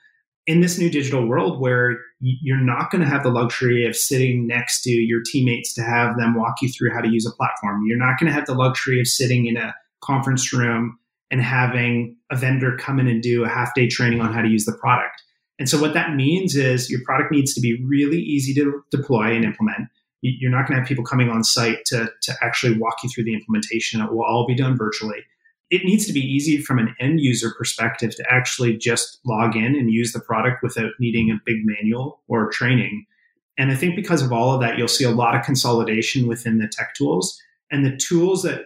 in 0.46 0.60
this 0.60 0.78
new 0.78 0.90
digital 0.90 1.26
world 1.26 1.60
where 1.62 1.98
you're 2.20 2.58
not 2.58 2.92
going 2.92 3.02
to 3.02 3.08
have 3.08 3.24
the 3.24 3.30
luxury 3.30 3.86
of 3.86 3.96
sitting 3.96 4.46
next 4.46 4.82
to 4.82 4.92
your 4.92 5.22
teammates 5.26 5.74
to 5.74 5.82
have 5.82 6.18
them 6.18 6.36
walk 6.36 6.62
you 6.62 6.70
through 6.70 6.92
how 6.94 7.00
to 7.00 7.10
use 7.10 7.26
a 7.26 7.36
platform. 7.36 7.84
You're 7.86 7.98
not 7.98 8.20
going 8.20 8.28
to 8.28 8.34
have 8.34 8.46
the 8.46 8.54
luxury 8.54 9.00
of 9.00 9.08
sitting 9.08 9.46
in 9.46 9.56
a 9.56 9.74
conference 10.02 10.52
room 10.52 11.00
and 11.34 11.42
having 11.42 12.16
a 12.32 12.36
vendor 12.36 12.78
come 12.78 13.00
in 13.00 13.08
and 13.08 13.24
do 13.24 13.44
a 13.44 13.50
half 13.50 13.74
day 13.74 13.88
training 13.88 14.22
on 14.22 14.32
how 14.32 14.40
to 14.40 14.48
use 14.48 14.66
the 14.66 14.78
product. 14.80 15.24
And 15.58 15.68
so 15.68 15.82
what 15.82 15.96
that 15.96 16.14
means 16.14 16.56
is 16.56 16.92
your 16.92 17.02
product 17.04 17.32
needs 17.32 17.56
to 17.56 17.60
be 17.60 17.84
really 17.84 18.20
easy 18.20 18.54
to 18.54 18.84
deploy 18.92 19.34
and 19.34 19.44
implement. 19.44 19.90
You're 20.22 20.52
not 20.52 20.68
going 20.68 20.76
to 20.76 20.82
have 20.82 20.88
people 20.88 21.04
coming 21.04 21.30
on 21.30 21.44
site 21.44 21.86
to, 21.86 22.08
to 22.22 22.34
actually 22.44 22.78
walk 22.78 22.98
you 23.04 23.10
through 23.10 23.24
the 23.24 23.34
implementation. 23.34 24.00
It 24.00 24.12
will 24.12 24.24
all 24.24 24.46
be 24.46 24.54
done 24.54 24.78
virtually. 24.78 25.26
It 25.72 25.84
needs 25.86 26.06
to 26.06 26.14
be 26.14 26.20
easy 26.20 26.60
from 26.60 26.78
an 26.78 26.96
end 27.00 27.20
user 27.20 27.52
perspective 27.58 28.16
to 28.16 28.26
actually 28.32 28.78
just 28.78 29.20
log 29.26 29.56
in 29.56 29.76
and 29.76 29.92
use 29.92 30.14
the 30.14 30.20
product 30.20 30.62
without 30.62 30.92
needing 31.00 31.32
a 31.32 31.42
big 31.48 31.66
manual 31.66 32.22
or 32.28 32.52
training. 32.52 33.08
And 33.58 33.72
I 33.72 33.76
think 33.76 33.96
because 33.96 34.22
of 34.22 34.32
all 34.32 34.54
of 34.54 34.62
that, 34.62 34.78
you'll 34.78 34.88
see 34.88 35.04
a 35.04 35.10
lot 35.10 35.34
of 35.36 35.44
consolidation 35.44 36.28
within 36.28 36.60
the 36.60 36.68
tech 36.68 36.94
tools. 36.94 37.42
And 37.72 37.84
the 37.84 37.98
tools 37.98 38.44
that 38.44 38.66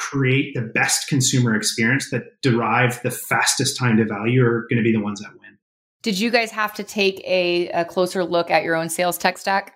create 0.00 0.54
the 0.54 0.62
best 0.62 1.08
consumer 1.08 1.54
experience 1.54 2.10
that 2.10 2.40
derive 2.40 3.00
the 3.02 3.10
fastest 3.10 3.76
time 3.76 3.98
to 3.98 4.04
value 4.06 4.42
are 4.42 4.66
going 4.70 4.78
to 4.78 4.82
be 4.82 4.92
the 4.92 5.00
ones 5.00 5.20
that 5.20 5.30
win. 5.32 5.58
Did 6.02 6.18
you 6.18 6.30
guys 6.30 6.50
have 6.50 6.72
to 6.74 6.82
take 6.82 7.20
a, 7.26 7.68
a 7.68 7.84
closer 7.84 8.24
look 8.24 8.50
at 8.50 8.64
your 8.64 8.74
own 8.74 8.88
sales 8.88 9.18
tech 9.18 9.36
stack? 9.36 9.74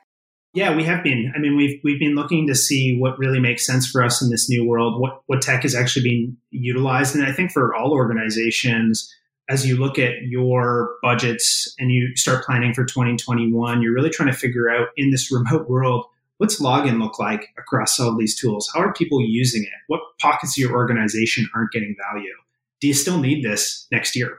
Yeah, 0.54 0.74
we 0.74 0.84
have 0.84 1.04
been. 1.04 1.32
I 1.34 1.40
mean, 1.40 1.56
we've 1.56 1.80
we've 1.82 1.98
been 1.98 2.14
looking 2.14 2.46
to 2.46 2.54
see 2.54 2.96
what 2.96 3.18
really 3.18 3.40
makes 3.40 3.66
sense 3.66 3.90
for 3.90 4.02
us 4.02 4.22
in 4.22 4.30
this 4.30 4.48
new 4.48 4.66
world. 4.66 5.00
What 5.00 5.20
what 5.26 5.42
tech 5.42 5.64
is 5.64 5.74
actually 5.74 6.04
being 6.04 6.36
utilized, 6.50 7.14
and 7.14 7.26
I 7.26 7.32
think 7.32 7.50
for 7.50 7.74
all 7.74 7.92
organizations, 7.92 9.12
as 9.50 9.66
you 9.66 9.76
look 9.76 9.98
at 9.98 10.12
your 10.22 10.94
budgets 11.02 11.74
and 11.78 11.90
you 11.90 12.14
start 12.14 12.44
planning 12.44 12.72
for 12.72 12.84
2021, 12.84 13.82
you're 13.82 13.92
really 13.92 14.10
trying 14.10 14.30
to 14.30 14.38
figure 14.38 14.70
out 14.70 14.88
in 14.96 15.10
this 15.10 15.30
remote 15.32 15.68
world 15.68 16.06
what's 16.38 16.60
login 16.60 17.00
look 17.00 17.18
like 17.18 17.48
across 17.58 17.98
all 17.98 18.10
of 18.10 18.18
these 18.18 18.38
tools? 18.38 18.70
How 18.74 18.80
are 18.80 18.92
people 18.92 19.20
using 19.20 19.62
it? 19.62 19.68
What 19.88 20.00
pockets 20.20 20.56
of 20.56 20.62
your 20.62 20.72
organization 20.72 21.48
aren't 21.54 21.72
getting 21.72 21.94
value? 22.10 22.34
Do 22.80 22.88
you 22.88 22.94
still 22.94 23.18
need 23.18 23.44
this 23.44 23.86
next 23.92 24.16
year? 24.16 24.38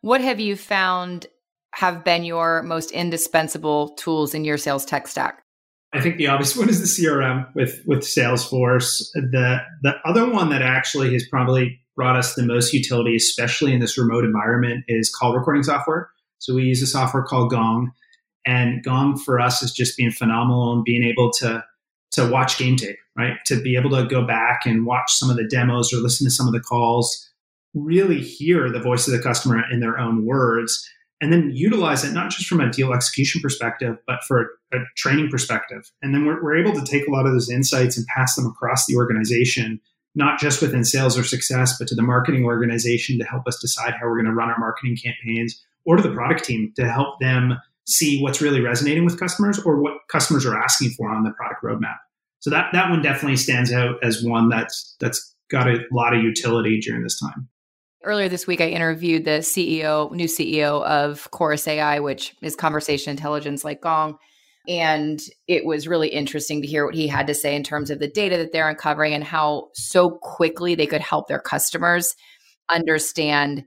What 0.00 0.20
have 0.20 0.40
you 0.40 0.56
found 0.56 1.26
have 1.74 2.04
been 2.04 2.24
your 2.24 2.62
most 2.62 2.90
indispensable 2.90 3.90
tools 3.90 4.34
in 4.34 4.44
your 4.44 4.58
sales 4.58 4.84
tech 4.84 5.06
stack? 5.08 5.42
I 5.92 6.00
think 6.00 6.16
the 6.16 6.26
obvious 6.26 6.56
one 6.56 6.68
is 6.68 6.80
the 6.80 7.06
CRM 7.06 7.54
with 7.54 7.82
with 7.86 8.00
Salesforce. 8.00 9.10
The 9.14 9.58
the 9.82 9.94
other 10.04 10.30
one 10.30 10.50
that 10.50 10.62
actually 10.62 11.12
has 11.12 11.26
probably 11.28 11.80
brought 11.96 12.16
us 12.16 12.34
the 12.34 12.44
most 12.44 12.72
utility, 12.72 13.16
especially 13.16 13.72
in 13.72 13.80
this 13.80 13.98
remote 13.98 14.24
environment, 14.24 14.84
is 14.86 15.12
call 15.12 15.34
recording 15.34 15.62
software. 15.62 16.10
So 16.38 16.54
we 16.54 16.62
use 16.62 16.80
a 16.82 16.86
software 16.86 17.24
called 17.24 17.50
Gong. 17.50 17.90
And 18.46 18.82
Gong 18.82 19.16
for 19.16 19.40
us 19.40 19.60
has 19.60 19.72
just 19.72 19.96
been 19.96 20.10
phenomenal 20.10 20.72
and 20.72 20.84
being 20.84 21.04
able 21.04 21.30
to 21.32 21.64
to 22.12 22.26
watch 22.26 22.56
game 22.56 22.76
tape, 22.76 22.96
right? 23.16 23.36
To 23.46 23.60
be 23.60 23.76
able 23.76 23.90
to 23.90 24.06
go 24.06 24.26
back 24.26 24.64
and 24.64 24.86
watch 24.86 25.12
some 25.12 25.28
of 25.28 25.36
the 25.36 25.46
demos 25.46 25.92
or 25.92 25.98
listen 25.98 26.26
to 26.26 26.30
some 26.30 26.46
of 26.46 26.54
the 26.54 26.60
calls, 26.60 27.30
really 27.74 28.20
hear 28.20 28.70
the 28.70 28.80
voice 28.80 29.06
of 29.06 29.12
the 29.12 29.22
customer 29.22 29.62
in 29.70 29.80
their 29.80 29.98
own 29.98 30.24
words, 30.24 30.88
and 31.20 31.30
then 31.32 31.50
utilize 31.54 32.04
it 32.04 32.14
not 32.14 32.30
just 32.30 32.46
from 32.46 32.60
a 32.60 32.70
deal 32.70 32.94
execution 32.94 33.42
perspective, 33.42 33.98
but 34.06 34.20
for 34.26 34.52
a, 34.72 34.78
training 34.96 35.28
perspective. 35.28 35.90
And 36.00 36.14
then 36.14 36.24
we're, 36.24 36.42
we're 36.42 36.56
able 36.56 36.72
to 36.72 36.84
take 36.84 37.06
a 37.06 37.10
lot 37.10 37.26
of 37.26 37.32
those 37.32 37.50
insights 37.50 37.98
and 37.98 38.06
pass 38.06 38.34
them 38.36 38.46
across 38.46 38.86
the 38.86 38.96
organization 38.96 39.80
not 40.14 40.40
just 40.40 40.60
within 40.60 40.84
sales 40.84 41.16
or 41.16 41.22
success, 41.22 41.78
but 41.78 41.86
to 41.88 41.94
the 41.94 42.02
marketing 42.02 42.44
organization 42.44 43.18
to 43.18 43.24
help 43.24 43.46
us 43.46 43.58
decide 43.60 43.94
how 43.94 44.06
we're 44.06 44.16
going 44.16 44.26
to 44.26 44.32
run 44.32 44.50
our 44.50 44.58
marketing 44.58 44.96
campaigns, 44.96 45.64
or 45.84 45.96
to 45.96 46.02
the 46.02 46.12
product 46.12 46.44
team 46.44 46.72
to 46.76 46.90
help 46.90 47.20
them 47.20 47.56
see 47.88 48.20
what's 48.20 48.40
really 48.40 48.60
resonating 48.60 49.04
with 49.04 49.18
customers 49.18 49.58
or 49.58 49.80
what 49.80 49.94
customers 50.10 50.44
are 50.46 50.56
asking 50.56 50.90
for 50.90 51.08
on 51.10 51.24
the 51.24 51.30
product 51.30 51.64
roadmap. 51.64 51.96
So 52.40 52.50
that 52.50 52.66
that 52.72 52.90
one 52.90 53.02
definitely 53.02 53.36
stands 53.36 53.72
out 53.72 53.96
as 54.02 54.22
one 54.22 54.48
that's 54.48 54.96
that's 55.00 55.34
got 55.50 55.68
a 55.68 55.80
lot 55.90 56.14
of 56.14 56.22
utility 56.22 56.78
during 56.80 57.02
this 57.02 57.18
time. 57.18 57.48
Earlier 58.04 58.28
this 58.28 58.46
week, 58.46 58.60
I 58.60 58.68
interviewed 58.68 59.24
the 59.24 59.40
CEO, 59.40 60.12
new 60.12 60.26
CEO 60.26 60.84
of 60.84 61.28
Chorus 61.32 61.66
AI, 61.66 61.98
which 61.98 62.34
is 62.42 62.54
conversation 62.54 63.10
intelligence 63.10 63.64
like 63.64 63.80
Gong. 63.80 64.18
And 64.68 65.20
it 65.48 65.64
was 65.64 65.88
really 65.88 66.08
interesting 66.08 66.60
to 66.62 66.68
hear 66.68 66.84
what 66.84 66.94
he 66.94 67.08
had 67.08 67.26
to 67.26 67.34
say 67.34 67.56
in 67.56 67.64
terms 67.64 67.90
of 67.90 67.98
the 67.98 68.08
data 68.08 68.36
that 68.36 68.52
they're 68.52 68.68
uncovering 68.68 69.14
and 69.14 69.24
how 69.24 69.70
so 69.74 70.10
quickly 70.10 70.74
they 70.74 70.86
could 70.86 71.00
help 71.00 71.26
their 71.26 71.40
customers 71.40 72.14
understand 72.68 73.64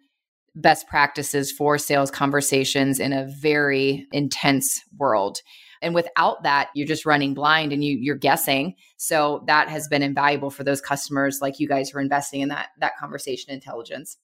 best 0.56 0.88
practices 0.88 1.52
for 1.52 1.78
sales 1.78 2.12
conversations 2.12 3.00
in 3.00 3.14
a 3.14 3.28
very 3.40 4.08
intense 4.12 4.82
world. 4.98 5.40
And 5.82 5.96
without 5.96 6.44
that, 6.44 6.70
you're 6.76 6.88
just 6.88 7.06
running 7.06 7.34
blind 7.34 7.74
and 7.74 7.84
you 7.84 7.98
you're 8.00 8.16
guessing. 8.16 8.76
So 8.98 9.44
that 9.48 9.70
has 9.70 9.88
been 9.88 10.04
invaluable 10.04 10.52
for 10.52 10.64
those 10.64 10.82
customers 10.82 11.40
like 11.42 11.60
you 11.60 11.68
guys 11.68 11.90
who 11.90 11.98
are 11.98 12.02
investing 12.02 12.42
in 12.42 12.50
that 12.50 12.70
that 12.80 12.98
conversation 13.00 13.54
intelligence. 13.54 14.18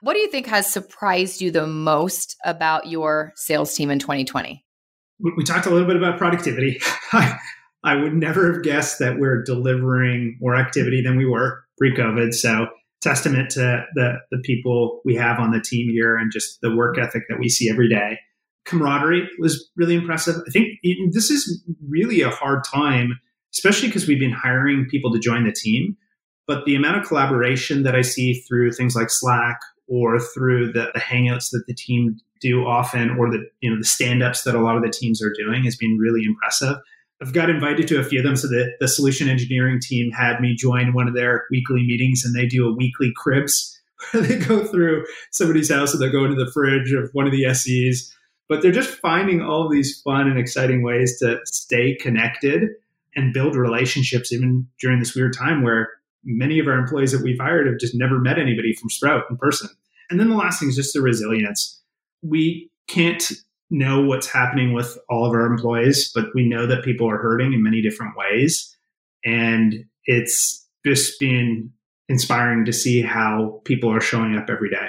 What 0.00 0.14
do 0.14 0.20
you 0.20 0.30
think 0.30 0.46
has 0.46 0.66
surprised 0.66 1.40
you 1.40 1.50
the 1.50 1.66
most 1.66 2.36
about 2.44 2.88
your 2.88 3.32
sales 3.36 3.74
team 3.74 3.90
in 3.90 3.98
2020? 3.98 4.64
We 5.36 5.44
talked 5.44 5.66
a 5.66 5.70
little 5.70 5.86
bit 5.86 5.96
about 5.96 6.18
productivity. 6.18 6.80
I 7.84 7.96
would 7.96 8.14
never 8.14 8.52
have 8.52 8.62
guessed 8.62 8.98
that 8.98 9.18
we're 9.18 9.42
delivering 9.42 10.38
more 10.40 10.56
activity 10.56 11.02
than 11.02 11.16
we 11.16 11.26
were 11.26 11.64
pre-COVID. 11.78 12.34
So 12.34 12.66
testament 13.02 13.50
to 13.50 13.84
the 13.94 14.14
the 14.30 14.38
people 14.38 15.00
we 15.04 15.14
have 15.14 15.38
on 15.38 15.50
the 15.50 15.60
team 15.60 15.90
here 15.90 16.16
and 16.16 16.32
just 16.32 16.60
the 16.62 16.74
work 16.74 16.98
ethic 16.98 17.24
that 17.28 17.38
we 17.38 17.48
see 17.48 17.68
every 17.68 17.88
day. 17.88 18.18
Camaraderie 18.64 19.28
was 19.38 19.68
really 19.76 19.96
impressive. 19.96 20.36
I 20.46 20.50
think 20.50 20.78
this 21.12 21.30
is 21.30 21.62
really 21.88 22.22
a 22.22 22.30
hard 22.30 22.62
time, 22.64 23.18
especially 23.52 23.88
because 23.88 24.06
we've 24.06 24.20
been 24.20 24.32
hiring 24.32 24.86
people 24.88 25.12
to 25.12 25.18
join 25.18 25.44
the 25.44 25.52
team. 25.52 25.96
But 26.46 26.64
the 26.64 26.76
amount 26.76 26.98
of 26.98 27.06
collaboration 27.06 27.82
that 27.82 27.96
I 27.96 28.02
see 28.02 28.34
through 28.34 28.72
things 28.72 28.94
like 28.94 29.10
Slack 29.10 29.58
or 29.88 30.20
through 30.20 30.72
the, 30.72 30.90
the 30.94 31.00
hangouts 31.00 31.50
that 31.50 31.64
the 31.66 31.74
team 31.74 32.16
do 32.40 32.64
often, 32.66 33.10
or 33.18 33.30
the 33.30 33.44
you 33.60 33.70
know 33.70 33.78
the 33.78 33.84
stand-ups 33.84 34.42
that 34.42 34.54
a 34.54 34.60
lot 34.60 34.76
of 34.76 34.82
the 34.82 34.90
teams 34.90 35.22
are 35.22 35.32
doing, 35.36 35.64
has 35.64 35.76
been 35.76 35.98
really 35.98 36.24
impressive. 36.24 36.76
I've 37.22 37.32
got 37.32 37.50
invited 37.50 37.86
to 37.88 38.00
a 38.00 38.04
few 38.04 38.18
of 38.18 38.24
them. 38.24 38.34
So 38.34 38.48
the, 38.48 38.74
the 38.80 38.88
solution 38.88 39.28
engineering 39.28 39.78
team 39.80 40.10
had 40.10 40.40
me 40.40 40.56
join 40.56 40.92
one 40.92 41.06
of 41.06 41.14
their 41.14 41.46
weekly 41.52 41.84
meetings 41.86 42.24
and 42.24 42.34
they 42.34 42.46
do 42.46 42.68
a 42.68 42.74
weekly 42.74 43.12
cribs 43.14 43.80
where 44.10 44.24
they 44.24 44.38
go 44.38 44.64
through 44.64 45.06
somebody's 45.30 45.70
house 45.70 45.94
and 45.94 46.02
they 46.02 46.10
go 46.10 46.24
into 46.24 46.42
the 46.42 46.50
fridge 46.50 46.92
of 46.92 47.10
one 47.12 47.26
of 47.26 47.32
the 47.32 47.54
SEs. 47.54 48.12
But 48.48 48.60
they're 48.60 48.72
just 48.72 48.98
finding 48.98 49.40
all 49.40 49.68
these 49.68 50.00
fun 50.02 50.26
and 50.28 50.36
exciting 50.36 50.82
ways 50.82 51.16
to 51.20 51.38
stay 51.44 51.94
connected 51.94 52.70
and 53.14 53.32
build 53.32 53.54
relationships 53.54 54.32
even 54.32 54.66
during 54.80 54.98
this 54.98 55.14
weird 55.14 55.36
time 55.38 55.62
where 55.62 55.90
many 56.24 56.58
of 56.58 56.66
our 56.66 56.76
employees 56.76 57.12
that 57.12 57.22
we've 57.22 57.38
hired 57.38 57.68
have 57.68 57.78
just 57.78 57.94
never 57.94 58.18
met 58.18 58.38
anybody 58.38 58.74
from 58.74 58.90
Sprout 58.90 59.24
in 59.30 59.36
person. 59.36 59.68
And 60.10 60.18
then 60.18 60.28
the 60.28 60.36
last 60.36 60.58
thing 60.58 60.70
is 60.70 60.76
just 60.76 60.92
the 60.92 61.00
resilience. 61.00 61.80
We 62.20 62.68
can't 62.88 63.32
know 63.72 64.02
what's 64.02 64.26
happening 64.26 64.74
with 64.74 64.98
all 65.08 65.26
of 65.26 65.32
our 65.32 65.46
employees, 65.46 66.12
but 66.14 66.26
we 66.34 66.46
know 66.46 66.66
that 66.66 66.84
people 66.84 67.10
are 67.10 67.16
hurting 67.16 67.52
in 67.52 67.62
many 67.62 67.80
different 67.80 68.16
ways. 68.16 68.76
And 69.24 69.86
it's 70.04 70.68
just 70.84 71.18
been 71.18 71.70
inspiring 72.08 72.66
to 72.66 72.72
see 72.72 73.00
how 73.00 73.62
people 73.64 73.90
are 73.90 74.00
showing 74.00 74.36
up 74.36 74.50
every 74.50 74.68
day. 74.68 74.88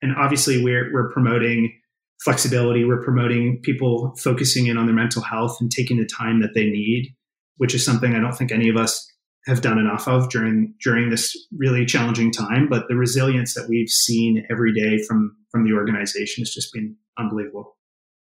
And 0.00 0.16
obviously, 0.16 0.64
we're, 0.64 0.90
we're 0.92 1.12
promoting 1.12 1.78
flexibility, 2.24 2.84
we're 2.84 3.02
promoting 3.02 3.60
people 3.62 4.14
focusing 4.16 4.66
in 4.66 4.78
on 4.78 4.86
their 4.86 4.94
mental 4.94 5.22
health 5.22 5.58
and 5.60 5.70
taking 5.70 5.98
the 5.98 6.06
time 6.06 6.40
that 6.40 6.54
they 6.54 6.64
need, 6.64 7.14
which 7.58 7.74
is 7.74 7.84
something 7.84 8.14
I 8.14 8.20
don't 8.20 8.36
think 8.36 8.50
any 8.50 8.68
of 8.68 8.76
us 8.76 9.12
have 9.46 9.60
done 9.60 9.78
enough 9.78 10.06
of 10.06 10.30
during 10.30 10.72
during 10.82 11.10
this 11.10 11.36
really 11.58 11.84
challenging 11.84 12.30
time 12.30 12.68
but 12.68 12.86
the 12.88 12.94
resilience 12.94 13.54
that 13.54 13.68
we've 13.68 13.88
seen 13.88 14.46
every 14.48 14.72
day 14.72 15.02
from 15.02 15.36
from 15.50 15.64
the 15.64 15.72
organization 15.72 16.42
has 16.42 16.54
just 16.54 16.72
been 16.72 16.94
unbelievable 17.18 17.76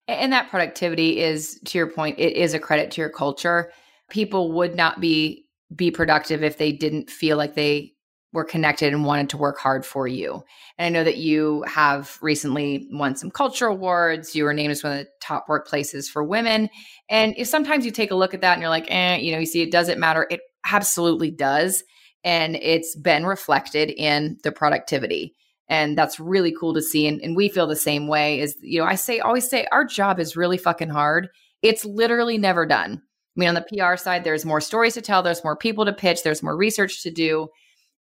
and 0.08 0.32
that 0.32 0.50
productivity 0.50 1.20
is, 1.20 1.60
to 1.66 1.78
your 1.78 1.86
point, 1.86 2.18
it 2.18 2.36
is 2.36 2.54
a 2.54 2.58
credit 2.58 2.90
to 2.92 3.00
your 3.00 3.10
culture. 3.10 3.70
People 4.08 4.52
would 4.52 4.74
not 4.74 5.00
be 5.00 5.44
be 5.76 5.90
productive 5.90 6.42
if 6.42 6.56
they 6.56 6.72
didn't 6.72 7.10
feel 7.10 7.36
like 7.36 7.54
they 7.54 7.92
were 8.32 8.44
connected 8.44 8.92
and 8.92 9.04
wanted 9.04 9.28
to 9.30 9.36
work 9.36 9.58
hard 9.58 9.84
for 9.84 10.06
you. 10.06 10.42
And 10.76 10.86
I 10.86 10.98
know 10.98 11.04
that 11.04 11.16
you 11.18 11.62
have 11.66 12.18
recently 12.20 12.88
won 12.90 13.16
some 13.16 13.30
culture 13.30 13.66
awards. 13.66 14.34
You 14.34 14.44
were 14.44 14.54
named 14.54 14.70
as 14.70 14.82
one 14.82 14.92
of 14.92 14.98
the 14.98 15.10
top 15.20 15.46
workplaces 15.48 16.06
for 16.08 16.22
women. 16.22 16.68
And 17.08 17.34
if 17.36 17.48
sometimes 17.48 17.84
you 17.84 17.90
take 17.90 18.10
a 18.10 18.16
look 18.16 18.34
at 18.34 18.40
that 18.42 18.54
and 18.54 18.60
you're 18.60 18.70
like, 18.70 18.90
eh, 18.90 19.16
you 19.16 19.32
know, 19.32 19.38
you 19.38 19.46
see, 19.46 19.62
it 19.62 19.72
doesn't 19.72 19.98
matter. 19.98 20.26
It 20.30 20.40
absolutely 20.70 21.30
does. 21.30 21.82
And 22.24 22.56
it's 22.56 22.96
been 22.96 23.24
reflected 23.24 23.90
in 23.90 24.38
the 24.42 24.52
productivity 24.52 25.34
and 25.68 25.96
that's 25.96 26.18
really 26.18 26.54
cool 26.58 26.74
to 26.74 26.82
see. 26.82 27.06
And, 27.06 27.20
and 27.20 27.36
we 27.36 27.48
feel 27.48 27.66
the 27.66 27.76
same 27.76 28.08
way 28.08 28.40
is 28.40 28.56
you 28.60 28.80
know 28.80 28.86
i 28.86 28.94
say 28.94 29.20
always 29.20 29.48
say 29.48 29.66
our 29.72 29.84
job 29.84 30.18
is 30.20 30.36
really 30.36 30.58
fucking 30.58 30.90
hard. 30.90 31.28
It's 31.62 31.84
literally 31.84 32.38
never 32.38 32.66
done. 32.66 33.02
I 33.02 33.40
mean 33.40 33.48
on 33.48 33.54
the 33.54 33.62
pr 33.62 33.96
side 33.96 34.24
there's 34.24 34.44
more 34.44 34.60
stories 34.60 34.94
to 34.94 35.02
tell. 35.02 35.22
There's 35.22 35.44
more 35.44 35.56
people 35.56 35.84
to 35.84 35.92
pitch. 35.92 36.22
There's 36.22 36.42
more 36.42 36.56
research 36.56 37.02
to 37.02 37.10
do. 37.10 37.48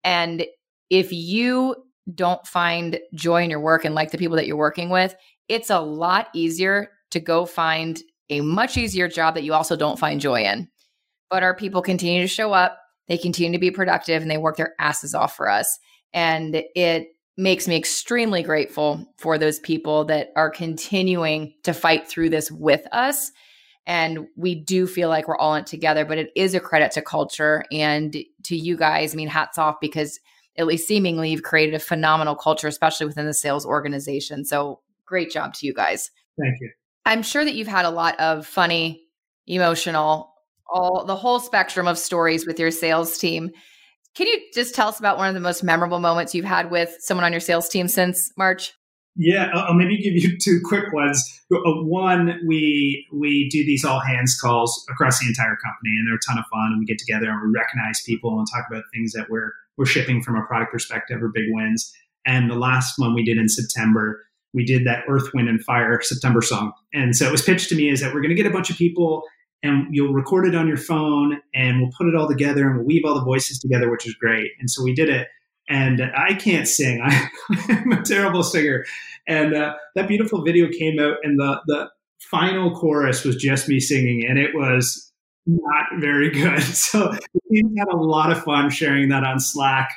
And 0.03 0.45
if 0.89 1.11
you 1.11 1.75
don't 2.13 2.45
find 2.45 2.99
joy 3.13 3.43
in 3.43 3.49
your 3.49 3.61
work 3.61 3.85
and 3.85 3.95
like 3.95 4.11
the 4.11 4.17
people 4.17 4.35
that 4.35 4.45
you're 4.45 4.57
working 4.57 4.89
with 4.89 5.15
it's 5.47 5.69
a 5.69 5.79
lot 5.79 6.27
easier 6.33 6.89
to 7.11 7.19
go 7.19 7.45
find 7.45 8.01
a 8.29 8.41
much 8.41 8.77
easier 8.77 9.07
job 9.07 9.35
that 9.35 9.43
you 9.43 9.53
also 9.53 9.75
don't 9.75 9.99
find 9.99 10.21
joy 10.21 10.43
in. 10.43 10.67
But 11.29 11.43
our 11.43 11.55
people 11.55 11.81
continue 11.81 12.21
to 12.21 12.27
show 12.27 12.53
up. 12.53 12.79
They 13.07 13.17
continue 13.17 13.51
to 13.53 13.61
be 13.61 13.71
productive 13.71 14.21
and 14.21 14.31
they 14.31 14.37
work 14.37 14.57
their 14.57 14.73
asses 14.79 15.13
off 15.13 15.35
for 15.35 15.49
us. 15.49 15.79
And 16.13 16.63
it 16.75 17.07
makes 17.37 17.67
me 17.67 17.75
extremely 17.75 18.43
grateful 18.43 19.05
for 19.17 19.37
those 19.37 19.59
people 19.59 20.05
that 20.05 20.31
are 20.35 20.49
continuing 20.49 21.53
to 21.63 21.73
fight 21.73 22.07
through 22.07 22.29
this 22.29 22.51
with 22.51 22.85
us. 22.91 23.31
And 23.85 24.27
we 24.37 24.55
do 24.55 24.87
feel 24.87 25.09
like 25.09 25.27
we're 25.27 25.37
all 25.37 25.55
in 25.55 25.61
it 25.61 25.67
together, 25.67 26.05
but 26.05 26.17
it 26.17 26.31
is 26.35 26.53
a 26.53 26.59
credit 26.59 26.91
to 26.91 27.01
culture 27.01 27.65
and 27.71 28.15
to 28.43 28.55
you 28.55 28.77
guys. 28.77 29.13
I 29.13 29.17
mean, 29.17 29.27
hats 29.27 29.57
off 29.57 29.75
because 29.81 30.19
at 30.57 30.67
least 30.67 30.87
seemingly 30.87 31.31
you've 31.31 31.43
created 31.43 31.75
a 31.75 31.79
phenomenal 31.79 32.35
culture, 32.35 32.67
especially 32.67 33.07
within 33.07 33.25
the 33.25 33.33
sales 33.33 33.65
organization. 33.65 34.45
So 34.45 34.81
great 35.05 35.31
job 35.31 35.53
to 35.55 35.65
you 35.65 35.73
guys. 35.73 36.11
Thank 36.39 36.61
you. 36.61 36.71
I'm 37.05 37.23
sure 37.23 37.43
that 37.43 37.55
you've 37.55 37.67
had 37.67 37.85
a 37.85 37.89
lot 37.89 38.17
of 38.19 38.45
funny, 38.45 39.01
emotional, 39.47 40.33
all 40.71 41.03
the 41.05 41.15
whole 41.15 41.39
spectrum 41.39 41.87
of 41.87 41.97
stories 41.97 42.47
with 42.47 42.59
your 42.59 42.71
sales 42.71 43.17
team. 43.17 43.51
Can 44.15 44.27
you 44.27 44.39
just 44.53 44.75
tell 44.75 44.87
us 44.87 44.99
about 44.99 45.17
one 45.17 45.27
of 45.27 45.33
the 45.33 45.39
most 45.39 45.63
memorable 45.63 45.99
moments 45.99 46.35
you've 46.35 46.45
had 46.45 46.69
with 46.69 46.95
someone 46.99 47.23
on 47.23 47.31
your 47.31 47.41
sales 47.41 47.67
team 47.67 47.87
since 47.87 48.31
March? 48.37 48.73
Yeah, 49.15 49.49
I'll 49.53 49.73
maybe 49.73 49.97
give 49.97 50.13
you 50.13 50.37
two 50.41 50.59
quick 50.63 50.91
ones. 50.93 51.41
Uh, 51.51 51.59
one, 51.83 52.39
we 52.47 53.07
we 53.13 53.49
do 53.49 53.65
these 53.65 53.85
all 53.85 53.99
hands 53.99 54.37
calls 54.39 54.85
across 54.89 55.19
the 55.19 55.27
entire 55.27 55.55
company, 55.55 55.97
and 55.97 56.07
they're 56.07 56.15
a 56.15 56.27
ton 56.27 56.37
of 56.37 56.45
fun. 56.51 56.71
And 56.71 56.79
we 56.79 56.85
get 56.85 56.97
together 56.97 57.29
and 57.29 57.41
we 57.41 57.57
recognize 57.57 58.01
people 58.01 58.37
and 58.37 58.47
talk 58.51 58.65
about 58.69 58.83
things 58.93 59.13
that 59.13 59.29
we're 59.29 59.51
we're 59.77 59.85
shipping 59.85 60.21
from 60.21 60.35
a 60.35 60.45
product 60.45 60.71
perspective 60.71 61.21
or 61.21 61.29
big 61.29 61.45
wins. 61.49 61.93
And 62.25 62.49
the 62.49 62.55
last 62.55 62.97
one 62.97 63.13
we 63.13 63.23
did 63.23 63.37
in 63.37 63.49
September, 63.49 64.23
we 64.53 64.63
did 64.63 64.85
that 64.85 65.03
Earth, 65.09 65.33
Wind, 65.33 65.49
and 65.49 65.63
Fire 65.63 65.99
September 66.01 66.41
song. 66.41 66.71
And 66.93 67.15
so 67.15 67.27
it 67.27 67.31
was 67.31 67.41
pitched 67.41 67.69
to 67.69 67.75
me 67.75 67.89
is 67.89 67.99
that 68.01 68.13
we're 68.13 68.21
going 68.21 68.29
to 68.29 68.35
get 68.35 68.45
a 68.45 68.51
bunch 68.51 68.69
of 68.69 68.77
people 68.77 69.23
and 69.63 69.87
you'll 69.95 70.13
record 70.13 70.45
it 70.45 70.55
on 70.55 70.67
your 70.67 70.77
phone 70.77 71.39
and 71.55 71.81
we'll 71.81 71.91
put 71.97 72.07
it 72.07 72.15
all 72.15 72.27
together 72.27 72.67
and 72.67 72.77
we'll 72.77 72.85
weave 72.85 73.03
all 73.05 73.15
the 73.15 73.23
voices 73.23 73.57
together, 73.57 73.89
which 73.89 74.05
is 74.05 74.13
great. 74.13 74.51
And 74.59 74.69
so 74.69 74.83
we 74.83 74.93
did 74.93 75.09
it. 75.09 75.27
And 75.69 76.01
I 76.15 76.33
can't 76.33 76.67
sing. 76.67 77.01
I, 77.03 77.29
am 77.69 77.93
a 77.93 78.01
terrible 78.03 78.43
singer. 78.43 78.85
And 79.25 79.55
uh, 79.55 79.75
that 79.95 80.09
beautiful 80.09 80.43
video 80.43 80.67
came 80.67 80.99
out, 80.99 81.15
and 81.23 81.39
the, 81.39 81.61
the 81.67 81.89
final 82.19 82.75
chorus 82.75 83.23
was 83.23 83.37
just 83.37 83.69
me 83.69 83.79
singing, 83.79 84.25
and 84.27 84.37
it 84.37 84.53
was 84.53 85.13
not 85.45 85.85
very 85.99 86.29
good. 86.29 86.61
So 86.63 87.13
we 87.49 87.63
had 87.77 87.87
a 87.87 87.95
lot 87.95 88.31
of 88.31 88.43
fun 88.43 88.69
sharing 88.69 89.07
that 89.09 89.23
on 89.23 89.39
Slack. 89.39 89.89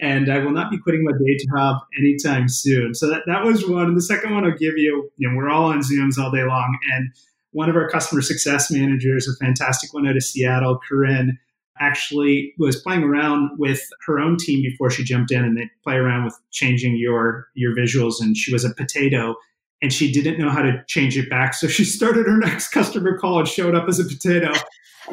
And 0.00 0.30
I 0.30 0.38
will 0.40 0.50
not 0.50 0.72
be 0.72 0.78
quitting 0.78 1.04
my 1.04 1.12
day 1.12 1.38
job 1.48 1.76
anytime 1.96 2.48
soon. 2.48 2.94
So 2.94 3.08
that, 3.08 3.22
that 3.26 3.44
was 3.44 3.66
one. 3.66 3.86
And 3.86 3.96
the 3.96 4.02
second 4.02 4.34
one 4.34 4.44
I'll 4.44 4.58
give 4.58 4.76
you, 4.76 5.08
you 5.16 5.28
know, 5.28 5.36
we're 5.36 5.48
all 5.48 5.66
on 5.66 5.80
Zooms 5.80 6.18
all 6.18 6.32
day 6.32 6.42
long. 6.42 6.76
And 6.92 7.10
one 7.54 7.70
of 7.70 7.76
our 7.76 7.88
customer 7.88 8.20
success 8.20 8.70
managers, 8.70 9.26
a 9.26 9.44
fantastic 9.44 9.94
one 9.94 10.06
out 10.06 10.16
of 10.16 10.22
Seattle, 10.22 10.78
Corinne, 10.86 11.38
actually 11.80 12.54
was 12.58 12.80
playing 12.82 13.02
around 13.02 13.50
with 13.58 13.82
her 14.06 14.20
own 14.20 14.36
team 14.36 14.62
before 14.62 14.90
she 14.90 15.02
jumped 15.02 15.32
in 15.32 15.44
and 15.44 15.56
they 15.56 15.68
play 15.82 15.94
around 15.94 16.24
with 16.24 16.38
changing 16.52 16.96
your 16.96 17.48
your 17.54 17.74
visuals 17.74 18.20
and 18.20 18.36
she 18.36 18.52
was 18.52 18.64
a 18.64 18.72
potato 18.74 19.34
and 19.82 19.92
she 19.92 20.12
didn't 20.12 20.38
know 20.38 20.50
how 20.50 20.62
to 20.62 20.84
change 20.86 21.18
it 21.18 21.28
back 21.28 21.52
so 21.52 21.66
she 21.66 21.84
started 21.98 22.26
her 22.26 22.38
next 22.38 22.68
customer 22.68 23.18
call 23.18 23.40
and 23.40 23.48
showed 23.48 23.74
up 23.74 23.88
as 23.88 23.98
a 23.98 24.04
potato 24.04 24.52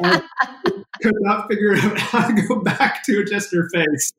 I 0.02 0.22
could 1.02 1.14
not 1.20 1.48
figure 1.48 1.74
out 1.76 1.98
how 1.98 2.28
to 2.28 2.42
go 2.42 2.60
back 2.60 3.04
to 3.04 3.20
adjust 3.20 3.52
her 3.52 3.68
face. 3.70 4.12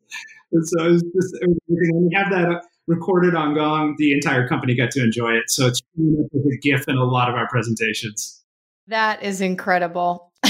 And 0.52 0.68
so 0.68 0.86
it 0.86 0.92
was 0.92 1.04
just, 1.04 1.36
it 1.42 1.48
was 1.48 1.58
and 1.70 2.10
we 2.10 2.16
have 2.16 2.30
that 2.32 2.64
recorded 2.88 3.36
on 3.36 3.54
Gong. 3.54 3.96
The 3.98 4.14
entire 4.14 4.48
company 4.48 4.76
got 4.76 4.92
to 4.92 5.04
enjoy 5.04 5.32
it. 5.32 5.46
So 5.48 5.68
it's 5.68 5.82
a 5.98 6.58
GIF 6.62 6.88
in 6.88 6.98
a 6.98 7.04
lot 7.04 7.30
of 7.30 7.36
our 7.36 7.48
presentations. 7.48 8.44
That 8.88 9.24
is 9.24 9.42
incredible. 9.42 10.32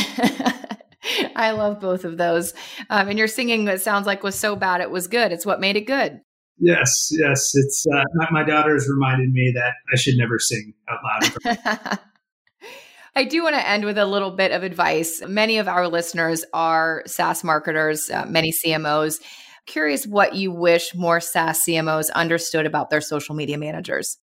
I 1.35 1.51
love 1.51 1.79
both 1.79 2.05
of 2.05 2.17
those. 2.17 2.53
Um, 2.89 3.09
and 3.09 3.17
your 3.17 3.27
singing, 3.27 3.67
it 3.67 3.81
sounds 3.81 4.07
like, 4.07 4.23
was 4.23 4.35
so 4.35 4.55
bad 4.55 4.81
it 4.81 4.89
was 4.89 5.07
good. 5.07 5.31
It's 5.31 5.45
what 5.45 5.59
made 5.59 5.75
it 5.75 5.85
good. 5.85 6.21
Yes, 6.59 7.09
yes. 7.11 7.51
It's 7.55 7.85
uh, 7.93 8.03
my, 8.15 8.27
my 8.31 8.43
daughter 8.43 8.73
has 8.73 8.87
reminded 8.87 9.31
me 9.31 9.51
that 9.55 9.73
I 9.91 9.97
should 9.97 10.15
never 10.15 10.39
sing 10.39 10.73
out 10.89 10.99
loud. 11.03 11.99
I 13.15 13.25
do 13.25 13.43
want 13.43 13.55
to 13.55 13.67
end 13.67 13.85
with 13.85 13.97
a 13.97 14.05
little 14.05 14.31
bit 14.31 14.51
of 14.51 14.63
advice. 14.63 15.21
Many 15.27 15.59
of 15.59 15.67
our 15.67 15.87
listeners 15.87 16.43
are 16.53 17.03
SaaS 17.05 17.43
marketers, 17.43 18.09
uh, 18.09 18.25
many 18.27 18.51
CMOs. 18.51 19.19
Curious 19.65 20.05
what 20.05 20.35
you 20.35 20.51
wish 20.51 20.93
more 20.93 21.19
SaaS 21.19 21.63
CMOs 21.65 22.11
understood 22.13 22.65
about 22.65 22.89
their 22.89 23.01
social 23.01 23.35
media 23.35 23.57
managers. 23.57 24.17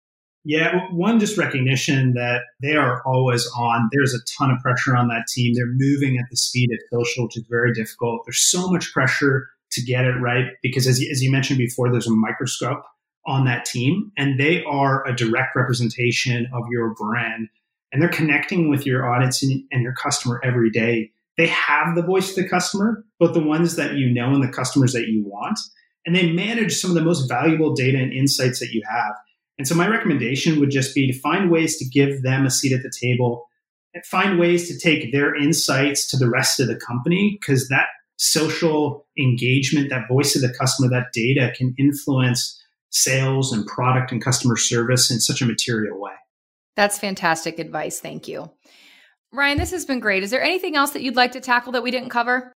Yeah, 0.44 0.86
one 0.92 1.20
just 1.20 1.36
recognition 1.36 2.14
that 2.14 2.42
they 2.62 2.74
are 2.74 3.02
always 3.04 3.46
on. 3.56 3.88
There's 3.92 4.14
a 4.14 4.24
ton 4.38 4.50
of 4.50 4.58
pressure 4.60 4.96
on 4.96 5.08
that 5.08 5.26
team. 5.28 5.54
They're 5.54 5.66
moving 5.66 6.16
at 6.18 6.26
the 6.30 6.36
speed 6.36 6.70
of 6.72 6.78
social, 6.90 7.24
which 7.24 7.36
is 7.36 7.44
very 7.48 7.72
difficult. 7.72 8.22
There's 8.24 8.40
so 8.40 8.70
much 8.70 8.92
pressure 8.92 9.48
to 9.72 9.82
get 9.82 10.04
it 10.04 10.14
right 10.20 10.46
because, 10.62 10.86
as 10.86 11.00
you, 11.00 11.10
as 11.10 11.22
you 11.22 11.30
mentioned 11.30 11.58
before, 11.58 11.90
there's 11.90 12.06
a 12.06 12.14
microscope 12.14 12.82
on 13.26 13.44
that 13.44 13.64
team, 13.64 14.10
and 14.16 14.40
they 14.40 14.64
are 14.64 15.06
a 15.06 15.14
direct 15.14 15.54
representation 15.54 16.48
of 16.54 16.62
your 16.70 16.94
brand 16.94 17.48
and 17.92 18.02
they're 18.02 18.08
connecting 18.08 18.68
with 18.68 18.86
your 18.86 19.08
audience 19.08 19.42
and, 19.42 19.62
and, 19.70 19.82
your 19.82 19.94
customer 19.94 20.40
every 20.44 20.70
day. 20.70 21.10
They 21.38 21.46
have 21.46 21.94
the 21.94 22.02
voice 22.02 22.30
of 22.30 22.36
the 22.36 22.48
customer, 22.48 23.04
both 23.18 23.32
the 23.32 23.40
ones 23.40 23.76
that 23.76 23.94
you 23.94 24.10
know 24.10 24.34
and 24.34 24.42
the 24.42 24.52
customers 24.52 24.92
that 24.92 25.08
you 25.08 25.24
want. 25.24 25.58
And 26.04 26.14
they 26.14 26.32
manage 26.32 26.76
some 26.76 26.90
of 26.90 26.96
the 26.96 27.04
most 27.04 27.28
valuable 27.28 27.74
data 27.74 27.98
and 27.98 28.12
insights 28.12 28.60
that 28.60 28.72
you 28.72 28.82
have. 28.90 29.14
And 29.56 29.66
so 29.66 29.74
my 29.74 29.88
recommendation 29.88 30.58
would 30.60 30.70
just 30.70 30.94
be 30.94 31.10
to 31.10 31.18
find 31.18 31.50
ways 31.50 31.78
to 31.78 31.84
give 31.84 32.22
them 32.22 32.44
a 32.44 32.50
seat 32.50 32.72
at 32.72 32.82
the 32.82 32.92
table 33.00 33.46
and 33.94 34.04
find 34.04 34.38
ways 34.38 34.68
to 34.68 34.78
take 34.78 35.12
their 35.12 35.34
insights 35.34 36.08
to 36.08 36.16
the 36.16 36.28
rest 36.28 36.60
of 36.60 36.66
the 36.66 36.76
company 36.76 37.38
because 37.40 37.68
that 37.68 37.86
social 38.16 39.06
engagement, 39.18 39.90
that 39.90 40.08
voice 40.08 40.34
of 40.34 40.42
the 40.42 40.52
customer, 40.58 40.88
that 40.90 41.12
data 41.12 41.52
can 41.56 41.74
influence 41.78 42.60
sales 42.90 43.52
and 43.52 43.66
product 43.66 44.10
and 44.10 44.22
customer 44.22 44.56
service 44.56 45.10
in 45.10 45.20
such 45.20 45.40
a 45.40 45.46
material 45.46 46.00
way. 46.00 46.12
That's 46.74 46.98
fantastic 46.98 47.58
advice. 47.58 48.00
Thank 48.00 48.28
you. 48.28 48.50
Ryan, 49.32 49.58
this 49.58 49.70
has 49.72 49.84
been 49.84 50.00
great. 50.00 50.22
Is 50.22 50.30
there 50.30 50.42
anything 50.42 50.76
else 50.76 50.92
that 50.92 51.02
you'd 51.02 51.16
like 51.16 51.32
to 51.32 51.40
tackle 51.40 51.72
that 51.72 51.82
we 51.82 51.90
didn't 51.90 52.08
cover? 52.08 52.52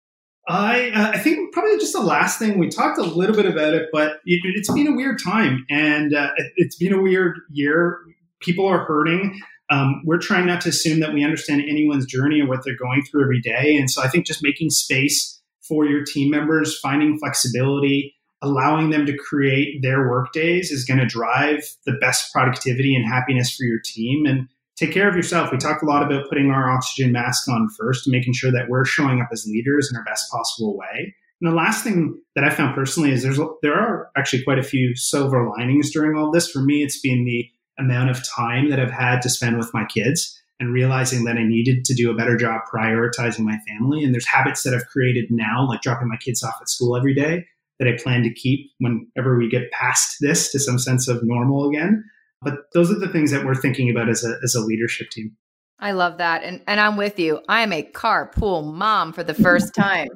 I 0.48 0.90
uh, 0.90 1.10
I 1.14 1.18
think 1.18 1.52
probably 1.52 1.78
just 1.78 1.92
the 1.92 2.00
last 2.00 2.38
thing 2.38 2.58
we 2.58 2.68
talked 2.68 2.98
a 2.98 3.02
little 3.02 3.36
bit 3.36 3.46
about 3.46 3.74
it, 3.74 3.88
but 3.92 4.20
it, 4.24 4.40
has 4.56 4.74
been 4.74 4.88
a 4.88 4.96
weird 4.96 5.20
time 5.22 5.66
and 5.68 6.14
uh, 6.14 6.30
it's 6.56 6.76
been 6.76 6.92
a 6.92 7.00
weird 7.00 7.38
year. 7.50 8.00
People 8.40 8.66
are 8.66 8.84
hurting. 8.84 9.40
Um, 9.70 10.02
we're 10.04 10.18
trying 10.18 10.46
not 10.46 10.60
to 10.62 10.70
assume 10.70 11.00
that 11.00 11.12
we 11.12 11.22
understand 11.22 11.62
anyone's 11.62 12.06
journey 12.06 12.40
or 12.40 12.48
what 12.48 12.64
they're 12.64 12.76
going 12.76 13.02
through 13.02 13.22
every 13.22 13.40
day, 13.40 13.76
and 13.76 13.90
so 13.90 14.02
I 14.02 14.08
think 14.08 14.26
just 14.26 14.42
making 14.42 14.70
space 14.70 15.40
for 15.60 15.84
your 15.84 16.04
team 16.04 16.30
members, 16.30 16.76
finding 16.80 17.18
flexibility, 17.18 18.16
allowing 18.42 18.90
them 18.90 19.06
to 19.06 19.16
create 19.16 19.82
their 19.82 20.08
work 20.08 20.32
days 20.32 20.70
is 20.70 20.84
going 20.84 20.98
to 20.98 21.06
drive 21.06 21.60
the 21.86 21.92
best 22.00 22.32
productivity 22.32 22.96
and 22.96 23.06
happiness 23.06 23.54
for 23.54 23.64
your 23.64 23.78
team 23.84 24.26
and 24.26 24.48
take 24.80 24.92
care 24.92 25.08
of 25.08 25.14
yourself 25.14 25.52
we 25.52 25.58
talk 25.58 25.82
a 25.82 25.86
lot 25.86 26.02
about 26.02 26.28
putting 26.28 26.50
our 26.50 26.70
oxygen 26.70 27.12
mask 27.12 27.48
on 27.48 27.68
first 27.78 28.08
making 28.08 28.32
sure 28.32 28.50
that 28.50 28.68
we're 28.68 28.84
showing 28.84 29.20
up 29.20 29.28
as 29.32 29.46
leaders 29.46 29.88
in 29.90 29.96
our 29.96 30.04
best 30.04 30.30
possible 30.30 30.76
way 30.76 31.14
and 31.40 31.50
the 31.50 31.54
last 31.54 31.84
thing 31.84 32.18
that 32.34 32.44
i 32.44 32.50
found 32.50 32.74
personally 32.74 33.12
is 33.12 33.22
there's 33.22 33.40
there 33.62 33.74
are 33.74 34.10
actually 34.16 34.42
quite 34.42 34.58
a 34.58 34.62
few 34.64 34.94
silver 34.96 35.48
linings 35.50 35.92
during 35.92 36.16
all 36.16 36.30
this 36.30 36.50
for 36.50 36.60
me 36.60 36.82
it's 36.82 37.00
been 37.00 37.24
the 37.24 37.48
amount 37.78 38.10
of 38.10 38.26
time 38.28 38.70
that 38.70 38.80
i've 38.80 38.90
had 38.90 39.20
to 39.20 39.28
spend 39.28 39.58
with 39.58 39.72
my 39.74 39.84
kids 39.84 40.40
and 40.60 40.74
realizing 40.74 41.24
that 41.24 41.38
I 41.38 41.42
needed 41.42 41.86
to 41.86 41.94
do 41.94 42.10
a 42.10 42.14
better 42.14 42.36
job 42.36 42.60
prioritizing 42.72 43.40
my 43.40 43.58
family. 43.66 44.04
And 44.04 44.12
there's 44.12 44.26
habits 44.26 44.62
that 44.62 44.74
I've 44.74 44.86
created 44.86 45.30
now, 45.30 45.66
like 45.66 45.80
dropping 45.80 46.08
my 46.08 46.18
kids 46.18 46.44
off 46.44 46.58
at 46.60 46.68
school 46.68 46.96
every 46.96 47.14
day, 47.14 47.46
that 47.78 47.88
I 47.88 48.00
plan 48.00 48.22
to 48.24 48.32
keep 48.32 48.70
whenever 48.78 49.38
we 49.38 49.48
get 49.48 49.70
past 49.72 50.18
this 50.20 50.52
to 50.52 50.60
some 50.60 50.78
sense 50.78 51.08
of 51.08 51.24
normal 51.24 51.66
again. 51.66 52.04
But 52.42 52.54
those 52.72 52.90
are 52.90 52.98
the 52.98 53.08
things 53.08 53.30
that 53.32 53.44
we're 53.44 53.54
thinking 53.54 53.90
about 53.90 54.08
as 54.08 54.24
a, 54.24 54.36
as 54.42 54.54
a 54.54 54.60
leadership 54.60 55.10
team. 55.10 55.36
I 55.78 55.92
love 55.92 56.18
that. 56.18 56.42
And, 56.42 56.62
and 56.66 56.80
I'm 56.80 56.96
with 56.96 57.18
you. 57.18 57.40
I 57.48 57.62
am 57.62 57.72
a 57.72 57.82
carpool 57.82 58.72
mom 58.72 59.12
for 59.12 59.24
the 59.24 59.34
first 59.34 59.74
time. 59.78 60.08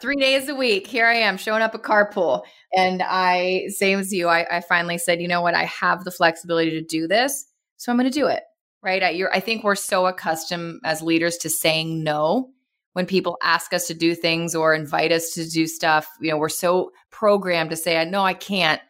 Three 0.00 0.16
days 0.16 0.48
a 0.48 0.54
week, 0.54 0.86
here 0.86 1.06
I 1.06 1.14
am 1.14 1.36
showing 1.36 1.62
up 1.62 1.74
a 1.74 1.78
carpool. 1.78 2.42
And 2.76 3.02
I, 3.04 3.66
same 3.68 4.00
as 4.00 4.12
you, 4.12 4.28
I, 4.28 4.56
I 4.56 4.60
finally 4.60 4.98
said, 4.98 5.20
you 5.20 5.28
know 5.28 5.42
what? 5.42 5.54
I 5.54 5.64
have 5.64 6.04
the 6.04 6.10
flexibility 6.10 6.70
to 6.70 6.82
do 6.82 7.06
this. 7.06 7.44
So 7.76 7.92
I'm 7.92 7.98
going 7.98 8.10
to 8.10 8.18
do 8.18 8.26
it. 8.26 8.42
Right. 8.82 9.02
I, 9.02 9.20
I 9.32 9.38
think 9.38 9.62
we're 9.62 9.76
so 9.76 10.06
accustomed 10.06 10.80
as 10.84 11.02
leaders 11.02 11.36
to 11.38 11.50
saying 11.50 12.02
no 12.02 12.50
when 12.92 13.06
people 13.06 13.38
ask 13.42 13.72
us 13.72 13.86
to 13.86 13.94
do 13.94 14.14
things 14.14 14.54
or 14.54 14.74
invite 14.74 15.12
us 15.12 15.30
to 15.34 15.48
do 15.48 15.66
stuff, 15.66 16.08
you 16.20 16.30
know, 16.30 16.36
we're 16.36 16.48
so 16.48 16.92
programmed 17.10 17.70
to 17.70 17.76
say, 17.76 18.04
no, 18.04 18.22
I 18.22 18.34
can't. 18.34 18.80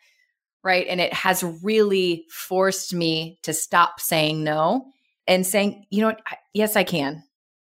Right. 0.65 0.87
And 0.89 1.01
it 1.01 1.13
has 1.13 1.43
really 1.63 2.27
forced 2.31 2.95
me 2.95 3.39
to 3.43 3.53
stop 3.53 4.01
saying 4.01 4.45
no 4.45 4.87
and 5.27 5.47
saying, 5.47 5.87
you 5.91 6.01
know 6.01 6.09
what, 6.09 6.21
yes, 6.55 6.77
I 6.77 6.85
can. 6.85 7.25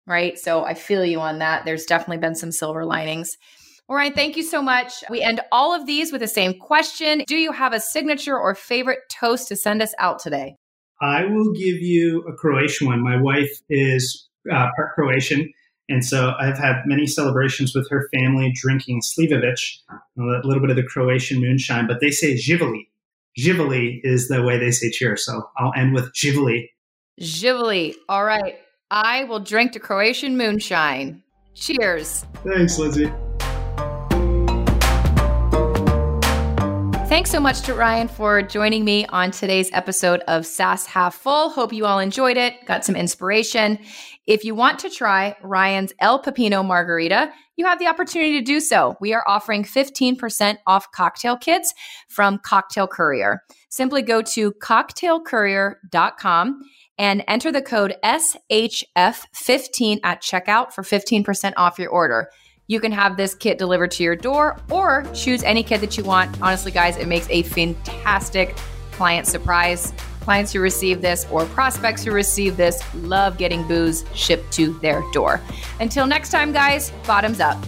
Right. 0.07 0.37
So 0.37 0.63
I 0.63 0.75
feel 0.75 1.03
you 1.03 1.19
on 1.19 1.39
that. 1.39 1.65
There's 1.65 1.85
definitely 1.85 2.17
been 2.17 2.35
some 2.35 2.51
silver 2.51 2.85
linings. 2.85 3.37
All 3.87 3.95
right. 3.95 4.13
Thank 4.13 4.37
you 4.37 4.43
so 4.43 4.61
much. 4.61 5.03
We 5.09 5.21
end 5.21 5.41
all 5.51 5.73
of 5.73 5.85
these 5.85 6.11
with 6.11 6.21
the 6.21 6.27
same 6.27 6.59
question 6.59 7.23
Do 7.27 7.35
you 7.35 7.51
have 7.51 7.73
a 7.73 7.79
signature 7.79 8.37
or 8.37 8.55
favorite 8.55 8.99
toast 9.09 9.47
to 9.49 9.55
send 9.55 9.81
us 9.81 9.93
out 9.99 10.19
today? 10.19 10.55
I 11.01 11.25
will 11.25 11.53
give 11.53 11.81
you 11.81 12.23
a 12.27 12.33
Croatian 12.33 12.87
one. 12.87 13.03
My 13.03 13.19
wife 13.19 13.51
is 13.69 14.27
uh, 14.51 14.67
part 14.75 14.93
Croatian. 14.95 15.51
And 15.87 16.03
so 16.03 16.33
I've 16.39 16.57
had 16.57 16.81
many 16.85 17.05
celebrations 17.05 17.75
with 17.75 17.87
her 17.89 18.09
family 18.13 18.51
drinking 18.55 19.01
Slivovic, 19.01 19.77
a 20.17 20.21
little 20.21 20.59
bit 20.59 20.71
of 20.71 20.75
the 20.75 20.83
Croatian 20.83 21.39
moonshine, 21.39 21.87
but 21.87 21.99
they 22.01 22.11
say 22.11 22.35
Živeli. 22.35 22.87
Živeli 23.37 23.99
is 24.03 24.27
the 24.27 24.41
way 24.41 24.57
they 24.57 24.71
say 24.71 24.89
cheers. 24.89 25.25
So 25.25 25.47
I'll 25.57 25.73
end 25.75 25.93
with 25.93 26.11
Živeli. 26.13 26.69
Živeli. 27.21 27.95
All 28.09 28.25
right. 28.25 28.55
I 28.89 29.25
will 29.25 29.39
drink 29.39 29.73
to 29.73 29.79
Croatian 29.79 30.37
moonshine. 30.37 31.21
Cheers. 31.53 32.25
Thanks, 32.43 32.77
Lindsay. 32.77 33.11
Thanks 37.15 37.31
so 37.31 37.39
much 37.39 37.61
to 37.61 37.73
Ryan 37.73 38.09
for 38.09 38.41
joining 38.41 38.83
me 38.83 39.05
on 39.05 39.31
today's 39.31 39.69
episode 39.71 40.19
of 40.27 40.45
SaaS 40.45 40.85
Half 40.85 41.15
Full. 41.15 41.47
Hope 41.47 41.71
you 41.71 41.85
all 41.85 41.99
enjoyed 41.99 42.35
it, 42.35 42.65
got 42.65 42.83
some 42.83 42.97
inspiration. 42.97 43.79
If 44.27 44.43
you 44.43 44.53
want 44.53 44.79
to 44.79 44.89
try 44.89 45.37
Ryan's 45.41 45.93
El 45.99 46.21
Pepino 46.21 46.65
Margarita, 46.65 47.31
you 47.55 47.65
have 47.67 47.79
the 47.79 47.87
opportunity 47.87 48.33
to 48.33 48.41
do 48.41 48.59
so. 48.59 48.97
We 48.99 49.13
are 49.13 49.23
offering 49.25 49.63
15% 49.63 50.57
off 50.67 50.91
cocktail 50.91 51.37
kits 51.37 51.73
from 52.09 52.37
Cocktail 52.39 52.85
Courier. 52.85 53.43
Simply 53.69 54.01
go 54.01 54.21
to 54.21 54.51
cocktailcourier.com 54.51 56.61
and 56.97 57.23
enter 57.29 57.49
the 57.49 57.61
code 57.61 57.95
SHF15 58.03 59.99
at 60.03 60.21
checkout 60.21 60.73
for 60.73 60.81
15% 60.81 61.53
off 61.55 61.79
your 61.79 61.91
order. 61.91 62.29
You 62.67 62.79
can 62.79 62.91
have 62.91 63.15
this 63.15 63.35
kit 63.35 63.59
delivered 63.59 63.91
to 63.91 64.03
your 64.03 64.15
door 64.15 64.57
or 64.71 65.05
choose 65.13 65.43
any 65.43 65.61
kit 65.61 65.81
that 65.81 65.97
you 65.97 66.03
want. 66.03 66.41
Honestly, 66.41 66.71
guys, 66.71 66.97
it 66.97 67.07
makes 67.07 67.29
a 67.29 67.43
fantastic 67.43 68.55
client 68.91 69.27
surprise. 69.27 69.93
Clients 70.21 70.51
who 70.51 70.59
receive 70.59 70.99
this 71.01 71.27
or 71.31 71.45
prospects 71.45 72.03
who 72.03 72.11
receive 72.11 72.57
this 72.57 72.81
love 72.95 73.37
getting 73.37 73.67
booze 73.67 74.03
shipped 74.15 74.51
to 74.53 74.73
their 74.79 75.03
door. 75.13 75.39
Until 75.79 76.07
next 76.07 76.31
time, 76.31 76.51
guys, 76.51 76.91
bottoms 77.05 77.39
up. 77.39 77.63